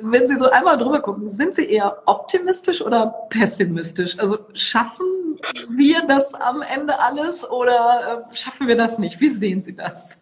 Wenn 0.00 0.26
Sie 0.26 0.36
so 0.36 0.48
einmal 0.50 0.78
drüber 0.78 1.00
gucken, 1.00 1.28
sind 1.28 1.54
Sie 1.54 1.66
eher 1.66 2.02
optimistisch 2.06 2.80
oder 2.80 3.14
pessimistisch? 3.28 4.18
Also 4.18 4.38
schaffen 4.54 5.38
wir 5.70 6.02
das 6.06 6.34
am 6.34 6.62
Ende 6.62 6.98
alles 6.98 7.48
oder 7.48 8.26
äh, 8.30 8.34
schaffen 8.34 8.68
wir 8.68 8.76
das 8.76 8.98
nicht? 8.98 9.20
Wie 9.20 9.28
sehen 9.28 9.60
Sie 9.60 9.76
das? 9.76 10.18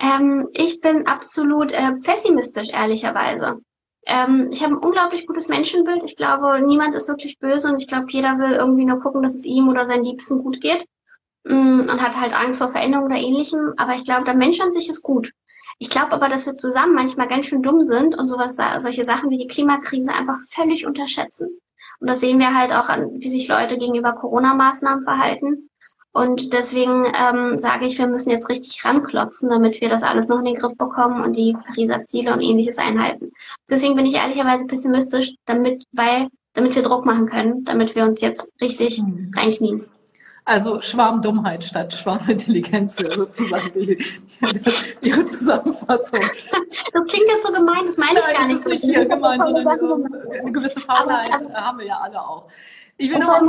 Ähm, 0.00 0.48
ich 0.52 0.80
bin 0.80 1.06
absolut 1.06 1.72
äh, 1.72 1.92
pessimistisch, 2.02 2.68
ehrlicherweise. 2.70 3.60
Ähm, 4.06 4.48
ich 4.50 4.62
habe 4.62 4.74
ein 4.74 4.78
unglaublich 4.78 5.26
gutes 5.26 5.48
Menschenbild. 5.48 6.02
Ich 6.04 6.16
glaube, 6.16 6.60
niemand 6.60 6.94
ist 6.94 7.08
wirklich 7.08 7.38
böse 7.38 7.68
und 7.68 7.80
ich 7.80 7.86
glaube, 7.86 8.06
jeder 8.08 8.38
will 8.38 8.52
irgendwie 8.52 8.86
nur 8.86 9.00
gucken, 9.00 9.22
dass 9.22 9.34
es 9.34 9.44
ihm 9.44 9.68
oder 9.68 9.84
seinen 9.84 10.04
Liebsten 10.04 10.42
gut 10.42 10.60
geht 10.60 10.86
mm, 11.44 11.80
und 11.80 12.02
hat 12.02 12.18
halt 12.18 12.34
Angst 12.34 12.60
vor 12.60 12.72
Veränderung 12.72 13.06
oder 13.06 13.16
ähnlichem. 13.16 13.74
Aber 13.76 13.94
ich 13.94 14.04
glaube, 14.04 14.24
der 14.24 14.34
Mensch 14.34 14.58
an 14.60 14.70
sich 14.70 14.88
ist 14.88 15.02
gut. 15.02 15.32
Ich 15.78 15.90
glaube 15.90 16.12
aber, 16.12 16.28
dass 16.28 16.46
wir 16.46 16.56
zusammen 16.56 16.94
manchmal 16.94 17.28
ganz 17.28 17.46
schön 17.46 17.62
dumm 17.62 17.82
sind 17.82 18.16
und 18.18 18.28
sowas, 18.28 18.56
solche 18.82 19.04
Sachen 19.04 19.30
wie 19.30 19.38
die 19.38 19.46
Klimakrise 19.46 20.12
einfach 20.12 20.38
völlig 20.50 20.86
unterschätzen. 20.86 21.58
Und 22.00 22.08
das 22.08 22.20
sehen 22.20 22.38
wir 22.38 22.54
halt 22.54 22.72
auch 22.72 22.88
an, 22.88 23.20
wie 23.20 23.30
sich 23.30 23.48
Leute 23.48 23.78
gegenüber 23.78 24.12
Corona-Maßnahmen 24.12 25.04
verhalten. 25.04 25.69
Und 26.12 26.52
deswegen 26.52 27.04
ähm, 27.14 27.56
sage 27.56 27.86
ich, 27.86 27.98
wir 27.98 28.08
müssen 28.08 28.30
jetzt 28.30 28.48
richtig 28.48 28.84
ranklotzen, 28.84 29.48
damit 29.48 29.80
wir 29.80 29.88
das 29.88 30.02
alles 30.02 30.26
noch 30.26 30.40
in 30.40 30.44
den 30.44 30.56
Griff 30.56 30.76
bekommen 30.76 31.22
und 31.22 31.36
die 31.36 31.52
Pariser 31.52 32.02
Ziele 32.04 32.32
und 32.32 32.40
ähnliches 32.40 32.78
einhalten. 32.78 33.30
Deswegen 33.68 33.94
bin 33.94 34.06
ich 34.06 34.14
ehrlicherweise 34.14 34.66
pessimistisch, 34.66 35.34
damit, 35.46 35.84
weil, 35.92 36.26
damit 36.54 36.74
wir 36.74 36.82
Druck 36.82 37.06
machen 37.06 37.26
können, 37.26 37.64
damit 37.64 37.94
wir 37.94 38.04
uns 38.04 38.20
jetzt 38.20 38.50
richtig 38.60 39.00
mhm. 39.02 39.30
reinknien. 39.36 39.84
Also 40.44 40.80
Schwarmdummheit 40.80 41.62
statt 41.62 41.94
Schwarmintelligenz 41.94 42.98
wäre 42.98 43.12
sozusagen 43.12 43.70
die, 43.74 43.96
die, 43.96 45.08
Ihre 45.08 45.24
Zusammenfassung. 45.24 46.18
Das 46.20 47.06
klingt 47.06 47.28
jetzt 47.28 47.46
so 47.46 47.52
gemein, 47.52 47.86
das 47.86 47.98
meine 47.98 48.18
ich 48.18 48.26
Nein, 48.26 48.34
gar 48.34 48.46
nicht. 48.46 48.54
Das 48.54 48.60
ist 48.60 48.66
nicht 48.66 48.82
hier 48.82 49.06
gemeint, 49.06 49.44
sondern 49.44 49.68
eine 50.40 50.50
gewisse 50.50 50.80
Faulheit 50.80 51.30
also, 51.32 51.54
haben 51.54 51.78
wir 51.78 51.86
ja 51.86 51.98
alle 51.98 52.20
auch. 52.20 52.48
Ich 52.96 53.10
will 53.10 53.18
noch 53.18 53.40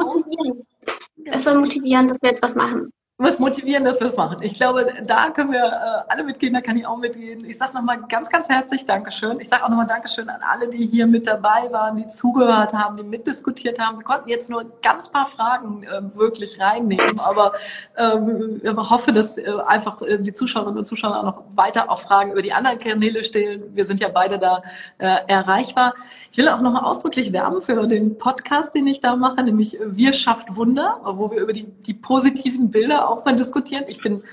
es 1.26 1.44
soll 1.44 1.60
motivieren, 1.60 2.08
dass 2.08 2.22
wir 2.22 2.30
jetzt 2.30 2.44
was 2.44 2.56
machen 2.56 2.92
was 3.22 3.40
motivieren, 3.40 3.86
dass 3.86 4.00
wir 4.00 4.08
es 4.08 4.18
machen. 4.18 4.40
Ich 4.42 4.56
glaube, 4.56 4.88
da 5.06 5.30
können 5.30 5.52
wir 5.52 5.64
äh, 5.64 6.12
alle 6.12 6.24
mitgehen, 6.24 6.54
da 6.54 6.62
kann 6.62 6.78
ich 6.78 6.86
auch 6.86 6.98
mitgehen. 6.98 7.46
Ich 7.46 7.58
sage 7.58 7.74
nochmal 7.74 8.00
ganz, 8.10 8.30
ganz 8.30 8.50
herzlich 8.50 8.86
Dankeschön. 8.86 9.40
Ich 9.40 9.50
sage 9.50 9.64
auch 9.64 9.70
nochmal 9.70 9.86
Dankeschön 9.86 10.28
an 10.28 10.42
alle, 10.42 10.70
die 10.70 10.86
hier 10.86 11.06
mit 11.06 11.28
dabei 11.28 11.72
waren, 11.72 11.98
die 11.98 12.08
zugehört 12.08 12.74
haben, 12.74 12.98
die 12.98 13.04
mitdiskutiert 13.04 13.80
haben. 13.80 14.00
Wir 14.00 14.04
konnten 14.04 14.30
jetzt 14.30 14.50
nur 14.50 14.66
ganz 14.82 15.10
paar 15.10 15.28
Fragen 15.28 15.84
äh, 15.84 16.02
wirklich 16.16 16.60
reinnehmen, 16.60 17.20
aber 17.20 17.54
ähm, 17.96 18.60
ich 18.64 18.72
hoffe, 18.72 19.14
dass 19.14 19.38
äh, 19.38 19.52
einfach 19.66 20.02
äh, 20.02 20.18
die 20.18 20.34
Zuschauerinnen 20.34 20.80
und 20.80 20.86
Zuschauer 20.86 21.18
auch 21.18 21.24
noch 21.24 21.44
weiter 21.54 21.92
auch 21.92 22.00
Fragen 22.00 22.32
über 22.32 22.42
die 22.42 22.54
anderen 22.54 22.80
Kanäle 22.80 23.24
stellen. 23.24 23.64
Wir 23.76 23.86
sind 23.86 24.02
ja 24.02 24.10
beide 24.10 24.40
da 24.40 24.64
äh, 24.98 25.18
erreichbar. 25.28 25.94
Ich 26.32 26.38
will 26.38 26.48
auch 26.48 26.62
nochmal 26.62 26.86
ausdrücklich 26.86 27.34
werben 27.34 27.62
für 27.62 27.86
den 27.88 28.18
Podcast, 28.18 28.74
den 28.74 28.88
ich 28.88 29.02
da 29.02 29.16
mache, 29.16 29.44
nämlich 29.44 29.78
Wir 29.86 30.14
schafft 30.14 30.56
Wunder, 30.56 31.02
wo 31.04 31.30
wir 31.30 31.40
über 31.40 31.54
die, 31.54 31.66
die 31.66 31.94
positiven 31.94 32.72
Bilder 32.72 33.11
auch 33.12 33.26
mal 33.26 33.36
diskutieren. 33.36 33.86
Ich 33.88 34.02
bin 34.02 34.24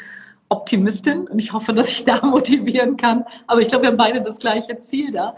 Optimistin 0.49 1.27
und 1.29 1.38
ich 1.38 1.53
hoffe, 1.53 1.73
dass 1.73 1.88
ich 1.88 2.05
da 2.05 2.21
motivieren 2.27 2.97
kann. 2.97 3.25
Aber 3.47 3.61
ich 3.61 3.69
glaube, 3.69 3.83
wir 3.83 3.91
haben 3.91 3.97
beide 3.97 4.23
das 4.23 4.38
gleiche 4.38 4.79
Ziel 4.79 5.12
da. 5.12 5.37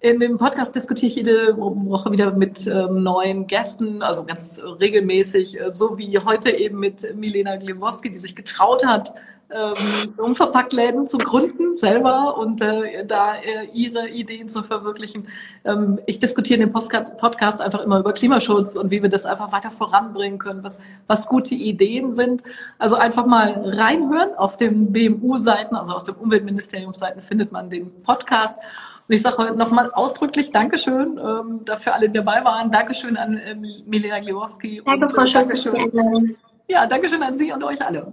In 0.00 0.20
dem 0.20 0.36
Podcast 0.36 0.74
diskutiere 0.74 1.06
ich 1.06 1.16
jede 1.16 1.56
Woche 1.56 2.12
wieder 2.12 2.30
mit 2.32 2.66
ähm, 2.66 3.02
neuen 3.02 3.46
Gästen, 3.46 4.02
also 4.02 4.24
ganz 4.24 4.60
regelmäßig, 4.62 5.58
äh, 5.58 5.70
so 5.72 5.96
wie 5.96 6.18
heute 6.18 6.50
eben 6.50 6.78
mit 6.78 7.16
Milena 7.16 7.56
Glimowski, 7.56 8.10
die 8.10 8.18
sich 8.18 8.36
getraut 8.36 8.84
hat, 8.84 9.14
ähm, 9.54 10.14
Unverpacktläden 10.16 11.06
zu 11.06 11.18
gründen 11.18 11.76
selber 11.76 12.36
und 12.36 12.60
äh, 12.60 13.06
da 13.06 13.36
äh, 13.36 13.66
ihre 13.72 14.08
Ideen 14.08 14.48
zu 14.48 14.62
verwirklichen. 14.62 15.28
Ähm, 15.64 16.00
ich 16.06 16.18
diskutiere 16.18 16.60
in 16.60 16.68
dem 16.68 16.72
Podcast 16.72 17.60
einfach 17.60 17.80
immer 17.80 18.00
über 18.00 18.12
Klimaschutz 18.12 18.76
und 18.76 18.90
wie 18.90 19.02
wir 19.02 19.08
das 19.08 19.26
einfach 19.26 19.52
weiter 19.52 19.70
voranbringen 19.70 20.38
können, 20.38 20.64
was, 20.64 20.80
was 21.06 21.28
gute 21.28 21.54
Ideen 21.54 22.10
sind. 22.10 22.42
Also 22.78 22.96
einfach 22.96 23.26
mal 23.26 23.52
reinhören. 23.64 24.34
Auf 24.36 24.56
den 24.56 24.92
BMU-Seiten, 24.92 25.76
also 25.76 25.92
aus 25.92 26.04
dem 26.04 26.16
Umweltministeriumsseiten 26.16 27.22
findet 27.22 27.52
man 27.52 27.70
den 27.70 28.02
Podcast. 28.02 28.58
Und 29.06 29.14
ich 29.14 29.22
sage 29.22 29.36
heute 29.38 29.56
nochmal 29.56 29.90
ausdrücklich 29.92 30.50
Dankeschön 30.50 31.18
ähm, 31.18 31.60
dafür 31.64 31.94
alle, 31.94 32.08
die 32.08 32.14
dabei 32.14 32.44
waren. 32.44 32.70
Dankeschön 32.70 33.16
an 33.16 33.36
äh, 33.36 33.54
Milena 33.54 34.18
Gliwowski. 34.18 34.82
Danke, 34.84 35.10
Frau 35.10 35.22
äh, 35.22 35.28
Schulze. 35.28 36.36
Ja, 36.68 36.86
Dankeschön 36.86 37.22
an 37.22 37.34
Sie 37.34 37.52
und 37.52 37.62
euch 37.62 37.84
alle. 37.84 38.12